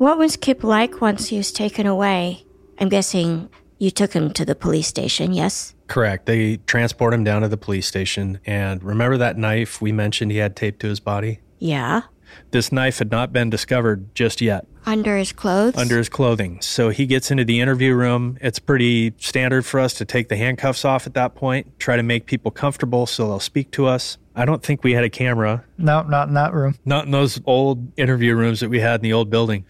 What 0.01 0.17
was 0.17 0.39
Kip 0.39 0.65
like 0.65 1.03
once 1.03 1.29
he 1.29 1.37
was 1.37 1.53
taken 1.53 1.87
away? 1.87 2.47
I'm 2.79 2.89
guessing 2.89 3.51
you 3.77 3.91
took 3.91 4.15
him 4.15 4.33
to 4.33 4.47
the 4.47 4.55
police 4.55 4.87
station, 4.87 5.35
yes? 5.35 5.75
Correct. 5.89 6.25
They 6.25 6.57
transport 6.57 7.13
him 7.13 7.23
down 7.23 7.43
to 7.43 7.49
the 7.49 7.59
police 7.59 7.87
station. 7.87 8.41
And 8.47 8.83
remember 8.83 9.19
that 9.19 9.37
knife 9.37 9.83
we 9.83 9.93
mentioned 9.93 10.33
he 10.33 10.39
had 10.39 10.57
taped 10.57 10.81
to 10.81 10.89
his 10.89 11.01
body? 11.01 11.41
Yeah. 11.59 12.05
This 12.51 12.73
knife 12.73 12.99
had 12.99 13.11
not 13.11 13.31
been 13.35 13.51
discovered 13.51 14.15
just 14.15 14.41
yet. 14.41 14.67
Under 14.87 15.19
his 15.19 15.33
clothes? 15.33 15.77
Under 15.77 15.99
his 15.99 16.09
clothing. 16.09 16.63
So 16.63 16.89
he 16.89 17.05
gets 17.05 17.31
into 17.31 17.45
the 17.45 17.61
interview 17.61 17.95
room. 17.95 18.39
It's 18.41 18.59
pretty 18.59 19.13
standard 19.19 19.67
for 19.67 19.79
us 19.81 19.93
to 19.95 20.07
take 20.07 20.31
the 20.31 20.37
handcuffs 20.39 20.87
off 20.87 21.07
at 21.07 21.13
that 21.13 21.35
point, 21.35 21.79
try 21.79 21.97
to 21.97 22.03
make 22.03 22.25
people 22.25 22.51
comfortable 22.51 23.05
so 23.05 23.29
they'll 23.29 23.39
speak 23.39 23.71
to 23.73 23.85
us. 23.85 24.17
I 24.35 24.47
don't 24.47 24.63
think 24.63 24.83
we 24.83 24.95
had 24.95 25.05
a 25.05 25.11
camera. 25.11 25.67
No, 25.77 26.01
not 26.05 26.29
in 26.29 26.35
that 26.35 26.55
room. 26.55 26.77
Not 26.87 27.05
in 27.05 27.11
those 27.11 27.39
old 27.45 27.99
interview 27.99 28.35
rooms 28.35 28.61
that 28.61 28.71
we 28.71 28.81
had 28.81 29.01
in 29.01 29.03
the 29.03 29.13
old 29.13 29.29
building. 29.29 29.67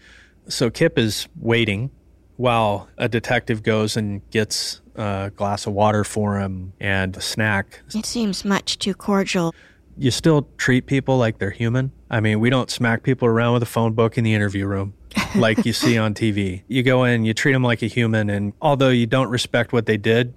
So 0.47 0.69
Kip 0.69 0.97
is 0.97 1.27
waiting 1.39 1.91
while 2.37 2.89
a 2.97 3.07
detective 3.07 3.63
goes 3.63 3.95
and 3.95 4.27
gets 4.31 4.81
a 4.95 5.31
glass 5.35 5.67
of 5.67 5.73
water 5.73 6.03
for 6.03 6.39
him 6.39 6.73
and 6.79 7.15
a 7.15 7.21
snack. 7.21 7.81
It 7.93 8.05
seems 8.05 8.43
much 8.43 8.79
too 8.79 8.93
cordial. 8.93 9.53
You 9.97 10.11
still 10.11 10.47
treat 10.57 10.85
people 10.85 11.17
like 11.17 11.37
they're 11.37 11.51
human. 11.51 11.91
I 12.09 12.19
mean, 12.19 12.39
we 12.39 12.49
don't 12.49 12.71
smack 12.71 13.03
people 13.03 13.27
around 13.27 13.53
with 13.53 13.63
a 13.63 13.67
phone 13.67 13.93
book 13.93 14.17
in 14.17 14.23
the 14.23 14.33
interview 14.33 14.65
room 14.65 14.93
like 15.35 15.65
you 15.65 15.73
see 15.73 15.97
on 15.97 16.13
TV. 16.13 16.63
You 16.67 16.83
go 16.83 17.03
in, 17.03 17.25
you 17.25 17.33
treat 17.33 17.53
them 17.53 17.63
like 17.63 17.81
a 17.81 17.87
human, 17.87 18.29
and 18.29 18.53
although 18.61 18.89
you 18.89 19.05
don't 19.05 19.29
respect 19.29 19.73
what 19.73 19.85
they 19.85 19.97
did, 19.97 20.33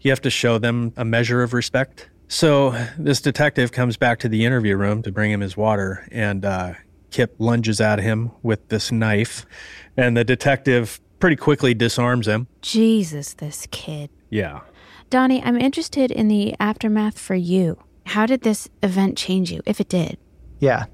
you 0.00 0.10
have 0.10 0.20
to 0.22 0.30
show 0.30 0.58
them 0.58 0.92
a 0.96 1.04
measure 1.04 1.42
of 1.42 1.52
respect. 1.52 2.08
So 2.28 2.70
this 2.96 3.20
detective 3.20 3.72
comes 3.72 3.96
back 3.96 4.20
to 4.20 4.28
the 4.28 4.44
interview 4.44 4.76
room 4.76 5.02
to 5.02 5.10
bring 5.10 5.32
him 5.32 5.40
his 5.40 5.56
water, 5.56 6.06
and 6.12 6.44
uh, 6.44 6.74
Kip 7.10 7.34
lunges 7.38 7.80
at 7.80 8.00
him 8.00 8.30
with 8.42 8.68
this 8.68 8.90
knife, 8.90 9.46
and 9.96 10.16
the 10.16 10.24
detective 10.24 11.00
pretty 11.18 11.36
quickly 11.36 11.74
disarms 11.74 12.26
him. 12.26 12.46
Jesus, 12.62 13.34
this 13.34 13.66
kid. 13.70 14.10
Yeah. 14.30 14.60
Donnie, 15.10 15.42
I'm 15.42 15.56
interested 15.56 16.10
in 16.10 16.28
the 16.28 16.54
aftermath 16.60 17.18
for 17.18 17.34
you. 17.34 17.78
How 18.06 18.26
did 18.26 18.42
this 18.42 18.68
event 18.82 19.18
change 19.18 19.52
you, 19.52 19.60
if 19.66 19.80
it 19.80 19.88
did? 19.88 20.18
Yeah. 20.60 20.86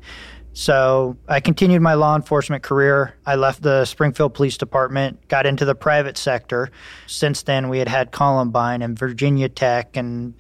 So 0.53 1.19
I 1.29 1.41
continued 1.41 1.83
my 1.83 1.93
law 1.93 2.17
enforcement 2.17 2.63
career. 2.63 3.15
I 3.27 3.35
left 3.35 3.63
the 3.63 3.85
Springfield 3.85 4.33
Police 4.33 4.57
Department, 4.57 5.29
got 5.29 5.45
into 5.45 5.67
the 5.67 5.75
private 5.75 6.17
sector. 6.17 6.71
Since 7.07 7.43
then, 7.43 7.69
we 7.69 7.79
had 7.79 7.89
had 7.89 8.11
Columbine 8.11 8.81
and 8.81 8.99
Virginia 8.99 9.51
Tech 9.51 9.99
and 9.99 10.33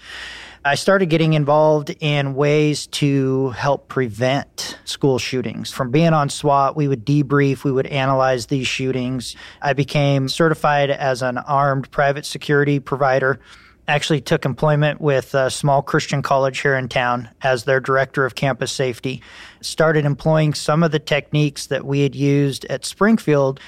I 0.66 0.74
started 0.74 1.06
getting 1.10 1.34
involved 1.34 1.94
in 2.00 2.34
ways 2.34 2.88
to 2.88 3.50
help 3.50 3.86
prevent 3.86 4.76
school 4.84 5.20
shootings. 5.20 5.70
From 5.70 5.92
being 5.92 6.12
on 6.12 6.28
SWAT, 6.28 6.74
we 6.74 6.88
would 6.88 7.06
debrief, 7.06 7.62
we 7.62 7.70
would 7.70 7.86
analyze 7.86 8.46
these 8.46 8.66
shootings. 8.66 9.36
I 9.62 9.74
became 9.74 10.28
certified 10.28 10.90
as 10.90 11.22
an 11.22 11.38
armed 11.38 11.92
private 11.92 12.26
security 12.26 12.80
provider. 12.80 13.38
Actually, 13.86 14.20
took 14.20 14.44
employment 14.44 15.00
with 15.00 15.34
a 15.34 15.52
small 15.52 15.82
Christian 15.82 16.20
college 16.20 16.58
here 16.58 16.74
in 16.74 16.88
town 16.88 17.28
as 17.42 17.62
their 17.62 17.78
director 17.78 18.26
of 18.26 18.34
campus 18.34 18.72
safety. 18.72 19.22
Started 19.60 20.04
employing 20.04 20.52
some 20.52 20.82
of 20.82 20.90
the 20.90 20.98
techniques 20.98 21.66
that 21.66 21.84
we 21.84 22.00
had 22.00 22.16
used 22.16 22.64
at 22.64 22.84
Springfield 22.84 23.60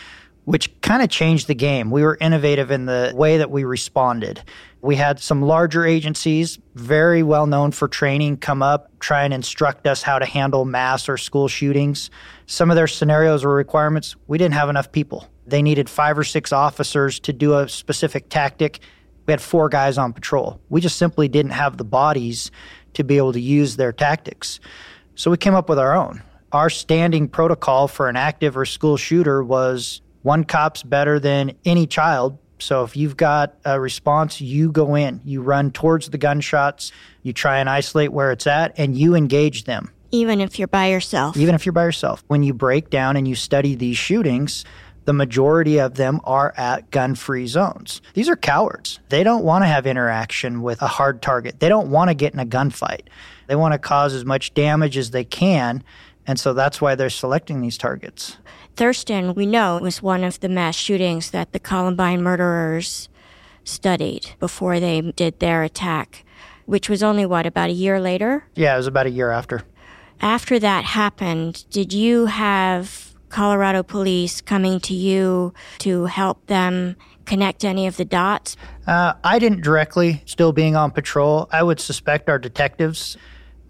which 0.48 0.80
kind 0.80 1.02
of 1.02 1.10
changed 1.10 1.46
the 1.46 1.54
game. 1.54 1.90
We 1.90 2.02
were 2.02 2.16
innovative 2.18 2.70
in 2.70 2.86
the 2.86 3.12
way 3.14 3.36
that 3.36 3.50
we 3.50 3.64
responded. 3.64 4.42
We 4.80 4.96
had 4.96 5.20
some 5.20 5.42
larger 5.42 5.84
agencies, 5.84 6.58
very 6.74 7.22
well 7.22 7.46
known 7.46 7.70
for 7.70 7.86
training, 7.86 8.38
come 8.38 8.62
up, 8.62 8.90
try 8.98 9.24
and 9.24 9.34
instruct 9.34 9.86
us 9.86 10.00
how 10.00 10.18
to 10.18 10.24
handle 10.24 10.64
mass 10.64 11.06
or 11.06 11.18
school 11.18 11.48
shootings. 11.48 12.08
Some 12.46 12.70
of 12.70 12.76
their 12.76 12.86
scenarios 12.86 13.44
or 13.44 13.50
requirements, 13.50 14.16
we 14.26 14.38
didn't 14.38 14.54
have 14.54 14.70
enough 14.70 14.90
people. 14.90 15.28
They 15.46 15.60
needed 15.60 15.90
five 15.90 16.16
or 16.18 16.24
six 16.24 16.50
officers 16.50 17.20
to 17.20 17.34
do 17.34 17.52
a 17.58 17.68
specific 17.68 18.30
tactic. 18.30 18.78
We 19.26 19.32
had 19.32 19.42
four 19.42 19.68
guys 19.68 19.98
on 19.98 20.14
patrol. 20.14 20.62
We 20.70 20.80
just 20.80 20.96
simply 20.96 21.28
didn't 21.28 21.52
have 21.52 21.76
the 21.76 21.84
bodies 21.84 22.50
to 22.94 23.04
be 23.04 23.18
able 23.18 23.34
to 23.34 23.40
use 23.40 23.76
their 23.76 23.92
tactics. 23.92 24.60
So 25.14 25.30
we 25.30 25.36
came 25.36 25.54
up 25.54 25.68
with 25.68 25.78
our 25.78 25.94
own. 25.94 26.22
Our 26.52 26.70
standing 26.70 27.28
protocol 27.28 27.86
for 27.86 28.08
an 28.08 28.16
active 28.16 28.56
or 28.56 28.64
school 28.64 28.96
shooter 28.96 29.44
was 29.44 30.00
one 30.22 30.44
cop's 30.44 30.82
better 30.82 31.18
than 31.18 31.52
any 31.64 31.86
child. 31.86 32.38
So 32.58 32.82
if 32.84 32.96
you've 32.96 33.16
got 33.16 33.54
a 33.64 33.80
response, 33.80 34.40
you 34.40 34.72
go 34.72 34.94
in, 34.94 35.20
you 35.24 35.42
run 35.42 35.70
towards 35.70 36.10
the 36.10 36.18
gunshots, 36.18 36.92
you 37.22 37.32
try 37.32 37.58
and 37.58 37.70
isolate 37.70 38.12
where 38.12 38.32
it's 38.32 38.46
at, 38.46 38.78
and 38.78 38.96
you 38.96 39.14
engage 39.14 39.64
them. 39.64 39.92
Even 40.10 40.40
if 40.40 40.58
you're 40.58 40.68
by 40.68 40.86
yourself. 40.86 41.36
Even 41.36 41.54
if 41.54 41.66
you're 41.66 41.72
by 41.72 41.84
yourself. 41.84 42.24
When 42.28 42.42
you 42.42 42.54
break 42.54 42.90
down 42.90 43.16
and 43.16 43.28
you 43.28 43.34
study 43.34 43.74
these 43.74 43.96
shootings, 43.98 44.64
the 45.04 45.12
majority 45.12 45.78
of 45.78 45.94
them 45.94 46.20
are 46.24 46.52
at 46.56 46.90
gun 46.90 47.14
free 47.14 47.46
zones. 47.46 48.02
These 48.14 48.28
are 48.28 48.36
cowards. 48.36 49.00
They 49.08 49.22
don't 49.22 49.44
want 49.44 49.62
to 49.62 49.66
have 49.66 49.86
interaction 49.86 50.60
with 50.60 50.82
a 50.82 50.86
hard 50.86 51.22
target. 51.22 51.60
They 51.60 51.68
don't 51.68 51.90
want 51.90 52.08
to 52.08 52.14
get 52.14 52.34
in 52.34 52.40
a 52.40 52.46
gunfight. 52.46 53.02
They 53.46 53.56
want 53.56 53.72
to 53.72 53.78
cause 53.78 54.12
as 54.12 54.26
much 54.26 54.52
damage 54.52 54.98
as 54.98 55.10
they 55.10 55.24
can. 55.24 55.82
And 56.28 56.38
so 56.38 56.52
that's 56.52 56.80
why 56.80 56.94
they're 56.94 57.08
selecting 57.08 57.62
these 57.62 57.78
targets. 57.78 58.36
Thurston, 58.76 59.34
we 59.34 59.46
know, 59.46 59.78
was 59.78 60.02
one 60.02 60.22
of 60.22 60.38
the 60.40 60.48
mass 60.48 60.76
shootings 60.76 61.30
that 61.30 61.52
the 61.52 61.58
Columbine 61.58 62.22
murderers 62.22 63.08
studied 63.64 64.32
before 64.38 64.78
they 64.78 65.00
did 65.00 65.40
their 65.40 65.62
attack, 65.62 66.26
which 66.66 66.90
was 66.90 67.02
only, 67.02 67.24
what, 67.24 67.46
about 67.46 67.70
a 67.70 67.72
year 67.72 67.98
later? 67.98 68.44
Yeah, 68.54 68.74
it 68.74 68.76
was 68.76 68.86
about 68.86 69.06
a 69.06 69.10
year 69.10 69.30
after. 69.30 69.62
After 70.20 70.58
that 70.58 70.84
happened, 70.84 71.64
did 71.70 71.94
you 71.94 72.26
have 72.26 73.14
Colorado 73.30 73.82
police 73.82 74.42
coming 74.42 74.80
to 74.80 74.94
you 74.94 75.54
to 75.78 76.04
help 76.04 76.46
them 76.46 76.96
connect 77.24 77.64
any 77.64 77.86
of 77.86 77.96
the 77.96 78.04
dots? 78.04 78.56
Uh, 78.86 79.14
I 79.24 79.38
didn't 79.38 79.62
directly, 79.62 80.22
still 80.26 80.52
being 80.52 80.76
on 80.76 80.90
patrol. 80.90 81.48
I 81.50 81.62
would 81.62 81.80
suspect 81.80 82.28
our 82.28 82.38
detectives 82.38 83.16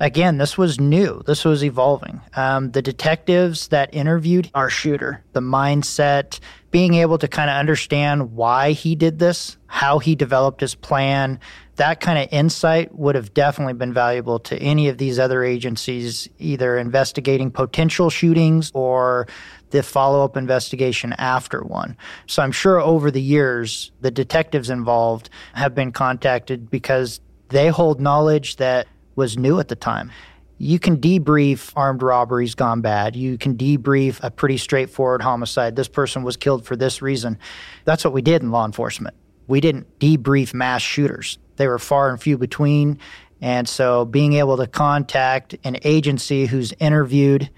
Again, 0.01 0.39
this 0.39 0.57
was 0.57 0.79
new. 0.79 1.23
This 1.27 1.45
was 1.45 1.65
evolving. 1.65 2.21
Um, 2.35 2.71
the 2.71 2.83
detectives 2.83 3.69
that 3.69 3.93
interviewed 3.93 4.51
our 4.55 4.71
shooter, 4.71 5.25
the 5.33 5.41
mindset, 5.41 6.39
being 6.71 6.95
able 6.95 7.19
to 7.19 7.29
kind 7.29 7.51
of 7.51 7.57
understand 7.57 8.33
why 8.33 8.73
he 8.73 8.95
did 8.95 9.19
this, 9.19 9.57
how 9.67 9.99
he 9.99 10.15
developed 10.15 10.61
his 10.61 10.75
plan, 10.75 11.41
that 11.77 12.01
kind 12.01 12.19
of 12.19 12.29
insight 12.33 12.95
would 12.95 13.15
have 13.15 13.33
definitely 13.35 13.73
been 13.73 13.93
valuable 13.93 14.39
to 14.41 14.57
any 14.59 14.89
of 14.89 14.99
these 14.99 15.19
other 15.19 15.43
agencies, 15.43 16.29
either 16.39 16.77
investigating 16.77 17.51
potential 17.51 18.11
shootings 18.11 18.71
or 18.75 19.27
the 19.71 19.83
follow 19.83 20.25
up 20.25 20.37
investigation 20.37 21.13
after 21.15 21.63
one. 21.63 21.97
So 22.27 22.43
I'm 22.43 22.53
sure 22.53 22.81
over 22.81 23.11
the 23.11 23.23
years, 23.23 23.93
the 24.01 24.11
detectives 24.11 24.71
involved 24.71 25.31
have 25.55 25.75
been 25.75 25.93
contacted 25.93 26.71
because 26.71 27.21
they 27.49 27.69
hold 27.69 28.01
knowledge 28.01 28.57
that 28.57 28.87
was 29.19 29.37
new 29.37 29.61
at 29.61 29.69
the 29.69 29.77
time. 29.77 30.11
You 30.57 30.79
can 30.79 30.97
debrief 30.97 31.73
armed 31.77 32.03
robberies 32.03 32.55
gone 32.55 32.81
bad. 32.81 33.15
You 33.15 33.37
can 33.37 33.57
debrief 33.57 34.19
a 34.23 34.31
pretty 34.31 34.57
straightforward 34.57 35.21
homicide. 35.23 35.77
This 35.77 35.89
person 35.89 36.23
was 36.23 36.37
killed 36.37 36.65
for 36.65 36.75
this 36.75 37.03
reason. 37.03 37.37
That's 37.85 38.05
what 38.05 38.15
we 38.15 38.23
did 38.23 38.43
in 38.43 38.51
law 38.51 38.65
enforcement. 38.65 39.15
We 39.47 39.61
didn't 39.61 39.99
debrief 39.99 40.55
mass 40.55 40.83
shooters, 40.83 41.39
they 41.57 41.67
were 41.67 41.79
far 41.79 42.11
and 42.11 42.21
few 42.21 42.39
between. 42.39 42.99
And 43.41 43.69
so 43.69 44.05
being 44.05 44.33
able 44.33 44.57
to 44.57 44.67
contact 44.67 45.55
an 45.63 45.77
agency 45.85 46.47
who's 46.47 46.73
interviewed, 46.81 47.51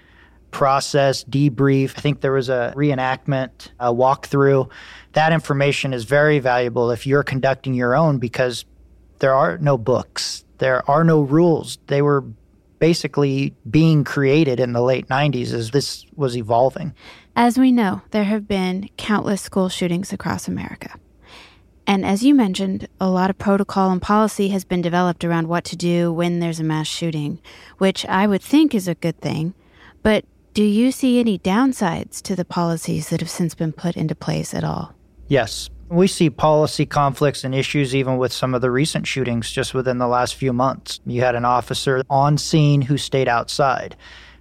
processed, 0.51 1.29
debrief, 1.31 1.93
I 1.97 2.01
think 2.01 2.21
there 2.21 2.33
was 2.33 2.49
a 2.49 2.71
reenactment, 2.75 3.69
a 3.79 3.91
walkthrough. 3.91 4.69
That 5.13 5.33
information 5.33 5.93
is 5.93 6.03
very 6.03 6.37
valuable 6.37 6.91
if 6.91 7.07
you're 7.07 7.23
conducting 7.23 7.73
your 7.73 7.95
own 7.95 8.19
because 8.19 8.65
there 9.19 9.33
are 9.33 9.57
no 9.57 9.77
books 9.77 10.45
there 10.61 10.87
are 10.89 11.03
no 11.03 11.21
rules. 11.21 11.79
They 11.87 12.03
were 12.03 12.23
basically 12.77 13.53
being 13.69 14.03
created 14.03 14.59
in 14.59 14.73
the 14.73 14.81
late 14.81 15.07
90s 15.07 15.53
as 15.53 15.71
this 15.71 16.05
was 16.15 16.37
evolving. 16.37 16.93
As 17.35 17.57
we 17.57 17.71
know, 17.71 18.03
there 18.11 18.25
have 18.25 18.47
been 18.47 18.87
countless 18.95 19.41
school 19.41 19.69
shootings 19.69 20.13
across 20.13 20.47
America. 20.47 20.93
And 21.87 22.05
as 22.05 22.23
you 22.23 22.35
mentioned, 22.35 22.87
a 22.99 23.09
lot 23.09 23.31
of 23.31 23.39
protocol 23.39 23.89
and 23.89 23.99
policy 23.99 24.49
has 24.49 24.63
been 24.63 24.83
developed 24.83 25.25
around 25.25 25.47
what 25.47 25.63
to 25.65 25.75
do 25.75 26.13
when 26.13 26.39
there's 26.39 26.59
a 26.59 26.63
mass 26.63 26.87
shooting, 26.87 27.39
which 27.79 28.05
I 28.05 28.27
would 28.27 28.43
think 28.43 28.75
is 28.75 28.87
a 28.87 28.95
good 28.95 29.19
thing. 29.19 29.55
But 30.03 30.25
do 30.53 30.63
you 30.63 30.91
see 30.91 31.19
any 31.19 31.39
downsides 31.39 32.21
to 32.21 32.35
the 32.35 32.45
policies 32.45 33.09
that 33.09 33.19
have 33.19 33.31
since 33.31 33.55
been 33.55 33.73
put 33.73 33.97
into 33.97 34.13
place 34.13 34.53
at 34.53 34.63
all? 34.63 34.93
Yes. 35.27 35.71
We 35.91 36.07
see 36.07 36.29
policy 36.29 36.85
conflicts 36.85 37.43
and 37.43 37.53
issues 37.53 37.93
even 37.93 38.17
with 38.17 38.31
some 38.31 38.55
of 38.55 38.61
the 38.61 38.71
recent 38.71 39.05
shootings 39.05 39.51
just 39.51 39.73
within 39.73 39.97
the 39.97 40.07
last 40.07 40.35
few 40.35 40.53
months. 40.53 41.01
You 41.05 41.19
had 41.19 41.35
an 41.35 41.43
officer 41.43 42.01
on 42.09 42.37
scene 42.37 42.81
who 42.81 42.97
stayed 42.97 43.27
outside. 43.27 43.97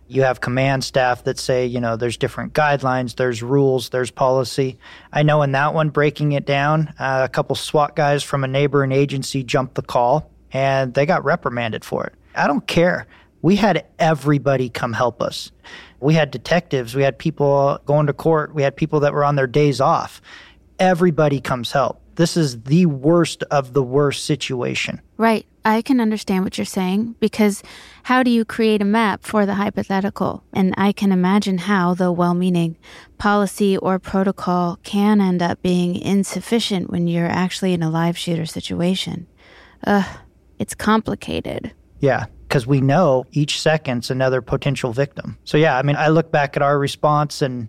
You 0.07 0.23
have 0.23 0.41
command 0.41 0.85
staff 0.85 1.25
that 1.25 1.41
say, 1.41 1.67
you 1.67 1.81
know, 1.81 1.97
there's 1.97 2.17
different 2.17 2.53
guidelines, 2.53 3.17
there's 3.17 3.43
rules, 3.43 3.89
there's 3.89 4.13
policy. 4.13 4.79
I 5.13 5.25
know 5.25 5.43
in 5.43 5.51
that 5.51 5.75
one, 5.75 5.89
breaking 5.89 6.33
it 6.33 6.47
down, 6.47 6.95
uh, 7.01 7.23
a 7.25 7.29
couple 7.29 7.57
SWAT 7.57 7.97
guys 7.97 8.23
from 8.23 8.45
a 8.45 8.49
neighboring 8.49 8.93
agency 8.93 9.43
jumped 9.43 9.75
the 9.75 9.83
call 9.83 10.31
and 10.53 10.95
they 10.95 11.05
got 11.05 11.25
reprimanded 11.25 11.85
for 11.85 12.07
it. 12.07 12.15
I 12.37 12.47
don't 12.47 12.65
care. 12.69 13.09
We 13.43 13.57
had 13.57 13.87
everybody 13.99 14.69
come 14.69 14.93
help 14.93 15.21
us. 15.21 15.51
We 15.99 16.15
had 16.15 16.31
detectives, 16.31 16.95
we 16.95 17.03
had 17.03 17.19
people 17.19 17.81
going 17.87 18.07
to 18.07 18.13
court, 18.13 18.55
we 18.55 18.63
had 18.63 18.77
people 18.77 19.01
that 19.01 19.13
were 19.13 19.25
on 19.25 19.35
their 19.35 19.49
days 19.49 19.81
off 19.81 20.23
everybody 20.81 21.41
comes 21.41 21.71
help. 21.71 22.01
This 22.17 22.37
is 22.37 22.63
the 22.63 22.87
worst 22.87 23.45
of 23.45 23.73
the 23.73 23.83
worst 23.83 24.25
situation. 24.25 25.01
Right. 25.17 25.47
I 25.65 25.83
can 25.83 26.01
understand 26.01 26.45
what 26.45 26.57
you're 26.57 26.65
saying 26.65 27.17
because 27.21 27.63
how 28.05 28.23
do 28.23 28.31
you 28.31 28.45
create 28.45 28.81
a 28.81 28.87
map 28.87 29.23
for 29.23 29.45
the 29.45 29.55
hypothetical? 29.55 30.43
And 30.53 30.75
I 30.77 30.93
can 30.93 31.13
imagine 31.13 31.59
how, 31.59 31.95
though 31.95 32.13
well 32.13 32.35
meaning, 32.35 32.77
policy 33.19 33.77
or 33.77 33.99
protocol 33.99 34.79
can 34.83 35.21
end 35.21 35.43
up 35.43 35.63
being 35.63 35.97
insufficient 35.97 36.91
when 36.91 37.07
you're 37.07 37.27
actually 37.27 37.75
in 37.75 37.83
a 37.83 37.91
live 37.91 38.17
shooter 38.17 38.47
situation. 38.47 39.27
Ugh, 39.87 40.19
it's 40.59 40.75
complicated. 40.75 41.73
Yeah, 42.01 42.27
because 42.49 42.67
we 42.67 42.81
know 42.81 43.27
each 43.33 43.61
second's 43.61 44.11
another 44.11 44.41
potential 44.41 44.93
victim. 44.93 45.39
So, 45.45 45.59
yeah, 45.59 45.77
I 45.77 45.83
mean, 45.83 45.97
I 45.97 46.09
look 46.09 46.33
back 46.33 46.57
at 46.57 46.63
our 46.63 46.79
response 46.79 47.43
and 47.43 47.69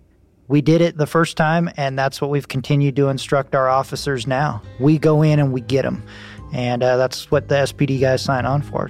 we 0.51 0.59
did 0.59 0.81
it 0.81 0.97
the 0.97 1.07
first 1.07 1.37
time, 1.37 1.69
and 1.77 1.97
that's 1.97 2.19
what 2.19 2.29
we've 2.29 2.49
continued 2.49 2.97
to 2.97 3.07
instruct 3.07 3.55
our 3.55 3.69
officers 3.69 4.27
now. 4.27 4.61
We 4.81 4.97
go 4.97 5.21
in 5.21 5.39
and 5.39 5.53
we 5.53 5.61
get 5.61 5.83
them. 5.83 6.03
And 6.51 6.83
uh, 6.83 6.97
that's 6.97 7.31
what 7.31 7.47
the 7.47 7.55
SPD 7.55 8.01
guys 8.01 8.21
sign 8.21 8.45
on 8.45 8.61
for. 8.61 8.89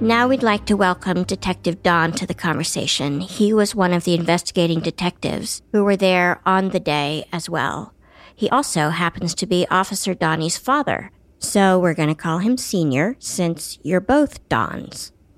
Now 0.00 0.28
we'd 0.28 0.44
like 0.44 0.66
to 0.66 0.76
welcome 0.76 1.24
Detective 1.24 1.82
Don 1.82 2.12
to 2.12 2.26
the 2.26 2.34
conversation. 2.34 3.18
He 3.18 3.52
was 3.52 3.74
one 3.74 3.92
of 3.92 4.04
the 4.04 4.14
investigating 4.14 4.78
detectives 4.78 5.60
who 5.72 5.82
were 5.82 5.96
there 5.96 6.40
on 6.46 6.68
the 6.68 6.80
day 6.80 7.24
as 7.32 7.50
well. 7.50 7.92
He 8.34 8.48
also 8.50 8.90
happens 8.90 9.34
to 9.36 9.46
be 9.46 9.66
Officer 9.70 10.14
Donnie's 10.14 10.58
father. 10.58 11.10
So 11.38 11.78
we're 11.78 11.94
going 11.94 12.08
to 12.08 12.14
call 12.14 12.38
him 12.38 12.56
Senior 12.56 13.16
since 13.18 13.78
you're 13.82 14.00
both 14.00 14.48
Dons. 14.48 15.12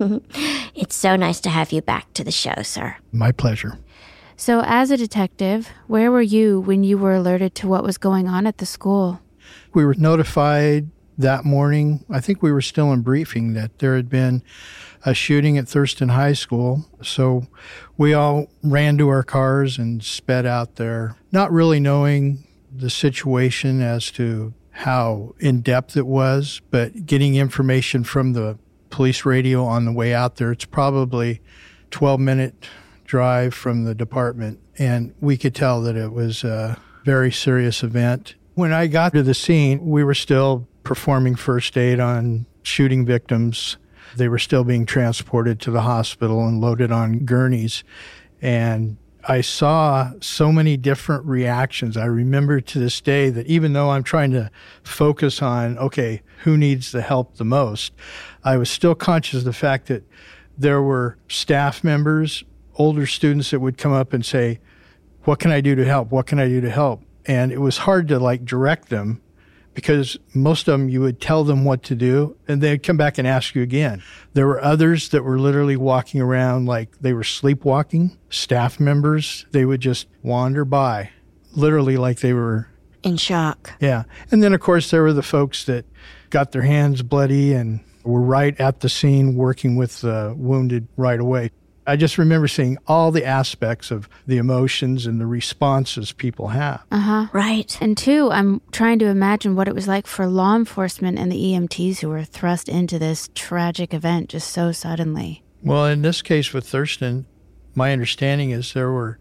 it's 0.74 0.96
so 0.96 1.16
nice 1.16 1.40
to 1.40 1.50
have 1.50 1.72
you 1.72 1.82
back 1.82 2.12
to 2.14 2.24
the 2.24 2.32
show, 2.32 2.62
sir. 2.62 2.96
My 3.12 3.32
pleasure. 3.32 3.78
So, 4.36 4.62
as 4.66 4.90
a 4.90 4.96
detective, 4.96 5.68
where 5.86 6.10
were 6.10 6.20
you 6.20 6.60
when 6.60 6.82
you 6.82 6.98
were 6.98 7.14
alerted 7.14 7.54
to 7.56 7.68
what 7.68 7.84
was 7.84 7.98
going 7.98 8.26
on 8.26 8.48
at 8.48 8.58
the 8.58 8.66
school? 8.66 9.20
We 9.72 9.84
were 9.84 9.94
notified 9.94 10.90
that 11.18 11.44
morning, 11.44 12.04
I 12.10 12.20
think 12.20 12.42
we 12.42 12.52
were 12.52 12.60
still 12.60 12.92
in 12.92 13.02
briefing 13.02 13.54
that 13.54 13.78
there 13.78 13.96
had 13.96 14.08
been 14.08 14.42
a 15.04 15.14
shooting 15.14 15.58
at 15.58 15.68
Thurston 15.68 16.10
High 16.10 16.32
School. 16.32 16.84
So 17.02 17.46
we 17.96 18.14
all 18.14 18.46
ran 18.62 18.98
to 18.98 19.08
our 19.08 19.22
cars 19.22 19.78
and 19.78 20.02
sped 20.02 20.46
out 20.46 20.76
there, 20.76 21.16
not 21.30 21.52
really 21.52 21.78
knowing 21.78 22.43
the 22.76 22.90
situation 22.90 23.80
as 23.80 24.10
to 24.12 24.54
how 24.70 25.34
in 25.38 25.60
depth 25.60 25.96
it 25.96 26.06
was, 26.06 26.60
but 26.70 27.06
getting 27.06 27.36
information 27.36 28.04
from 28.04 28.32
the 28.32 28.58
police 28.90 29.24
radio 29.24 29.64
on 29.64 29.84
the 29.84 29.92
way 29.92 30.14
out 30.14 30.36
there. 30.36 30.52
It's 30.52 30.64
probably 30.64 31.40
12 31.90 32.20
minute 32.20 32.68
drive 33.04 33.54
from 33.54 33.84
the 33.84 33.94
department. 33.94 34.60
And 34.78 35.14
we 35.20 35.36
could 35.36 35.54
tell 35.54 35.80
that 35.82 35.96
it 35.96 36.12
was 36.12 36.42
a 36.42 36.78
very 37.04 37.30
serious 37.30 37.82
event. 37.82 38.34
When 38.54 38.72
I 38.72 38.86
got 38.86 39.12
to 39.12 39.22
the 39.22 39.34
scene, 39.34 39.84
we 39.84 40.02
were 40.02 40.14
still 40.14 40.66
performing 40.82 41.36
first 41.36 41.76
aid 41.76 42.00
on 42.00 42.46
shooting 42.62 43.04
victims. 43.04 43.76
They 44.16 44.28
were 44.28 44.38
still 44.38 44.64
being 44.64 44.86
transported 44.86 45.60
to 45.60 45.70
the 45.70 45.82
hospital 45.82 46.46
and 46.46 46.60
loaded 46.60 46.90
on 46.90 47.24
gurneys. 47.24 47.84
And 48.40 48.96
I 49.26 49.40
saw 49.40 50.12
so 50.20 50.52
many 50.52 50.76
different 50.76 51.24
reactions. 51.24 51.96
I 51.96 52.04
remember 52.04 52.60
to 52.60 52.78
this 52.78 53.00
day 53.00 53.30
that 53.30 53.46
even 53.46 53.72
though 53.72 53.90
I'm 53.90 54.02
trying 54.02 54.32
to 54.32 54.50
focus 54.82 55.40
on, 55.40 55.78
okay, 55.78 56.22
who 56.42 56.56
needs 56.56 56.92
the 56.92 57.00
help 57.00 57.36
the 57.36 57.44
most, 57.44 57.92
I 58.42 58.56
was 58.56 58.68
still 58.68 58.94
conscious 58.94 59.40
of 59.40 59.44
the 59.44 59.52
fact 59.52 59.86
that 59.86 60.04
there 60.58 60.82
were 60.82 61.16
staff 61.28 61.82
members, 61.82 62.44
older 62.76 63.06
students 63.06 63.50
that 63.50 63.60
would 63.60 63.78
come 63.78 63.92
up 63.92 64.12
and 64.12 64.24
say, 64.24 64.60
What 65.22 65.38
can 65.38 65.50
I 65.50 65.60
do 65.60 65.74
to 65.74 65.84
help? 65.84 66.10
What 66.10 66.26
can 66.26 66.38
I 66.38 66.46
do 66.46 66.60
to 66.60 66.70
help? 66.70 67.02
And 67.26 67.50
it 67.50 67.60
was 67.60 67.78
hard 67.78 68.08
to 68.08 68.18
like 68.18 68.44
direct 68.44 68.90
them 68.90 69.22
because 69.74 70.16
most 70.32 70.68
of 70.68 70.78
them 70.78 70.88
you 70.88 71.00
would 71.00 71.20
tell 71.20 71.44
them 71.44 71.64
what 71.64 71.82
to 71.84 71.94
do 71.94 72.36
and 72.48 72.60
they'd 72.60 72.82
come 72.82 72.96
back 72.96 73.18
and 73.18 73.26
ask 73.26 73.54
you 73.54 73.62
again. 73.62 74.02
There 74.32 74.46
were 74.46 74.62
others 74.62 75.10
that 75.10 75.24
were 75.24 75.38
literally 75.38 75.76
walking 75.76 76.20
around 76.20 76.66
like 76.66 76.98
they 77.00 77.12
were 77.12 77.24
sleepwalking. 77.24 78.16
Staff 78.30 78.80
members, 78.80 79.46
they 79.50 79.64
would 79.64 79.80
just 79.80 80.06
wander 80.22 80.64
by, 80.64 81.10
literally 81.54 81.96
like 81.96 82.20
they 82.20 82.32
were 82.32 82.68
in 83.02 83.16
shock. 83.16 83.72
Yeah. 83.80 84.04
And 84.30 84.42
then, 84.42 84.54
of 84.54 84.60
course, 84.60 84.90
there 84.90 85.02
were 85.02 85.12
the 85.12 85.22
folks 85.22 85.64
that 85.64 85.84
got 86.30 86.52
their 86.52 86.62
hands 86.62 87.02
bloody 87.02 87.52
and 87.52 87.80
were 88.02 88.20
right 88.20 88.58
at 88.60 88.80
the 88.80 88.88
scene 88.88 89.34
working 89.34 89.76
with 89.76 90.00
the 90.00 90.34
wounded 90.36 90.88
right 90.96 91.20
away. 91.20 91.50
I 91.86 91.96
just 91.96 92.16
remember 92.18 92.48
seeing 92.48 92.78
all 92.86 93.10
the 93.10 93.24
aspects 93.24 93.90
of 93.90 94.08
the 94.26 94.38
emotions 94.38 95.06
and 95.06 95.20
the 95.20 95.26
responses 95.26 96.12
people 96.12 96.48
have. 96.48 96.82
Uh 96.90 96.98
huh. 96.98 97.26
Right. 97.32 97.76
And 97.80 97.96
two, 97.96 98.30
I'm 98.30 98.60
trying 98.72 98.98
to 99.00 99.06
imagine 99.06 99.54
what 99.54 99.68
it 99.68 99.74
was 99.74 99.86
like 99.86 100.06
for 100.06 100.26
law 100.26 100.56
enforcement 100.56 101.18
and 101.18 101.30
the 101.30 101.36
EMTs 101.36 102.00
who 102.00 102.08
were 102.08 102.24
thrust 102.24 102.68
into 102.68 102.98
this 102.98 103.28
tragic 103.34 103.92
event 103.92 104.30
just 104.30 104.50
so 104.50 104.72
suddenly. 104.72 105.42
Well, 105.62 105.86
in 105.86 106.02
this 106.02 106.22
case 106.22 106.52
with 106.52 106.66
Thurston, 106.66 107.26
my 107.74 107.92
understanding 107.92 108.50
is 108.50 108.72
there 108.72 108.90
were 108.90 109.18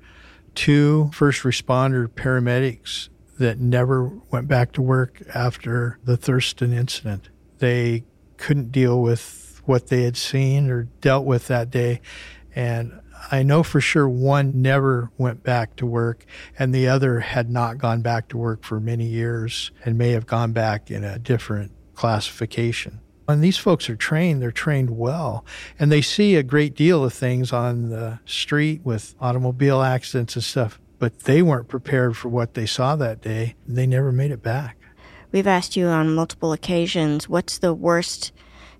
two 0.55 1.09
first 1.13 1.43
responder 1.43 2.07
paramedics 2.07 3.09
that 3.39 3.59
never 3.59 4.09
went 4.31 4.47
back 4.47 4.71
to 4.73 4.81
work 4.81 5.21
after 5.33 5.99
the 6.03 6.17
Thurston 6.17 6.71
incident. 6.71 7.29
They 7.59 8.05
couldn't 8.37 8.71
deal 8.71 9.01
with 9.01 9.61
what 9.65 9.87
they 9.87 10.03
had 10.03 10.17
seen 10.17 10.69
or 10.69 10.83
dealt 11.01 11.25
with 11.25 11.47
that 11.47 11.71
day. 11.71 12.01
And 12.55 12.99
I 13.31 13.43
know 13.43 13.63
for 13.63 13.81
sure 13.81 14.07
one 14.07 14.61
never 14.61 15.11
went 15.17 15.43
back 15.43 15.75
to 15.77 15.85
work 15.85 16.25
and 16.57 16.73
the 16.73 16.87
other 16.87 17.21
had 17.21 17.49
not 17.49 17.77
gone 17.77 18.01
back 18.01 18.27
to 18.29 18.37
work 18.37 18.63
for 18.63 18.79
many 18.79 19.05
years 19.05 19.71
and 19.85 19.97
may 19.97 20.11
have 20.11 20.27
gone 20.27 20.51
back 20.51 20.91
in 20.91 21.03
a 21.03 21.19
different 21.19 21.71
classification. 21.95 22.99
When 23.25 23.39
these 23.39 23.57
folks 23.57 23.89
are 23.89 23.95
trained, 23.95 24.41
they're 24.41 24.51
trained 24.51 24.89
well, 24.97 25.45
and 25.79 25.89
they 25.89 26.01
see 26.01 26.35
a 26.35 26.43
great 26.43 26.75
deal 26.75 27.05
of 27.05 27.13
things 27.13 27.53
on 27.53 27.89
the 27.89 28.19
street 28.25 28.81
with 28.83 29.15
automobile 29.21 29.81
accidents 29.81 30.35
and 30.35 30.43
stuff, 30.43 30.77
but 30.99 31.19
they 31.19 31.41
weren't 31.41 31.69
prepared 31.69 32.17
for 32.17 32.27
what 32.27 32.53
they 32.53 32.65
saw 32.65 32.97
that 32.97 33.21
day. 33.21 33.55
They 33.65 33.87
never 33.87 34.11
made 34.11 34.31
it 34.31 34.43
back. 34.43 34.77
We've 35.31 35.47
asked 35.47 35.77
you 35.77 35.87
on 35.87 36.13
multiple 36.13 36.51
occasions 36.51 37.29
what's 37.29 37.57
the 37.57 37.73
worst 37.73 38.33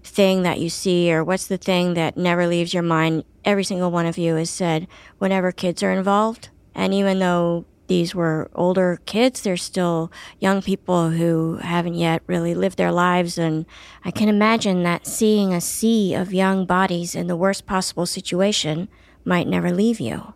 thing 0.03 0.43
that 0.43 0.59
you 0.59 0.69
see, 0.69 1.11
or 1.11 1.23
what's 1.23 1.47
the 1.47 1.57
thing 1.57 1.93
that 1.95 2.17
never 2.17 2.47
leaves 2.47 2.73
your 2.73 2.83
mind? 2.83 3.23
Every 3.45 3.63
single 3.63 3.91
one 3.91 4.05
of 4.05 4.17
you 4.17 4.35
has 4.35 4.49
said 4.49 4.87
whenever 5.17 5.51
kids 5.51 5.83
are 5.83 5.91
involved. 5.91 6.49
And 6.75 6.93
even 6.93 7.19
though 7.19 7.65
these 7.87 8.15
were 8.15 8.49
older 8.55 8.99
kids, 9.05 9.41
they're 9.41 9.57
still 9.57 10.11
young 10.39 10.61
people 10.61 11.11
who 11.11 11.57
haven't 11.57 11.95
yet 11.95 12.23
really 12.27 12.55
lived 12.55 12.77
their 12.77 12.91
lives. 12.91 13.37
And 13.37 13.65
I 14.05 14.11
can 14.11 14.29
imagine 14.29 14.83
that 14.83 15.05
seeing 15.05 15.53
a 15.53 15.61
sea 15.61 16.13
of 16.13 16.33
young 16.33 16.65
bodies 16.65 17.15
in 17.15 17.27
the 17.27 17.35
worst 17.35 17.65
possible 17.65 18.05
situation 18.05 18.87
might 19.25 19.47
never 19.47 19.71
leave 19.71 19.99
you. 19.99 20.33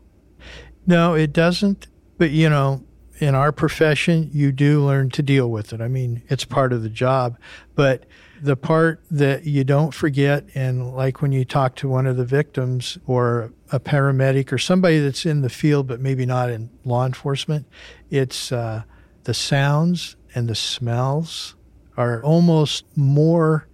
No, 0.86 1.13
it 1.13 1.34
doesn't. 1.34 1.88
But, 2.18 2.32
you 2.32 2.49
know, 2.49 2.84
in 3.20 3.36
our 3.36 3.51
profession, 3.51 4.30
you 4.34 4.51
do 4.51 4.84
learn 4.84 5.09
to 5.11 5.24
deal 5.24 5.49
with 5.49 5.74
it. 5.74 5.82
I 5.82 5.88
mean, 5.88 6.24
it's 6.30 6.45
part 6.45 6.74
of 6.74 6.84
the 6.84 6.89
job. 6.89 7.38
But 7.76 8.05
the 8.42 8.56
part 8.56 9.02
that 9.12 9.46
you 9.46 9.64
don't 9.64 9.94
forget, 9.94 10.46
and 10.56 10.94
like 10.94 11.22
when 11.22 11.32
you 11.32 11.46
talk 11.46 11.76
to 11.78 11.90
one 11.90 12.06
of 12.06 12.18
the 12.18 12.26
victims 12.26 12.98
or 13.06 13.52
a 13.72 13.80
paramedic 13.80 14.52
or 14.52 14.58
somebody 14.58 15.00
that's 15.00 15.26
in 15.26 15.42
the 15.42 15.50
field 15.50 15.88
but 15.88 16.00
maybe 16.00 16.26
not 16.26 16.50
in 16.50 16.70
law 16.86 17.06
enforcement, 17.06 17.68
it's 18.10 18.52
uh, 18.52 18.84
the 19.24 19.34
sounds 19.34 20.16
and 20.34 20.48
the 20.48 20.56
smells 20.56 21.56
are 21.96 22.24
almost 22.24 22.86
more 22.96 23.68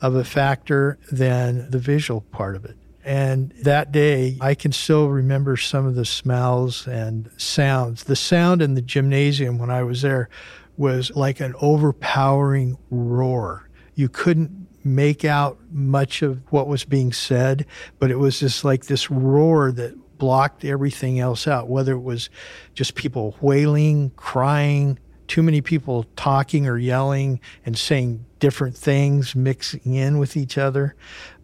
of 0.00 0.14
a 0.14 0.24
factor 0.24 0.98
than 1.12 1.70
the 1.70 1.78
visual 1.78 2.22
part 2.32 2.56
of 2.56 2.64
it. 2.64 2.76
And 3.04 3.52
that 3.62 3.92
day, 3.92 4.36
I 4.40 4.54
can 4.54 4.72
still 4.72 5.08
remember 5.08 5.56
some 5.56 5.86
of 5.86 5.94
the 5.94 6.04
smells 6.04 6.86
and 6.86 7.30
sounds. 7.36 8.04
The 8.04 8.16
sound 8.16 8.60
in 8.60 8.74
the 8.74 8.82
gymnasium 8.82 9.58
when 9.58 9.70
I 9.70 9.82
was 9.82 10.02
there 10.02 10.28
was 10.76 11.10
like 11.14 11.40
an 11.40 11.54
overpowering 11.60 12.76
roar 12.90 13.69
you 13.94 14.08
couldn't 14.08 14.68
make 14.84 15.24
out 15.24 15.58
much 15.70 16.22
of 16.22 16.40
what 16.50 16.66
was 16.66 16.84
being 16.84 17.12
said, 17.12 17.66
but 17.98 18.10
it 18.10 18.18
was 18.18 18.40
just 18.40 18.64
like 18.64 18.86
this 18.86 19.10
roar 19.10 19.72
that 19.72 19.94
blocked 20.18 20.64
everything 20.64 21.18
else 21.18 21.46
out, 21.46 21.68
whether 21.68 21.92
it 21.92 22.02
was 22.02 22.30
just 22.74 22.94
people 22.94 23.36
wailing, 23.40 24.10
crying, 24.16 24.98
too 25.26 25.42
many 25.42 25.60
people 25.60 26.04
talking 26.16 26.66
or 26.66 26.76
yelling 26.76 27.40
and 27.64 27.78
saying 27.78 28.24
different 28.40 28.76
things, 28.76 29.36
mixing 29.36 29.94
in 29.94 30.18
with 30.18 30.36
each 30.36 30.58
other. 30.58 30.96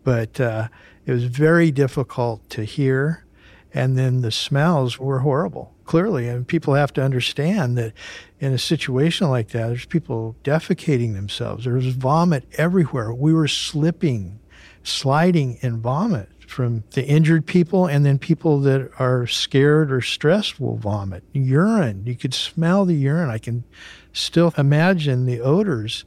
But 0.02 0.40
uh, 0.40 0.68
it 1.04 1.12
was 1.12 1.24
very 1.24 1.70
difficult 1.70 2.48
to 2.50 2.64
hear. 2.64 3.24
And 3.72 3.96
then 3.96 4.22
the 4.22 4.32
smells 4.32 4.98
were 4.98 5.20
horrible, 5.20 5.74
clearly. 5.86 6.28
And 6.28 6.46
people 6.46 6.74
have 6.74 6.92
to 6.94 7.02
understand 7.02 7.78
that 7.78 7.92
in 8.40 8.52
a 8.52 8.58
situation 8.58 9.30
like 9.30 9.48
that, 9.48 9.68
there's 9.68 9.86
people 9.86 10.36
defecating 10.44 11.14
themselves. 11.14 11.64
There 11.64 11.74
was 11.74 11.86
vomit 11.86 12.44
everywhere. 12.58 13.14
We 13.14 13.32
were 13.32 13.48
slipping, 13.48 14.40
sliding 14.82 15.58
in 15.62 15.80
vomit 15.80 16.28
from 16.46 16.84
the 16.90 17.04
injured 17.04 17.46
people, 17.46 17.86
and 17.86 18.06
then 18.06 18.18
people 18.18 18.60
that 18.60 18.90
are 18.98 19.26
scared 19.26 19.90
or 19.90 20.00
stressed 20.00 20.60
will 20.60 20.76
vomit. 20.76 21.24
Urine, 21.32 22.04
you 22.06 22.14
could 22.14 22.34
smell 22.34 22.84
the 22.84 22.94
urine. 22.94 23.30
I 23.30 23.38
can 23.38 23.64
still 24.12 24.54
imagine 24.56 25.26
the 25.26 25.40
odors 25.40 26.04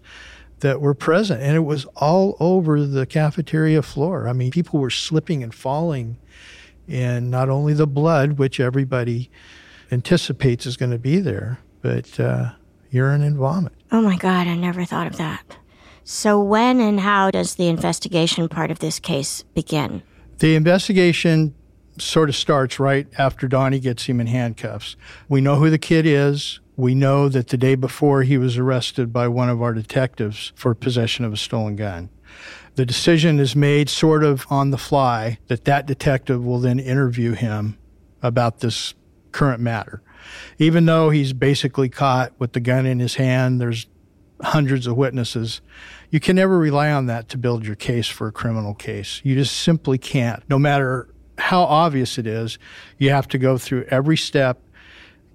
that 0.60 0.82
were 0.82 0.94
present, 0.94 1.42
and 1.42 1.56
it 1.56 1.66
was 1.66 1.86
all 1.96 2.36
over 2.40 2.86
the 2.86 3.06
cafeteria 3.06 3.82
floor. 3.82 4.28
I 4.28 4.34
mean, 4.34 4.52
people 4.52 4.80
were 4.80 4.90
slipping 4.90 5.44
and 5.44 5.54
falling 5.54 6.18
and 6.88 7.30
not 7.30 7.50
only 7.50 7.74
the 7.74 7.88
blood, 7.88 8.34
which 8.34 8.60
everybody 8.60 9.30
anticipates 9.92 10.66
is 10.66 10.78
going 10.78 10.92
to 10.92 11.00
be 11.00 11.20
there, 11.20 11.60
but 11.82 12.20
uh, 12.20 12.52
urine 12.92 13.22
and 13.22 13.38
vomit. 13.38 13.74
Oh 13.92 14.02
my 14.02 14.18
God, 14.18 14.48
I 14.48 14.56
never 14.56 14.86
thought 14.86 15.08
of 15.08 15.18
that. 15.18 15.58
So, 16.04 16.42
when 16.42 16.80
and 16.80 17.00
how 17.00 17.30
does 17.30 17.56
the 17.56 17.68
investigation 17.68 18.50
part 18.50 18.72
of 18.72 18.80
this 18.80 19.00
case 19.00 19.44
begin? 19.54 20.02
The 20.40 20.56
investigation 20.56 21.54
sort 22.00 22.30
of 22.30 22.36
starts 22.36 22.80
right 22.80 23.08
after 23.18 23.48
Donnie 23.48 23.80
gets 23.80 24.06
him 24.06 24.20
in 24.20 24.28
handcuffs. 24.28 24.96
We 25.28 25.42
know 25.42 25.58
who 25.58 25.70
the 25.70 25.78
kid 25.78 26.06
is. 26.06 26.60
We 26.76 26.96
know 26.96 27.28
that 27.30 27.50
the 27.50 27.58
day 27.58 27.76
before 27.76 28.24
he 28.24 28.38
was 28.38 28.58
arrested 28.58 29.12
by 29.12 29.28
one 29.28 29.50
of 29.50 29.62
our 29.62 29.74
detectives 29.74 30.54
for 30.56 30.74
possession 30.74 31.26
of 31.26 31.34
a 31.34 31.38
stolen 31.38 31.76
gun. 31.76 32.10
The 32.76 32.86
decision 32.86 33.40
is 33.40 33.56
made 33.56 33.90
sort 33.90 34.24
of 34.24 34.46
on 34.50 34.72
the 34.72 34.78
fly 34.78 35.40
that 35.48 35.66
that 35.66 35.86
detective 35.86 36.44
will 36.44 36.60
then 36.60 36.80
interview 36.80 37.34
him 37.34 37.78
about 38.24 38.62
this 38.62 38.94
current 39.32 39.62
matter. 39.62 40.02
Even 40.58 40.86
though 40.86 41.10
he's 41.10 41.34
basically 41.34 41.90
caught 41.90 42.34
with 42.40 42.54
the 42.54 42.60
gun 42.60 42.86
in 42.86 43.00
his 43.00 43.16
hand, 43.16 43.60
there's 43.60 43.88
hundreds 44.42 44.88
of 44.88 44.96
witnesses. 44.96 45.62
You 46.10 46.20
can 46.20 46.36
never 46.36 46.58
rely 46.58 46.92
on 46.92 47.08
that 47.08 47.30
to 47.30 47.38
build 47.38 47.66
your 47.66 47.76
case 47.76 48.08
for 48.08 48.28
a 48.28 48.32
criminal 48.32 48.74
case. 48.74 49.22
You 49.24 49.36
just 49.36 49.56
simply 49.58 49.98
can't. 49.98 50.44
No 50.50 50.58
matter 50.58 51.10
how 51.38 51.64
obvious 51.64 52.18
it 52.18 52.28
is, 52.28 52.58
you 52.98 53.10
have 53.10 53.28
to 53.30 53.38
go 53.38 53.58
through 53.58 53.86
every 53.90 54.18
step, 54.18 54.62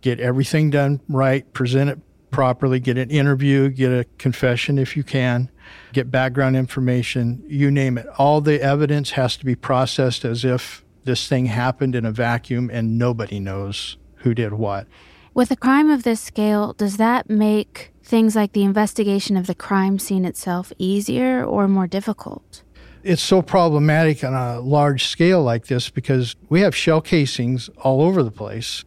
get 0.01 0.21
everything 0.21 0.71
done 0.71 1.01
right, 1.09 1.51
present 1.53 1.91
it 1.91 1.99
properly, 2.31 2.81
get 2.81 2.99
an 2.99 3.11
interview, 3.11 3.69
get 3.69 3.93
a 3.93 4.05
confession 4.19 4.79
if 4.79 4.97
you 4.97 5.05
can, 5.05 5.51
get 5.93 6.11
background 6.11 6.57
information, 6.57 7.43
you 7.47 7.71
name 7.71 7.97
it. 7.97 8.07
All 8.19 8.41
the 8.41 8.61
evidence 8.61 9.13
has 9.13 9.37
to 9.37 9.45
be 9.45 9.55
processed 9.55 10.25
as 10.25 10.45
if 10.45 10.84
this 11.05 11.29
thing 11.29 11.47
happened 11.47 11.95
in 11.95 12.05
a 12.05 12.13
vacuum 12.13 12.71
and 12.73 12.99
nobody 12.99 13.39
knows 13.39 13.97
who 14.17 14.35
did 14.35 14.55
what. 14.55 14.87
With 15.35 15.51
a 15.51 15.57
crime 15.57 15.91
of 15.91 16.03
this 16.03 16.21
scale, 16.21 16.73
does 16.75 16.97
that 16.97 17.29
make 17.29 17.93
things 18.03 18.37
like 18.37 18.53
the 18.53 18.63
investigation 18.63 19.37
of 19.37 19.47
the 19.47 19.55
crime 19.55 19.99
scene 19.99 20.25
itself 20.25 20.73
easier 20.79 21.45
or 21.45 21.67
more 21.67 21.87
difficult? 21.87 22.63
It's 23.03 23.23
so 23.23 23.43
problematic 23.43 24.25
on 24.25 24.33
a 24.33 24.61
large 24.61 25.07
scale 25.07 25.43
like 25.43 25.67
this 25.67 25.91
because 25.91 26.37
we 26.49 26.61
have 26.61 26.75
shell 26.75 27.01
casings 27.01 27.69
all 27.79 28.01
over 28.01 28.23
the 28.23 28.31
place 28.31 28.85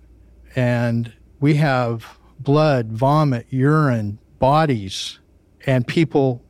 and 0.56 1.14
we 1.40 1.56
have 1.56 2.18
blood, 2.40 2.92
vomit, 2.92 3.46
urine, 3.50 4.18
bodies, 4.40 5.20
and 5.66 5.86
people 5.86 6.44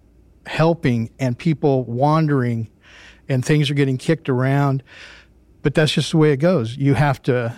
helping 0.46 1.10
and 1.20 1.38
people 1.38 1.84
wandering 1.84 2.70
and 3.28 3.44
things 3.44 3.70
are 3.70 3.74
getting 3.74 3.98
kicked 3.98 4.30
around. 4.30 4.84
But 5.68 5.74
that's 5.74 5.92
just 5.92 6.12
the 6.12 6.18
way 6.18 6.32
it 6.32 6.38
goes. 6.38 6.78
You 6.78 6.94
have 6.94 7.22
to 7.24 7.54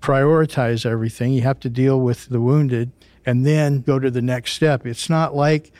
prioritize 0.00 0.84
everything. 0.84 1.32
You 1.32 1.40
have 1.40 1.58
to 1.60 1.70
deal 1.70 1.98
with 1.98 2.28
the 2.28 2.38
wounded 2.38 2.92
and 3.24 3.46
then 3.46 3.80
go 3.80 3.98
to 3.98 4.10
the 4.10 4.20
next 4.20 4.52
step. 4.52 4.84
It's 4.84 5.08
not 5.08 5.34
like 5.34 5.72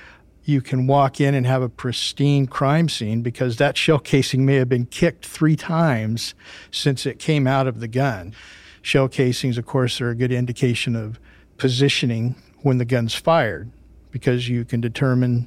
you 0.42 0.62
can 0.62 0.86
walk 0.86 1.20
in 1.20 1.34
and 1.34 1.44
have 1.44 1.60
a 1.60 1.68
pristine 1.68 2.46
crime 2.46 2.88
scene 2.88 3.20
because 3.20 3.58
that 3.58 3.76
shell 3.76 3.98
casing 3.98 4.46
may 4.46 4.54
have 4.54 4.70
been 4.70 4.86
kicked 4.86 5.26
three 5.26 5.54
times 5.54 6.34
since 6.70 7.04
it 7.04 7.18
came 7.18 7.46
out 7.46 7.66
of 7.66 7.80
the 7.80 7.88
gun. 7.88 8.34
Shell 8.80 9.08
casings, 9.08 9.58
of 9.58 9.66
course, 9.66 10.00
are 10.00 10.08
a 10.08 10.14
good 10.14 10.32
indication 10.32 10.96
of 10.96 11.20
positioning 11.58 12.36
when 12.62 12.78
the 12.78 12.86
gun's 12.86 13.14
fired 13.14 13.70
because 14.10 14.48
you 14.48 14.64
can 14.64 14.80
determine 14.80 15.46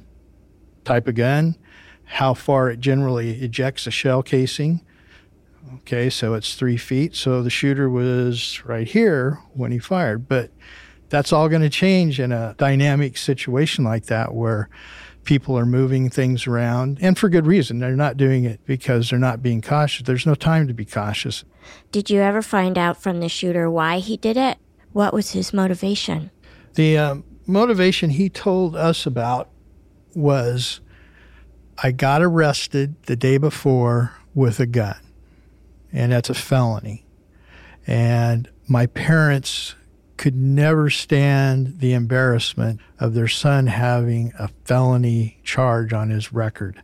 type 0.84 1.08
of 1.08 1.16
gun, 1.16 1.56
how 2.04 2.34
far 2.34 2.70
it 2.70 2.78
generally 2.78 3.32
ejects 3.42 3.88
a 3.88 3.90
shell 3.90 4.22
casing. 4.22 4.82
Okay, 5.76 6.10
so 6.10 6.34
it's 6.34 6.54
three 6.54 6.76
feet. 6.76 7.14
So 7.14 7.42
the 7.42 7.50
shooter 7.50 7.88
was 7.88 8.62
right 8.64 8.86
here 8.86 9.38
when 9.54 9.72
he 9.72 9.78
fired. 9.78 10.28
But 10.28 10.50
that's 11.08 11.32
all 11.32 11.48
going 11.48 11.62
to 11.62 11.70
change 11.70 12.20
in 12.20 12.32
a 12.32 12.54
dynamic 12.58 13.16
situation 13.16 13.84
like 13.84 14.06
that 14.06 14.34
where 14.34 14.68
people 15.24 15.58
are 15.58 15.66
moving 15.66 16.08
things 16.08 16.46
around 16.46 16.98
and 17.00 17.18
for 17.18 17.28
good 17.28 17.46
reason. 17.46 17.78
They're 17.78 17.96
not 17.96 18.16
doing 18.16 18.44
it 18.44 18.60
because 18.64 19.10
they're 19.10 19.18
not 19.18 19.42
being 19.42 19.60
cautious. 19.60 20.06
There's 20.06 20.26
no 20.26 20.34
time 20.34 20.66
to 20.68 20.74
be 20.74 20.84
cautious. 20.84 21.44
Did 21.92 22.10
you 22.10 22.20
ever 22.20 22.42
find 22.42 22.78
out 22.78 23.00
from 23.02 23.20
the 23.20 23.28
shooter 23.28 23.70
why 23.70 23.98
he 23.98 24.16
did 24.16 24.36
it? 24.36 24.58
What 24.92 25.12
was 25.12 25.32
his 25.32 25.52
motivation? 25.52 26.30
The 26.74 26.98
um, 26.98 27.24
motivation 27.46 28.10
he 28.10 28.28
told 28.28 28.74
us 28.74 29.06
about 29.06 29.50
was 30.14 30.80
I 31.82 31.92
got 31.92 32.22
arrested 32.22 33.02
the 33.04 33.16
day 33.16 33.38
before 33.38 34.14
with 34.34 34.60
a 34.60 34.66
gun, 34.66 34.96
and 35.92 36.12
that's 36.12 36.30
a 36.30 36.34
felony. 36.34 37.04
And 37.86 38.48
my 38.68 38.86
parents 38.86 39.74
could 40.16 40.36
never 40.36 40.90
stand 40.90 41.80
the 41.80 41.94
embarrassment 41.94 42.80
of 42.98 43.14
their 43.14 43.28
son 43.28 43.66
having 43.66 44.32
a 44.38 44.48
felony 44.64 45.38
charge 45.42 45.92
on 45.92 46.10
his 46.10 46.32
record. 46.32 46.82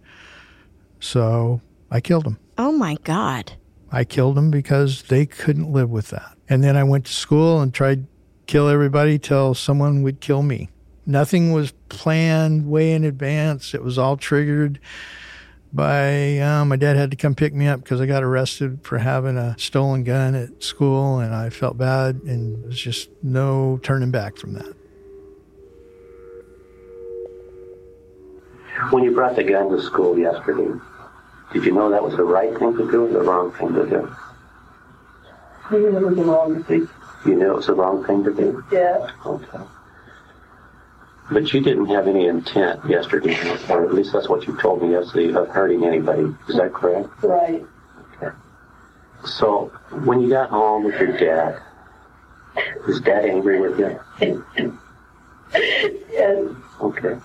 So 1.01 1.61
I 1.91 2.01
killed 2.01 2.27
him. 2.27 2.39
Oh 2.57 2.73
my 2.73 2.97
God. 3.05 3.53
I 3.93 4.05
killed 4.05 4.39
him 4.39 4.51
because 4.51 5.03
they 5.05 5.27
couldn't 5.27 5.71
live 5.71 5.91
with 5.91 6.09
that. 6.09 6.37
And 6.49 6.65
then 6.65 6.77
I 6.77 6.85
went 6.85 7.05
to 7.07 7.13
school 7.13 7.61
and 7.61 7.75
tried 7.75 8.05
to 8.05 8.09
kill 8.47 8.69
everybody 8.69 9.19
till 9.19 9.55
someone 9.55 10.03
would 10.03 10.21
kill 10.21 10.43
me. 10.43 10.71
Nothing 11.05 11.53
was 11.53 11.73
planned 11.89 12.69
way 12.69 12.93
in 12.93 13.05
advance. 13.05 13.75
It 13.75 13.83
was 13.83 13.99
all 13.99 14.17
triggered 14.17 14.81
by 15.77 16.39
uh, 16.39 16.64
my 16.64 16.77
dad 16.77 16.97
had 16.97 17.11
to 17.11 17.16
come 17.16 17.35
pick 17.35 17.53
me 17.55 17.68
up 17.68 17.83
because 17.83 18.01
I 18.01 18.07
got 18.07 18.24
arrested 18.24 18.81
for 18.83 18.99
having 18.99 19.37
a 19.37 19.55
stolen 19.59 20.03
gun 20.03 20.35
at 20.35 20.62
school, 20.62 21.20
and 21.20 21.35
I 21.35 21.51
felt 21.51 21.77
bad, 21.77 22.22
and 22.24 22.64
there's 22.64 22.81
just 22.81 23.11
no 23.22 23.79
turning 23.83 24.11
back 24.11 24.39
from 24.39 24.55
that. 24.55 24.74
When 28.91 29.05
you 29.05 29.12
brought 29.12 29.37
the 29.37 29.45
gun 29.45 29.70
to 29.70 29.81
school 29.83 30.18
yesterday, 30.18 30.72
did 31.53 31.64
you 31.64 31.72
know 31.72 31.91
that 31.91 32.03
was 32.03 32.16
the 32.16 32.24
right 32.24 32.57
thing 32.59 32.77
to 32.77 32.91
do 32.91 33.05
or 33.05 33.09
the 33.09 33.20
wrong 33.20 33.53
thing 33.53 33.74
to 33.74 33.87
do? 33.87 34.16
I 35.68 35.77
knew 35.77 35.97
it 35.97 36.03
was 36.03 36.16
the 36.16 36.24
wrong 36.24 36.64
thing. 36.64 36.89
You 37.27 37.35
knew 37.35 37.53
it 37.53 37.57
was 37.57 37.66
the 37.66 37.74
wrong 37.74 38.05
thing 38.05 38.24
to 38.24 38.33
do? 38.33 38.64
Yeah. 38.72 39.11
Okay. 39.24 39.59
But 41.31 41.53
you 41.53 41.61
didn't 41.61 41.87
have 41.87 42.07
any 42.07 42.27
intent 42.29 42.89
yesterday, 42.89 43.37
or 43.68 43.85
at 43.85 43.95
least 43.95 44.12
that's 44.12 44.29
what 44.29 44.47
you 44.47 44.57
told 44.61 44.83
me 44.83 44.93
yesterday, 44.93 45.33
of 45.33 45.49
hurting 45.49 45.85
anybody. 45.85 46.35
Is 46.49 46.57
that 46.57 46.72
correct? 46.72 47.09
Right. 47.22 47.64
Okay. 48.22 48.37
So, 49.24 49.72
when 50.05 50.20
you 50.20 50.29
got 50.29 50.51
home 50.51 50.85
with 50.85 50.95
your 51.01 51.16
dad, 51.18 51.61
was 52.87 53.01
dad 53.01 53.24
angry 53.24 53.61
with 53.61 53.79
you? 53.79 54.01
yes. 55.53 56.49
Okay. 56.81 57.16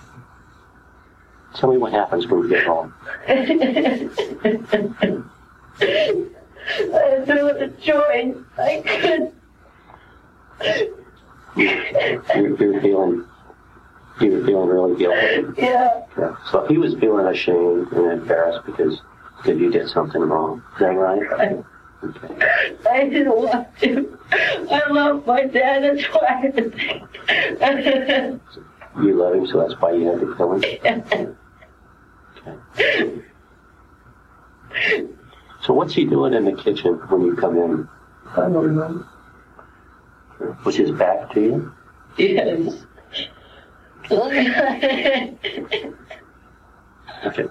Tell 1.54 1.70
me 1.70 1.78
what 1.78 1.92
happens 1.92 2.26
when 2.26 2.42
you 2.42 2.48
get 2.48 2.66
home. 2.66 2.92
I 3.28 3.34
had 5.78 7.26
to 7.26 7.44
with 7.44 7.62
a 7.62 7.68
choice. 7.80 8.36
I 8.58 8.82
could. 8.84 9.32
You, 11.54 11.68
you 12.34 12.56
were 12.56 12.80
feeling, 12.80 13.26
you 14.20 14.30
was 14.32 14.46
feeling 14.46 14.68
really 14.68 14.96
guilty. 14.98 15.60
Yeah. 15.60 16.04
Yeah. 16.18 16.36
So 16.50 16.66
he 16.66 16.78
was 16.78 16.94
feeling 16.94 17.26
ashamed 17.26 17.90
and 17.92 18.12
embarrassed 18.12 18.64
because 18.66 19.00
because 19.38 19.60
you 19.60 19.70
did 19.70 19.88
something 19.88 20.20
wrong. 20.20 20.62
Is 20.74 20.80
that 20.80 20.86
right? 20.90 21.64
I 22.90 23.08
didn't 23.08 23.36
want 23.36 23.68
to. 23.80 24.18
I 24.32 24.82
love 24.90 25.26
my 25.26 25.44
dad. 25.46 25.84
That's 25.84 26.04
why 26.06 26.26
I 26.28 26.32
had 26.40 26.54
to 26.56 28.40
You 29.02 29.14
love 29.14 29.34
him, 29.34 29.46
so 29.46 29.60
that's 29.60 29.80
why 29.80 29.92
you 29.92 30.06
had 30.06 30.20
to 30.20 30.34
kill 30.36 30.54
him. 30.54 31.36
Okay. 32.44 33.22
So 35.62 35.74
what's 35.74 35.94
he 35.94 36.04
doing 36.06 36.34
in 36.34 36.44
the 36.44 36.52
kitchen 36.60 36.94
when 37.08 37.22
you 37.22 37.36
come 37.36 37.56
in? 37.56 37.88
I 38.32 38.40
don't 38.40 38.54
remember. 38.54 39.06
Was 40.64 40.74
his 40.74 40.90
back 40.90 41.30
to 41.34 41.40
you? 41.40 41.72
Yes. 42.16 42.84
Okay. 47.24 47.46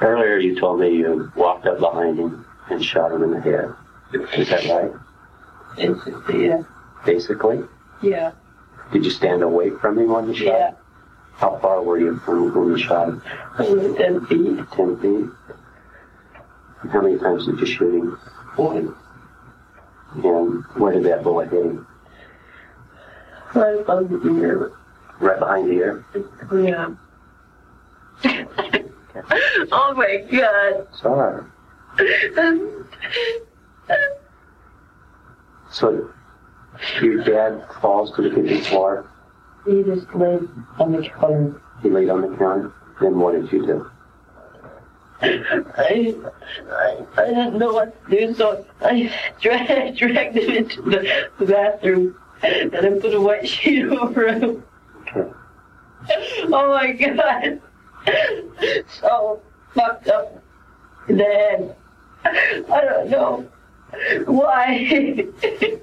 Earlier 0.00 0.38
you 0.38 0.58
told 0.58 0.80
me 0.80 0.96
you 0.96 1.30
walked 1.36 1.66
up 1.66 1.78
behind 1.78 2.18
him 2.18 2.44
and 2.70 2.84
shot 2.84 3.12
him 3.12 3.22
in 3.22 3.30
the 3.32 3.40
head. 3.40 3.72
Is 4.36 4.48
that 4.48 4.64
right? 4.66 4.90
Basically, 5.76 6.46
yeah. 6.46 6.62
Basically? 7.04 7.62
Yeah. 8.02 8.32
Did 8.92 9.04
you 9.04 9.10
stand 9.10 9.42
away 9.42 9.70
from 9.70 9.98
him 9.98 10.10
when 10.10 10.28
you 10.28 10.34
shot 10.34 10.46
Yeah. 10.46 10.72
How 11.34 11.58
far 11.58 11.82
were 11.82 11.98
you 11.98 12.18
from 12.20 12.54
when 12.54 12.68
you 12.76 12.78
shot 12.78 13.08
him? 13.08 13.22
10 13.58 14.26
feet. 14.26 14.64
Ten 14.72 14.96
feet? 15.00 15.30
And 16.82 16.90
how 16.90 17.00
many 17.02 17.18
times 17.18 17.46
did 17.46 17.58
you 17.60 17.66
shoot 17.66 17.94
him? 17.94 18.18
One. 18.56 18.94
And 20.14 20.64
where 20.80 20.92
did 20.92 21.04
that 21.04 21.22
bullet 21.22 21.50
hit 21.50 21.64
him? 21.64 21.86
Right 23.54 23.80
above 23.80 24.08
the 24.08 24.40
ear. 24.40 24.72
Right 25.22 25.38
behind 25.38 25.70
the 25.70 25.74
ear? 25.74 26.04
Yeah. 26.52 26.94
oh 29.72 29.94
my 29.94 30.16
god. 30.32 30.88
Sorry. 31.00 31.44
So 35.70 36.10
your 37.00 37.22
dad 37.22 37.64
falls 37.80 38.14
to 38.16 38.22
the 38.22 38.30
kitchen 38.30 38.64
floor. 38.64 39.08
he 39.64 39.84
just 39.84 40.12
laid 40.12 40.48
on 40.80 40.90
the 40.90 41.08
counter. 41.08 41.62
He 41.82 41.88
laid 41.88 42.10
on 42.10 42.22
the 42.22 42.36
counter. 42.36 42.72
Then 43.00 43.20
what 43.20 43.40
did 43.40 43.52
you 43.52 43.64
do? 43.64 43.90
I, 45.20 46.16
I, 46.68 47.06
I 47.16 47.26
didn't 47.26 47.58
know 47.58 47.72
what 47.72 48.10
to 48.10 48.10
do, 48.10 48.34
so 48.34 48.66
I 48.80 49.14
dragged, 49.40 49.98
dragged 49.98 50.36
him 50.36 50.50
into 50.50 50.82
the, 50.82 51.28
the 51.38 51.46
bathroom 51.46 52.16
and 52.42 52.74
I 52.74 52.98
put 52.98 53.14
a 53.14 53.20
white 53.20 53.48
sheet 53.48 53.84
over 53.90 54.32
him. 54.32 54.64
Oh 56.44 56.68
my 56.74 56.92
god. 56.92 57.60
So 59.00 59.40
fucked 59.74 60.08
up 60.08 60.42
in 61.08 61.16
the 61.18 61.24
head. 61.24 61.76
I 62.24 62.80
don't 62.80 63.10
know 63.10 63.48
why. 64.26 65.26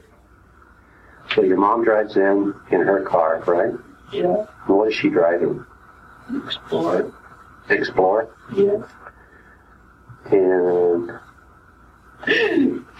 So 1.36 1.44
your 1.44 1.58
mom 1.58 1.84
drives 1.84 2.18
in 2.18 2.56
in 2.72 2.82
her 2.82 3.04
car, 3.04 3.44
right? 3.46 3.74
yeah, 4.12 4.46
And 4.66 4.76
what 4.76 4.88
is 4.88 4.96
she 4.96 5.10
driving? 5.10 5.64
Explorer. 6.44 7.14
Explorer. 7.70 8.30
Yeah. 8.56 8.82
And 10.32 11.12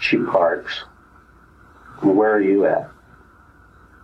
she 0.00 0.16
parks. 0.18 0.84
Where 2.02 2.32
are 2.36 2.40
you 2.40 2.66
at? 2.66 2.88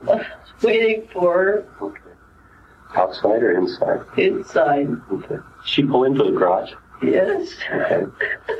waiting 0.62 1.08
for 1.12 1.32
her. 1.32 1.66
Okay. 1.80 2.00
Outside 2.96 3.42
or 3.42 3.52
inside? 3.52 4.00
Inside. 4.18 4.88
Okay. 5.12 5.36
She 5.66 5.82
pull 5.84 6.04
into 6.04 6.24
the 6.24 6.30
garage? 6.30 6.72
Yes. 7.02 7.52
Okay. 7.70 8.06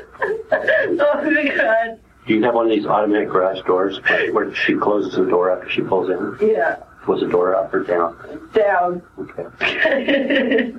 oh 0.51 1.31
my 1.31 1.53
God. 1.55 1.99
Do 2.27 2.33
you 2.35 2.43
have 2.43 2.53
one 2.53 2.65
of 2.65 2.71
these 2.71 2.85
automatic 2.85 3.29
garage 3.29 3.61
doors 3.65 3.99
where 4.31 4.53
she 4.53 4.75
closes 4.75 5.15
the 5.15 5.25
door 5.25 5.51
after 5.51 5.69
she 5.69 5.81
pulls 5.81 6.09
in? 6.09 6.37
Yeah. 6.47 6.75
Was 7.07 7.21
the 7.21 7.27
door 7.27 7.55
up 7.55 7.73
or 7.73 7.83
down? 7.83 8.15
Down. 8.53 9.01
Okay. 9.17 9.45
I 9.61 10.73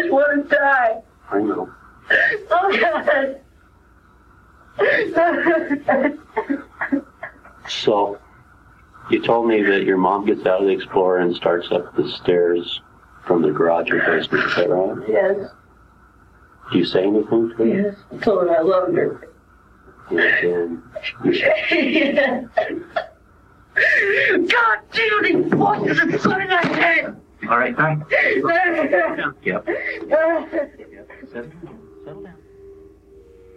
just 0.00 0.10
want 0.10 0.48
to 0.50 0.56
die. 0.56 1.02
I 1.30 1.38
know. 1.40 1.70
Oh 2.50 2.78
God. 2.80 3.40
So, 7.68 8.18
you 9.10 9.22
told 9.22 9.46
me 9.48 9.62
that 9.62 9.84
your 9.84 9.96
mom 9.96 10.26
gets 10.26 10.46
out 10.46 10.60
of 10.60 10.66
the 10.66 10.72
Explorer 10.72 11.18
and 11.18 11.34
starts 11.36 11.68
up 11.70 11.94
the 11.96 12.08
stairs 12.08 12.80
from 13.26 13.42
the 13.42 13.50
garage 13.50 13.90
or 13.90 13.98
basement. 13.98 14.44
Is 14.44 14.56
that 14.56 14.70
right? 14.70 15.08
yes. 15.08 15.50
Do 16.72 16.78
you 16.78 16.84
say 16.84 17.04
anything 17.04 17.50
to 17.50 17.54
her? 17.56 17.66
Yes. 17.66 17.96
I 18.12 18.16
told 18.18 18.48
her 18.48 18.56
I 18.56 18.62
loved 18.62 18.96
her. 18.96 19.28
And 20.10 20.82
yes. 21.24 22.44
God, 24.52 24.78
damn 24.92 25.22
these 25.22 25.52
voices 25.52 25.98
are 26.00 26.18
so 26.18 26.38
in 26.38 26.48
my 26.48 26.66
head. 26.66 27.20
All 27.48 27.58
right, 27.58 27.76
thanks. 27.76 28.06
Yep. 29.44 29.68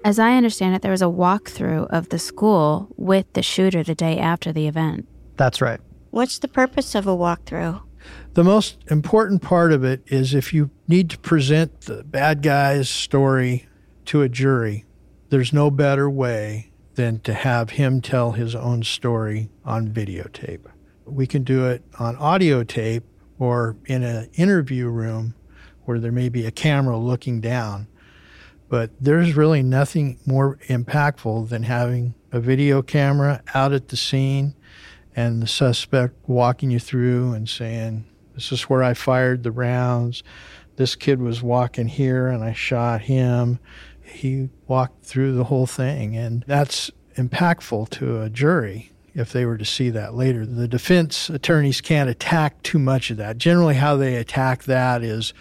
As 0.04 0.20
I 0.20 0.36
understand 0.36 0.76
it, 0.76 0.82
there 0.82 0.92
was 0.92 1.02
a 1.02 1.06
walkthrough 1.06 1.88
of 1.90 2.10
the 2.10 2.20
school 2.20 2.90
with 2.98 3.32
the 3.34 3.44
shooter 3.44 3.84
the 3.84 3.96
day 3.96 4.18
after 4.18 4.52
the 4.52 4.68
event. 4.68 5.08
That's 5.38 5.62
right. 5.62 5.80
What's 6.10 6.40
the 6.40 6.48
purpose 6.48 6.96
of 6.96 7.08
a 7.08 7.16
walkthrough? 7.16 7.82
The 8.34 8.44
most 8.44 8.78
important 8.88 9.42
part 9.42 9.72
of 9.72 9.84
it 9.84 10.02
is 10.08 10.34
if 10.34 10.54
you 10.54 10.72
need 10.88 11.10
to 11.12 11.20
present 11.20 11.82
the 11.82 12.04
bad 12.04 12.42
guy's 12.42 12.90
story 12.90 13.68
to 14.06 14.22
a 14.22 14.30
jury, 14.30 14.86
there's 15.30 15.54
no 15.54 15.70
better 15.70 16.10
way 16.10 16.72
than 16.96 17.20
to 17.20 17.34
have 17.34 17.72
him 17.72 18.02
tell 18.02 18.32
his 18.32 18.56
own 18.56 18.84
story 18.84 19.50
on 19.64 19.90
videotape. 19.90 20.66
We 21.06 21.28
can 21.28 21.44
do 21.44 21.68
it 21.68 21.84
on 22.00 22.16
audio 22.16 22.64
tape 22.64 23.04
or 23.40 23.76
in 23.86 24.04
an 24.04 24.30
interview 24.34 24.88
room 24.88 25.36
where 25.86 26.00
there 26.00 26.12
may 26.12 26.30
be 26.30 26.46
a 26.46 26.52
camera 26.52 26.98
looking 26.98 27.40
down. 27.40 27.88
But 28.70 28.92
there's 29.00 29.36
really 29.36 29.64
nothing 29.64 30.20
more 30.26 30.58
impactful 30.68 31.50
than 31.50 31.64
having 31.64 32.16
a 32.32 32.40
video 32.40 32.82
camera 32.82 33.42
out 33.54 33.72
at 33.72 33.88
the 33.88 33.96
scene 33.96 34.56
and 35.18 35.42
the 35.42 35.48
suspect 35.48 36.14
walking 36.28 36.70
you 36.70 36.80
through 36.80 37.34
and 37.34 37.50
saying, 37.50 38.06
This 38.36 38.52
is 38.52 38.62
where 38.64 38.84
I 38.84 38.94
fired 38.94 39.42
the 39.42 39.52
rounds. 39.52 40.22
This 40.76 40.96
kid 40.96 41.20
was 41.20 41.42
walking 41.42 41.88
here 41.88 42.28
and 42.28 42.44
I 42.44 42.54
shot 42.54 43.02
him. 43.02 43.58
He 44.04 44.50
walked 44.68 45.04
through 45.04 45.34
the 45.34 45.46
whole 45.46 45.66
thing. 45.66 46.16
And 46.16 46.46
that's 46.48 46.92
impactful 47.16 47.90
to 47.90 48.22
a 48.22 48.30
jury 48.30 48.92
if 49.16 49.34
they 49.34 49.44
were 49.44 49.58
to 49.58 49.66
see 49.66 49.90
that 49.90 50.14
later. 50.14 50.46
The 50.46 50.68
defense 50.68 51.32
attorneys 51.32 51.82
can't 51.82 52.12
attack 52.12 52.62
too 52.62 52.78
much 52.78 53.10
of 53.10 53.18
that. 53.18 53.40
Generally, 53.40 53.76
how 53.76 53.98
they 53.98 54.18
attack 54.18 54.66
that 54.66 55.02
is, 55.02 55.34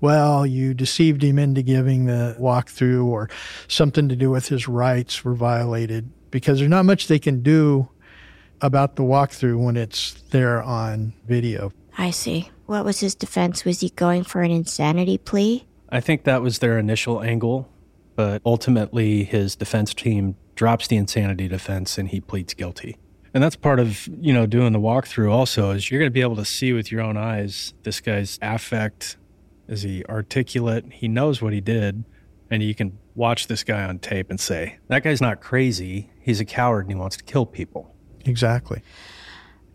well, 0.00 0.46
you 0.46 0.72
deceived 0.72 1.24
him 1.24 1.36
into 1.36 1.62
giving 1.62 2.06
the 2.06 2.36
walkthrough 2.38 3.06
or 3.06 3.28
something 3.66 4.08
to 4.08 4.14
do 4.14 4.30
with 4.30 4.46
his 4.46 4.68
rights 4.68 5.24
were 5.24 5.34
violated 5.34 6.12
because 6.30 6.58
there's 6.58 6.70
not 6.70 6.84
much 6.84 7.08
they 7.08 7.18
can 7.18 7.42
do 7.42 7.88
about 8.60 8.96
the 8.96 9.02
walkthrough 9.02 9.62
when 9.62 9.76
it's 9.76 10.12
there 10.30 10.62
on 10.62 11.12
video. 11.26 11.72
I 11.98 12.10
see. 12.10 12.50
What 12.66 12.84
was 12.84 13.00
his 13.00 13.14
defense? 13.14 13.64
Was 13.64 13.80
he 13.80 13.90
going 13.90 14.24
for 14.24 14.42
an 14.42 14.50
insanity 14.50 15.18
plea? 15.18 15.66
I 15.88 16.00
think 16.00 16.24
that 16.24 16.42
was 16.42 16.58
their 16.58 16.78
initial 16.78 17.22
angle, 17.22 17.70
but 18.16 18.42
ultimately 18.44 19.24
his 19.24 19.56
defense 19.56 19.94
team 19.94 20.36
drops 20.54 20.88
the 20.88 20.96
insanity 20.96 21.48
defense 21.48 21.96
and 21.98 22.08
he 22.08 22.20
pleads 22.20 22.54
guilty. 22.54 22.96
And 23.32 23.42
that's 23.42 23.56
part 23.56 23.78
of, 23.78 24.08
you 24.20 24.32
know, 24.32 24.46
doing 24.46 24.72
the 24.72 24.80
walkthrough 24.80 25.30
also 25.30 25.70
is 25.70 25.90
you're 25.90 26.00
going 26.00 26.10
to 26.10 26.14
be 26.14 26.22
able 26.22 26.36
to 26.36 26.44
see 26.44 26.72
with 26.72 26.90
your 26.90 27.02
own 27.02 27.16
eyes 27.16 27.74
this 27.82 28.00
guy's 28.00 28.38
affect. 28.40 29.16
Is 29.68 29.82
he 29.82 30.04
articulate? 30.06 30.84
He 30.90 31.08
knows 31.08 31.42
what 31.42 31.52
he 31.52 31.60
did. 31.60 32.04
And 32.50 32.62
you 32.62 32.74
can 32.74 32.98
watch 33.14 33.48
this 33.48 33.64
guy 33.64 33.84
on 33.84 33.98
tape 33.98 34.30
and 34.30 34.40
say, 34.40 34.78
that 34.88 35.02
guy's 35.02 35.20
not 35.20 35.40
crazy. 35.40 36.10
He's 36.20 36.40
a 36.40 36.44
coward 36.44 36.86
and 36.86 36.92
he 36.92 36.98
wants 36.98 37.16
to 37.16 37.24
kill 37.24 37.44
people. 37.44 37.94
Exactly. 38.26 38.82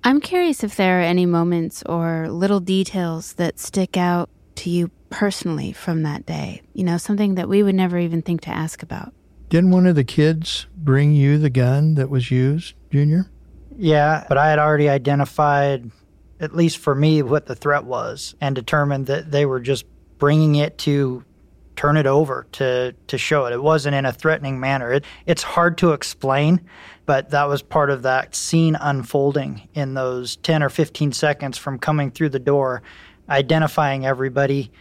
I'm 0.04 0.20
curious 0.20 0.64
if 0.64 0.76
there 0.76 1.00
are 1.00 1.04
any 1.04 1.26
moments 1.26 1.84
or 1.86 2.28
little 2.30 2.60
details 2.60 3.34
that 3.34 3.60
stick 3.60 3.98
out 3.98 4.30
to 4.56 4.70
you 4.70 4.90
personally 5.10 5.74
from 5.74 6.04
that 6.04 6.26
day. 6.26 6.62
You 6.74 6.84
know, 6.84 6.98
something 6.98 7.36
that 7.36 7.48
we 7.48 7.62
would 7.62 7.76
never 7.76 7.98
even 7.98 8.22
think 8.22 8.42
to 8.42 8.50
ask 8.50 8.82
about. 8.82 9.14
Didn't 9.50 9.72
one 9.72 9.86
of 9.86 9.96
the 9.96 10.04
kids 10.04 10.66
bring 10.76 11.14
you 11.14 11.38
the 11.38 11.50
gun 11.50 11.96
that 11.96 12.10
was 12.10 12.32
used, 12.32 12.74
Junior? 12.90 13.30
Yeah, 13.78 14.26
but 14.28 14.38
I 14.38 14.50
had 14.50 14.60
already 14.60 14.90
identified, 14.90 15.92
at 16.40 16.56
least 16.56 16.78
for 16.78 16.96
me, 16.96 17.22
what 17.22 17.46
the 17.46 17.56
threat 17.56 17.84
was 17.84 18.34
and 18.42 18.56
determined 18.56 19.08
that 19.08 19.32
they 19.32 19.46
were 19.46 19.60
just 19.60 19.86
bringing 20.18 20.56
it 20.56 20.78
to 20.80 21.24
turn 21.76 21.98
it 21.98 22.06
over 22.06 22.48
to 22.54 22.94
to 23.08 23.18
show 23.18 23.46
it. 23.46 23.54
It 23.54 23.62
wasn't 23.62 23.96
in 23.96 24.06
a 24.06 24.14
threatening 24.14 24.60
manner. 24.60 24.94
It, 24.94 25.06
it's 25.26 25.44
hard 25.44 25.78
to 25.80 25.94
explain, 25.94 26.62
but 27.06 27.32
that 27.32 27.48
was 27.48 27.62
part 27.62 27.90
of 27.90 28.04
that 28.04 28.36
scene 28.36 28.76
unfolding 28.76 29.68
in 29.74 29.94
those 29.94 30.36
10 30.38 30.64
or 30.64 30.70
15 30.70 31.12
seconds 31.12 31.58
from 31.58 31.80
coming 31.80 32.12
through 32.12 32.30
the 32.30 32.40
door, 32.40 32.82
identifying 33.30 34.06
everybody. 34.06 34.72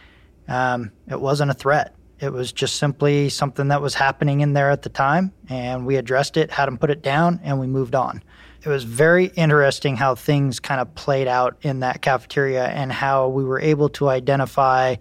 Um, 0.47 0.91
it 1.07 1.19
wasn't 1.19 1.51
a 1.51 1.53
threat. 1.53 1.95
It 2.19 2.31
was 2.31 2.51
just 2.51 2.75
simply 2.75 3.29
something 3.29 3.69
that 3.69 3.81
was 3.81 3.95
happening 3.95 4.41
in 4.41 4.53
there 4.53 4.69
at 4.69 4.83
the 4.83 4.89
time, 4.89 5.33
and 5.49 5.87
we 5.87 5.95
addressed 5.95 6.37
it, 6.37 6.51
had 6.51 6.67
them 6.67 6.77
put 6.77 6.91
it 6.91 7.01
down, 7.01 7.39
and 7.43 7.59
we 7.59 7.65
moved 7.65 7.95
on. 7.95 8.21
It 8.63 8.69
was 8.69 8.83
very 8.83 9.25
interesting 9.25 9.97
how 9.97 10.13
things 10.13 10.59
kind 10.59 10.79
of 10.79 10.93
played 10.93 11.27
out 11.27 11.57
in 11.63 11.79
that 11.79 12.03
cafeteria 12.03 12.67
and 12.67 12.91
how 12.91 13.29
we 13.29 13.43
were 13.43 13.59
able 13.59 13.89
to 13.89 14.07
identify 14.07 14.97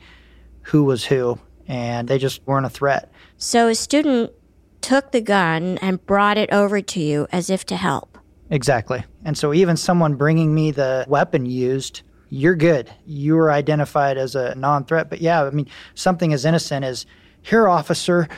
who 0.63 0.85
was 0.85 1.05
who, 1.05 1.39
and 1.71 2.09
they 2.09 2.19
just 2.19 2.45
weren't 2.47 2.67
a 2.67 2.71
threat. 2.71 3.13
So 3.39 3.69
a 3.69 3.77
student 3.77 4.33
took 4.81 5.13
the 5.13 5.21
gun 5.21 5.79
and 5.79 6.05
brought 6.05 6.37
it 6.37 6.51
over 6.53 6.83
to 6.83 7.01
you 7.01 7.29
as 7.31 7.49
if 7.49 7.65
to 7.67 7.77
help. 7.77 8.19
Exactly. 8.51 9.05
And 9.25 9.39
so 9.39 9.55
even 9.55 9.77
someone 9.77 10.17
bringing 10.17 10.53
me 10.53 10.73
the 10.73 11.05
weapon 11.07 11.47
used, 11.47 12.03
you're 12.29 12.57
good. 12.57 12.93
You 13.07 13.37
were 13.37 13.53
identified 13.53 14.19
as 14.19 14.35
a 14.35 14.57
non 14.57 14.85
threat. 14.85 15.09
But 15.09 15.21
yeah, 15.21 15.45
I 15.45 15.51
mean, 15.51 15.69
something 15.95 16.33
as 16.33 16.45
innocent 16.45 16.85
as, 16.85 17.07
here, 17.43 17.69
officer, 17.69 18.29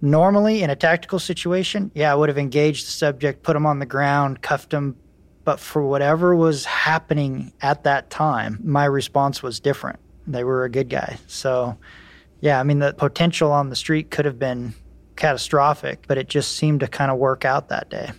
normally 0.00 0.62
in 0.62 0.70
a 0.70 0.76
tactical 0.76 1.18
situation, 1.18 1.90
yeah, 1.94 2.10
I 2.10 2.14
would 2.14 2.30
have 2.30 2.38
engaged 2.38 2.86
the 2.86 2.92
subject, 2.92 3.42
put 3.42 3.54
him 3.54 3.66
on 3.66 3.78
the 3.78 3.86
ground, 3.86 4.40
cuffed 4.40 4.72
him. 4.72 4.96
But 5.44 5.60
for 5.60 5.82
whatever 5.82 6.34
was 6.34 6.64
happening 6.64 7.52
at 7.60 7.84
that 7.84 8.08
time, 8.08 8.58
my 8.64 8.86
response 8.86 9.42
was 9.42 9.60
different. 9.60 9.98
They 10.26 10.44
were 10.44 10.64
a 10.64 10.70
good 10.70 10.88
guy. 10.88 11.18
So, 11.26 11.76
yeah, 12.40 12.58
I 12.58 12.62
mean, 12.62 12.78
the 12.78 12.92
potential 12.92 13.52
on 13.52 13.68
the 13.68 13.76
street 13.76 14.10
could 14.10 14.24
have 14.24 14.38
been 14.38 14.74
catastrophic, 15.16 16.04
but 16.06 16.18
it 16.18 16.28
just 16.28 16.56
seemed 16.56 16.80
to 16.80 16.88
kind 16.88 17.10
of 17.10 17.18
work 17.18 17.44
out 17.44 17.68
that 17.68 17.90
day. 17.90 18.10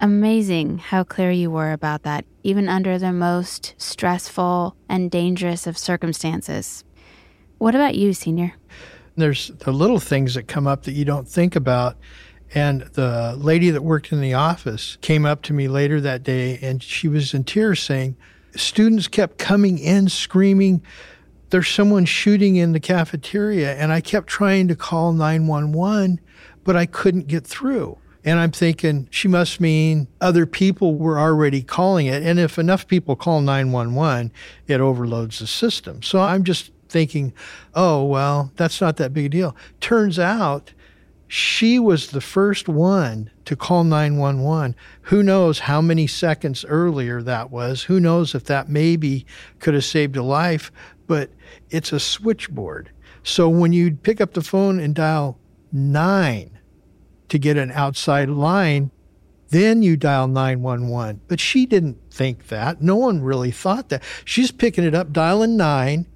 Amazing 0.00 0.78
how 0.78 1.02
clear 1.02 1.30
you 1.30 1.50
were 1.50 1.72
about 1.72 2.02
that, 2.02 2.24
even 2.42 2.68
under 2.68 2.98
the 2.98 3.12
most 3.12 3.74
stressful 3.78 4.76
and 4.88 5.10
dangerous 5.10 5.66
of 5.66 5.78
circumstances. 5.78 6.84
What 7.58 7.74
about 7.74 7.94
you, 7.94 8.12
Senior? 8.12 8.54
There's 9.16 9.48
the 9.48 9.72
little 9.72 10.00
things 10.00 10.34
that 10.34 10.48
come 10.48 10.66
up 10.66 10.82
that 10.84 10.92
you 10.92 11.04
don't 11.04 11.28
think 11.28 11.56
about. 11.56 11.96
And 12.54 12.82
the 12.82 13.34
lady 13.36 13.70
that 13.70 13.82
worked 13.82 14.12
in 14.12 14.20
the 14.20 14.34
office 14.34 14.96
came 15.00 15.24
up 15.24 15.42
to 15.42 15.52
me 15.52 15.66
later 15.66 16.00
that 16.00 16.22
day 16.22 16.58
and 16.62 16.82
she 16.82 17.08
was 17.08 17.34
in 17.34 17.44
tears 17.44 17.82
saying, 17.82 18.16
Students 18.56 19.08
kept 19.08 19.38
coming 19.38 19.78
in 19.78 20.08
screaming, 20.08 20.82
There's 21.54 21.68
someone 21.68 22.04
shooting 22.04 22.56
in 22.56 22.72
the 22.72 22.80
cafeteria. 22.80 23.76
And 23.76 23.92
I 23.92 24.00
kept 24.00 24.26
trying 24.26 24.66
to 24.66 24.74
call 24.74 25.12
911, 25.12 26.18
but 26.64 26.74
I 26.74 26.84
couldn't 26.84 27.28
get 27.28 27.46
through. 27.46 27.96
And 28.24 28.40
I'm 28.40 28.50
thinking 28.50 29.06
she 29.12 29.28
must 29.28 29.60
mean 29.60 30.08
other 30.20 30.46
people 30.46 30.96
were 30.96 31.16
already 31.16 31.62
calling 31.62 32.06
it. 32.06 32.24
And 32.24 32.40
if 32.40 32.58
enough 32.58 32.88
people 32.88 33.14
call 33.14 33.40
911, 33.40 34.32
it 34.66 34.80
overloads 34.80 35.38
the 35.38 35.46
system. 35.46 36.02
So 36.02 36.20
I'm 36.20 36.42
just 36.42 36.72
thinking, 36.88 37.32
oh, 37.72 38.02
well, 38.02 38.50
that's 38.56 38.80
not 38.80 38.96
that 38.96 39.14
big 39.14 39.26
a 39.26 39.28
deal. 39.28 39.56
Turns 39.80 40.18
out 40.18 40.72
she 41.28 41.78
was 41.78 42.08
the 42.08 42.20
first 42.20 42.68
one 42.68 43.30
to 43.44 43.56
call 43.56 43.84
911. 43.84 44.76
Who 45.02 45.22
knows 45.22 45.60
how 45.60 45.80
many 45.80 46.06
seconds 46.06 46.64
earlier 46.64 47.22
that 47.22 47.50
was? 47.50 47.84
Who 47.84 47.98
knows 47.98 48.34
if 48.34 48.44
that 48.44 48.68
maybe 48.68 49.26
could 49.58 49.74
have 49.74 49.84
saved 49.84 50.16
a 50.16 50.22
life? 50.22 50.70
But 51.06 51.30
it's 51.70 51.92
a 51.92 52.00
switchboard. 52.00 52.90
So 53.22 53.48
when 53.48 53.72
you 53.72 53.92
pick 53.92 54.20
up 54.20 54.34
the 54.34 54.42
phone 54.42 54.78
and 54.78 54.94
dial 54.94 55.38
nine, 55.72 56.50
to 57.28 57.38
get 57.38 57.56
an 57.56 57.72
outside 57.72 58.28
line, 58.28 58.90
Then 59.54 59.82
you 59.82 59.96
dial 59.96 60.26
911. 60.26 61.20
But 61.28 61.38
she 61.38 61.64
didn't 61.64 61.98
think 62.10 62.48
that. 62.48 62.82
No 62.82 62.96
one 62.96 63.22
really 63.22 63.52
thought 63.52 63.88
that. 63.90 64.02
She's 64.24 64.50
picking 64.50 64.82
it 64.82 64.96
up, 64.96 65.12
dialing 65.12 65.56
9, 65.56 66.06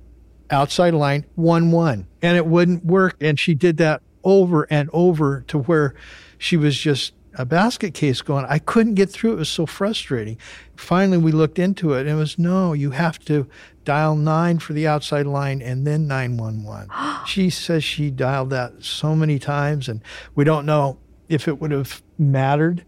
outside 0.51 0.93
line 0.95 1.25
1 1.37 1.71
1. 1.71 2.07
And 2.21 2.37
it 2.37 2.47
wouldn't 2.47 2.85
work. 2.85 3.17
And 3.21 3.39
she 3.39 3.55
did 3.55 3.77
that 3.77 4.03
over 4.25 4.65
and 4.71 4.91
over 4.93 5.45
to 5.49 5.59
where 5.59 5.95
she 6.37 6.57
was 6.57 6.77
just 6.77 7.15
a 7.35 7.47
basket 7.47 7.95
case 7.95 8.23
going. 8.23 8.45
I 8.49 8.59
couldn't 8.59 8.95
get 8.95 9.09
through. 9.09 9.35
It 9.35 9.37
was 9.37 9.49
so 9.49 9.67
frustrating. 9.67 10.37
Finally, 10.75 11.19
we 11.19 11.31
looked 11.31 11.61
into 11.61 11.93
it 11.93 12.01
and 12.01 12.11
it 12.11 12.15
was 12.15 12.41
no, 12.41 12.73
you 12.73 12.91
have 12.91 13.21
to 13.27 13.47
dial 13.89 14.15
nine 14.15 14.59
for 14.59 14.75
the 14.75 14.87
outside 14.87 15.25
line 15.25 15.63
and 15.63 15.87
then 15.87 16.07
911. 16.07 16.91
she 17.27 17.49
says 17.49 17.83
she 17.83 18.11
dialed 18.11 18.51
that 18.51 18.85
so 18.85 19.17
many 19.17 19.39
times 19.39 19.89
and 19.89 20.03
we 20.35 20.45
don't 20.45 20.67
know 20.67 20.99
if 21.31 21.49
it 21.49 21.59
would 21.59 21.71
have 21.71 22.03
mattered, 22.19 22.85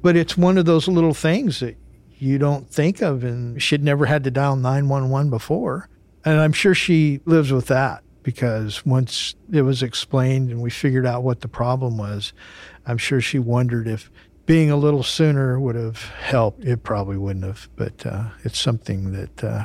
but 0.00 0.14
it's 0.14 0.36
one 0.36 0.56
of 0.56 0.64
those 0.64 0.86
little 0.86 1.12
things 1.12 1.58
that 1.58 1.76
you 2.18 2.38
don't 2.38 2.70
think 2.70 3.02
of. 3.02 3.24
And 3.24 3.60
she'd 3.60 3.82
never 3.82 4.06
had 4.06 4.22
to 4.22 4.30
dial 4.30 4.54
911 4.54 5.28
before. 5.28 5.88
And 6.24 6.40
I'm 6.40 6.52
sure 6.52 6.72
she 6.72 7.20
lives 7.24 7.50
with 7.50 7.66
that 7.66 8.04
because 8.22 8.86
once 8.86 9.34
it 9.52 9.62
was 9.62 9.82
explained 9.82 10.50
and 10.50 10.62
we 10.62 10.70
figured 10.70 11.04
out 11.04 11.24
what 11.24 11.40
the 11.40 11.48
problem 11.48 11.98
was, 11.98 12.32
I'm 12.86 12.98
sure 12.98 13.20
she 13.20 13.40
wondered 13.40 13.88
if 13.88 14.08
being 14.46 14.70
a 14.70 14.76
little 14.76 15.02
sooner 15.02 15.58
would 15.58 15.74
have 15.74 16.00
helped. 16.10 16.64
It 16.64 16.84
probably 16.84 17.16
wouldn't 17.16 17.44
have, 17.44 17.68
but 17.74 18.06
uh, 18.06 18.26
it's 18.44 18.60
something 18.60 19.10
that 19.14 19.42
uh, 19.42 19.64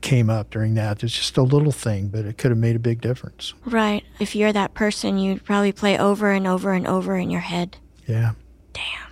came 0.00 0.30
up 0.30 0.50
during 0.50 0.74
that. 0.74 1.02
It's 1.02 1.14
just 1.14 1.36
a 1.36 1.42
little 1.42 1.72
thing, 1.72 2.08
but 2.08 2.24
it 2.24 2.38
could 2.38 2.50
have 2.50 2.58
made 2.58 2.76
a 2.76 2.80
big 2.80 3.00
difference. 3.00 3.54
Right. 3.64 4.04
If 4.18 4.34
you're 4.34 4.52
that 4.52 4.74
person, 4.74 5.18
you'd 5.18 5.44
probably 5.44 5.72
play 5.72 5.98
over 5.98 6.30
and 6.30 6.46
over 6.46 6.72
and 6.72 6.86
over 6.86 7.16
in 7.16 7.30
your 7.30 7.40
head. 7.40 7.76
Yeah. 8.06 8.32
Damn. 8.72 9.10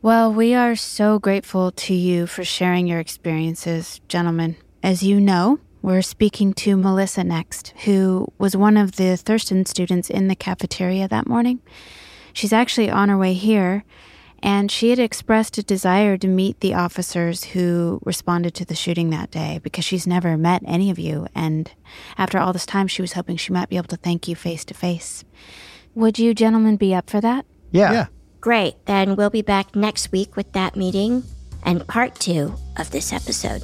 Well, 0.00 0.32
we 0.32 0.54
are 0.54 0.74
so 0.74 1.18
grateful 1.18 1.70
to 1.70 1.94
you 1.94 2.26
for 2.26 2.44
sharing 2.44 2.86
your 2.86 2.98
experiences, 2.98 4.00
gentlemen. 4.08 4.56
As 4.82 5.02
you 5.02 5.20
know, 5.20 5.60
we're 5.80 6.02
speaking 6.02 6.54
to 6.54 6.76
Melissa 6.76 7.22
next, 7.24 7.74
who 7.84 8.32
was 8.38 8.56
one 8.56 8.76
of 8.76 8.96
the 8.96 9.16
Thurston 9.16 9.66
students 9.66 10.10
in 10.10 10.28
the 10.28 10.34
cafeteria 10.34 11.06
that 11.08 11.28
morning. 11.28 11.60
She's 12.32 12.52
actually 12.52 12.90
on 12.90 13.08
her 13.08 13.18
way 13.18 13.34
here, 13.34 13.84
and 14.42 14.70
she 14.70 14.90
had 14.90 14.98
expressed 14.98 15.56
a 15.58 15.62
desire 15.62 16.16
to 16.16 16.26
meet 16.26 16.60
the 16.60 16.74
officers 16.74 17.44
who 17.44 18.00
responded 18.04 18.54
to 18.54 18.64
the 18.64 18.74
shooting 18.74 19.10
that 19.10 19.30
day 19.30 19.60
because 19.62 19.84
she's 19.84 20.06
never 20.06 20.36
met 20.36 20.62
any 20.66 20.90
of 20.90 20.98
you. 20.98 21.28
And 21.34 21.70
after 22.18 22.38
all 22.38 22.52
this 22.52 22.66
time, 22.66 22.88
she 22.88 23.02
was 23.02 23.12
hoping 23.12 23.36
she 23.36 23.52
might 23.52 23.68
be 23.68 23.76
able 23.76 23.88
to 23.88 23.96
thank 23.96 24.26
you 24.26 24.34
face 24.34 24.64
to 24.66 24.74
face. 24.74 25.24
Would 25.94 26.18
you 26.18 26.34
gentlemen 26.34 26.76
be 26.76 26.94
up 26.94 27.08
for 27.08 27.20
that? 27.20 27.46
Yeah. 27.70 27.92
yeah. 27.92 28.06
Great. 28.40 28.84
Then 28.86 29.14
we'll 29.14 29.30
be 29.30 29.42
back 29.42 29.76
next 29.76 30.10
week 30.10 30.34
with 30.34 30.52
that 30.52 30.74
meeting 30.74 31.22
and 31.62 31.86
part 31.86 32.16
two 32.16 32.54
of 32.76 32.90
this 32.90 33.12
episode. 33.12 33.62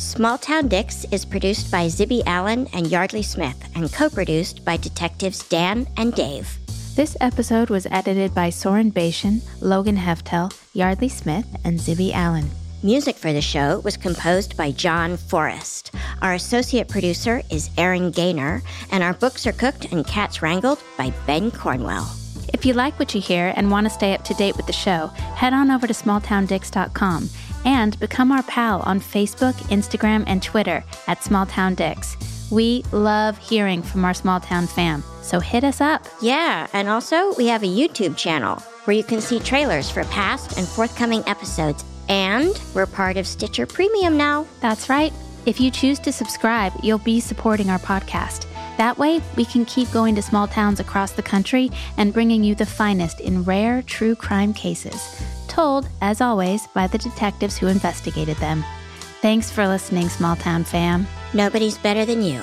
Small 0.00 0.38
Town 0.38 0.66
Dicks 0.66 1.04
is 1.12 1.26
produced 1.26 1.70
by 1.70 1.84
Zibby 1.84 2.22
Allen 2.24 2.66
and 2.72 2.86
Yeardley 2.86 3.22
Smith 3.22 3.62
and 3.74 3.92
co 3.92 4.08
produced 4.08 4.64
by 4.64 4.78
detectives 4.78 5.46
Dan 5.46 5.86
and 5.98 6.14
Dave. 6.14 6.58
This 6.96 7.18
episode 7.20 7.68
was 7.68 7.86
edited 7.90 8.34
by 8.34 8.48
Soren 8.48 8.88
Bashan, 8.88 9.42
Logan 9.60 9.98
Heftel, 9.98 10.50
Yeardley 10.72 11.10
Smith, 11.10 11.44
and 11.64 11.78
Zibby 11.78 12.14
Allen. 12.14 12.48
Music 12.82 13.14
for 13.14 13.34
the 13.34 13.42
show 13.42 13.80
was 13.80 13.98
composed 13.98 14.56
by 14.56 14.70
John 14.70 15.18
Forrest. 15.18 15.94
Our 16.22 16.32
associate 16.32 16.88
producer 16.88 17.42
is 17.50 17.68
Aaron 17.76 18.10
Gaynor, 18.10 18.62
and 18.90 19.02
our 19.04 19.12
books 19.12 19.46
are 19.46 19.52
cooked 19.52 19.92
and 19.92 20.06
cats 20.06 20.40
wrangled 20.40 20.82
by 20.96 21.12
Ben 21.26 21.50
Cornwell. 21.50 22.10
If 22.54 22.64
you 22.64 22.72
like 22.72 22.98
what 22.98 23.14
you 23.14 23.20
hear 23.20 23.52
and 23.54 23.70
want 23.70 23.84
to 23.84 23.90
stay 23.90 24.14
up 24.14 24.24
to 24.24 24.34
date 24.34 24.56
with 24.56 24.66
the 24.66 24.72
show, 24.72 25.08
head 25.08 25.52
on 25.52 25.70
over 25.70 25.86
to 25.86 25.92
smalltowndicks.com 25.92 27.28
and 27.64 27.98
become 28.00 28.32
our 28.32 28.42
pal 28.44 28.80
on 28.80 29.00
Facebook, 29.00 29.54
Instagram, 29.70 30.24
and 30.26 30.42
Twitter 30.42 30.84
at 31.06 31.20
smalltowndicks. 31.20 32.50
We 32.50 32.84
love 32.92 33.38
hearing 33.38 33.82
from 33.82 34.04
our 34.04 34.14
small 34.14 34.40
town 34.40 34.66
fam, 34.66 35.04
so 35.22 35.40
hit 35.40 35.64
us 35.64 35.80
up. 35.80 36.06
Yeah, 36.20 36.66
and 36.72 36.88
also 36.88 37.34
we 37.34 37.46
have 37.46 37.62
a 37.62 37.66
YouTube 37.66 38.16
channel 38.16 38.60
where 38.84 38.96
you 38.96 39.04
can 39.04 39.20
see 39.20 39.38
trailers 39.38 39.90
for 39.90 40.04
past 40.04 40.58
and 40.58 40.66
forthcoming 40.66 41.22
episodes 41.26 41.84
and 42.10 42.60
we're 42.74 42.86
part 42.86 43.16
of 43.16 43.26
Stitcher 43.26 43.66
Premium 43.66 44.16
now. 44.16 44.46
That's 44.60 44.88
right. 44.88 45.12
If 45.46 45.60
you 45.60 45.70
choose 45.70 45.98
to 46.00 46.12
subscribe, 46.12 46.72
you'll 46.82 46.98
be 46.98 47.20
supporting 47.20 47.70
our 47.70 47.78
podcast. 47.78 48.46
That 48.76 48.98
way, 48.98 49.20
we 49.36 49.44
can 49.44 49.64
keep 49.64 49.90
going 49.92 50.14
to 50.16 50.22
small 50.22 50.48
towns 50.48 50.80
across 50.80 51.12
the 51.12 51.22
country 51.22 51.70
and 51.96 52.12
bringing 52.12 52.42
you 52.42 52.54
the 52.54 52.66
finest 52.66 53.20
in 53.20 53.44
rare 53.44 53.82
true 53.82 54.16
crime 54.16 54.52
cases, 54.52 55.22
told, 55.50 55.86
as 56.00 56.20
always, 56.20 56.66
by 56.68 56.86
the 56.86 56.98
detectives 56.98 57.58
who 57.58 57.66
investigated 57.66 58.36
them. 58.38 58.64
Thanks 59.20 59.50
for 59.50 59.66
listening, 59.68 60.08
small 60.08 60.36
town 60.36 60.64
fam. 60.64 61.06
Nobody's 61.34 61.76
better 61.76 62.06
than 62.06 62.22
you. 62.22 62.42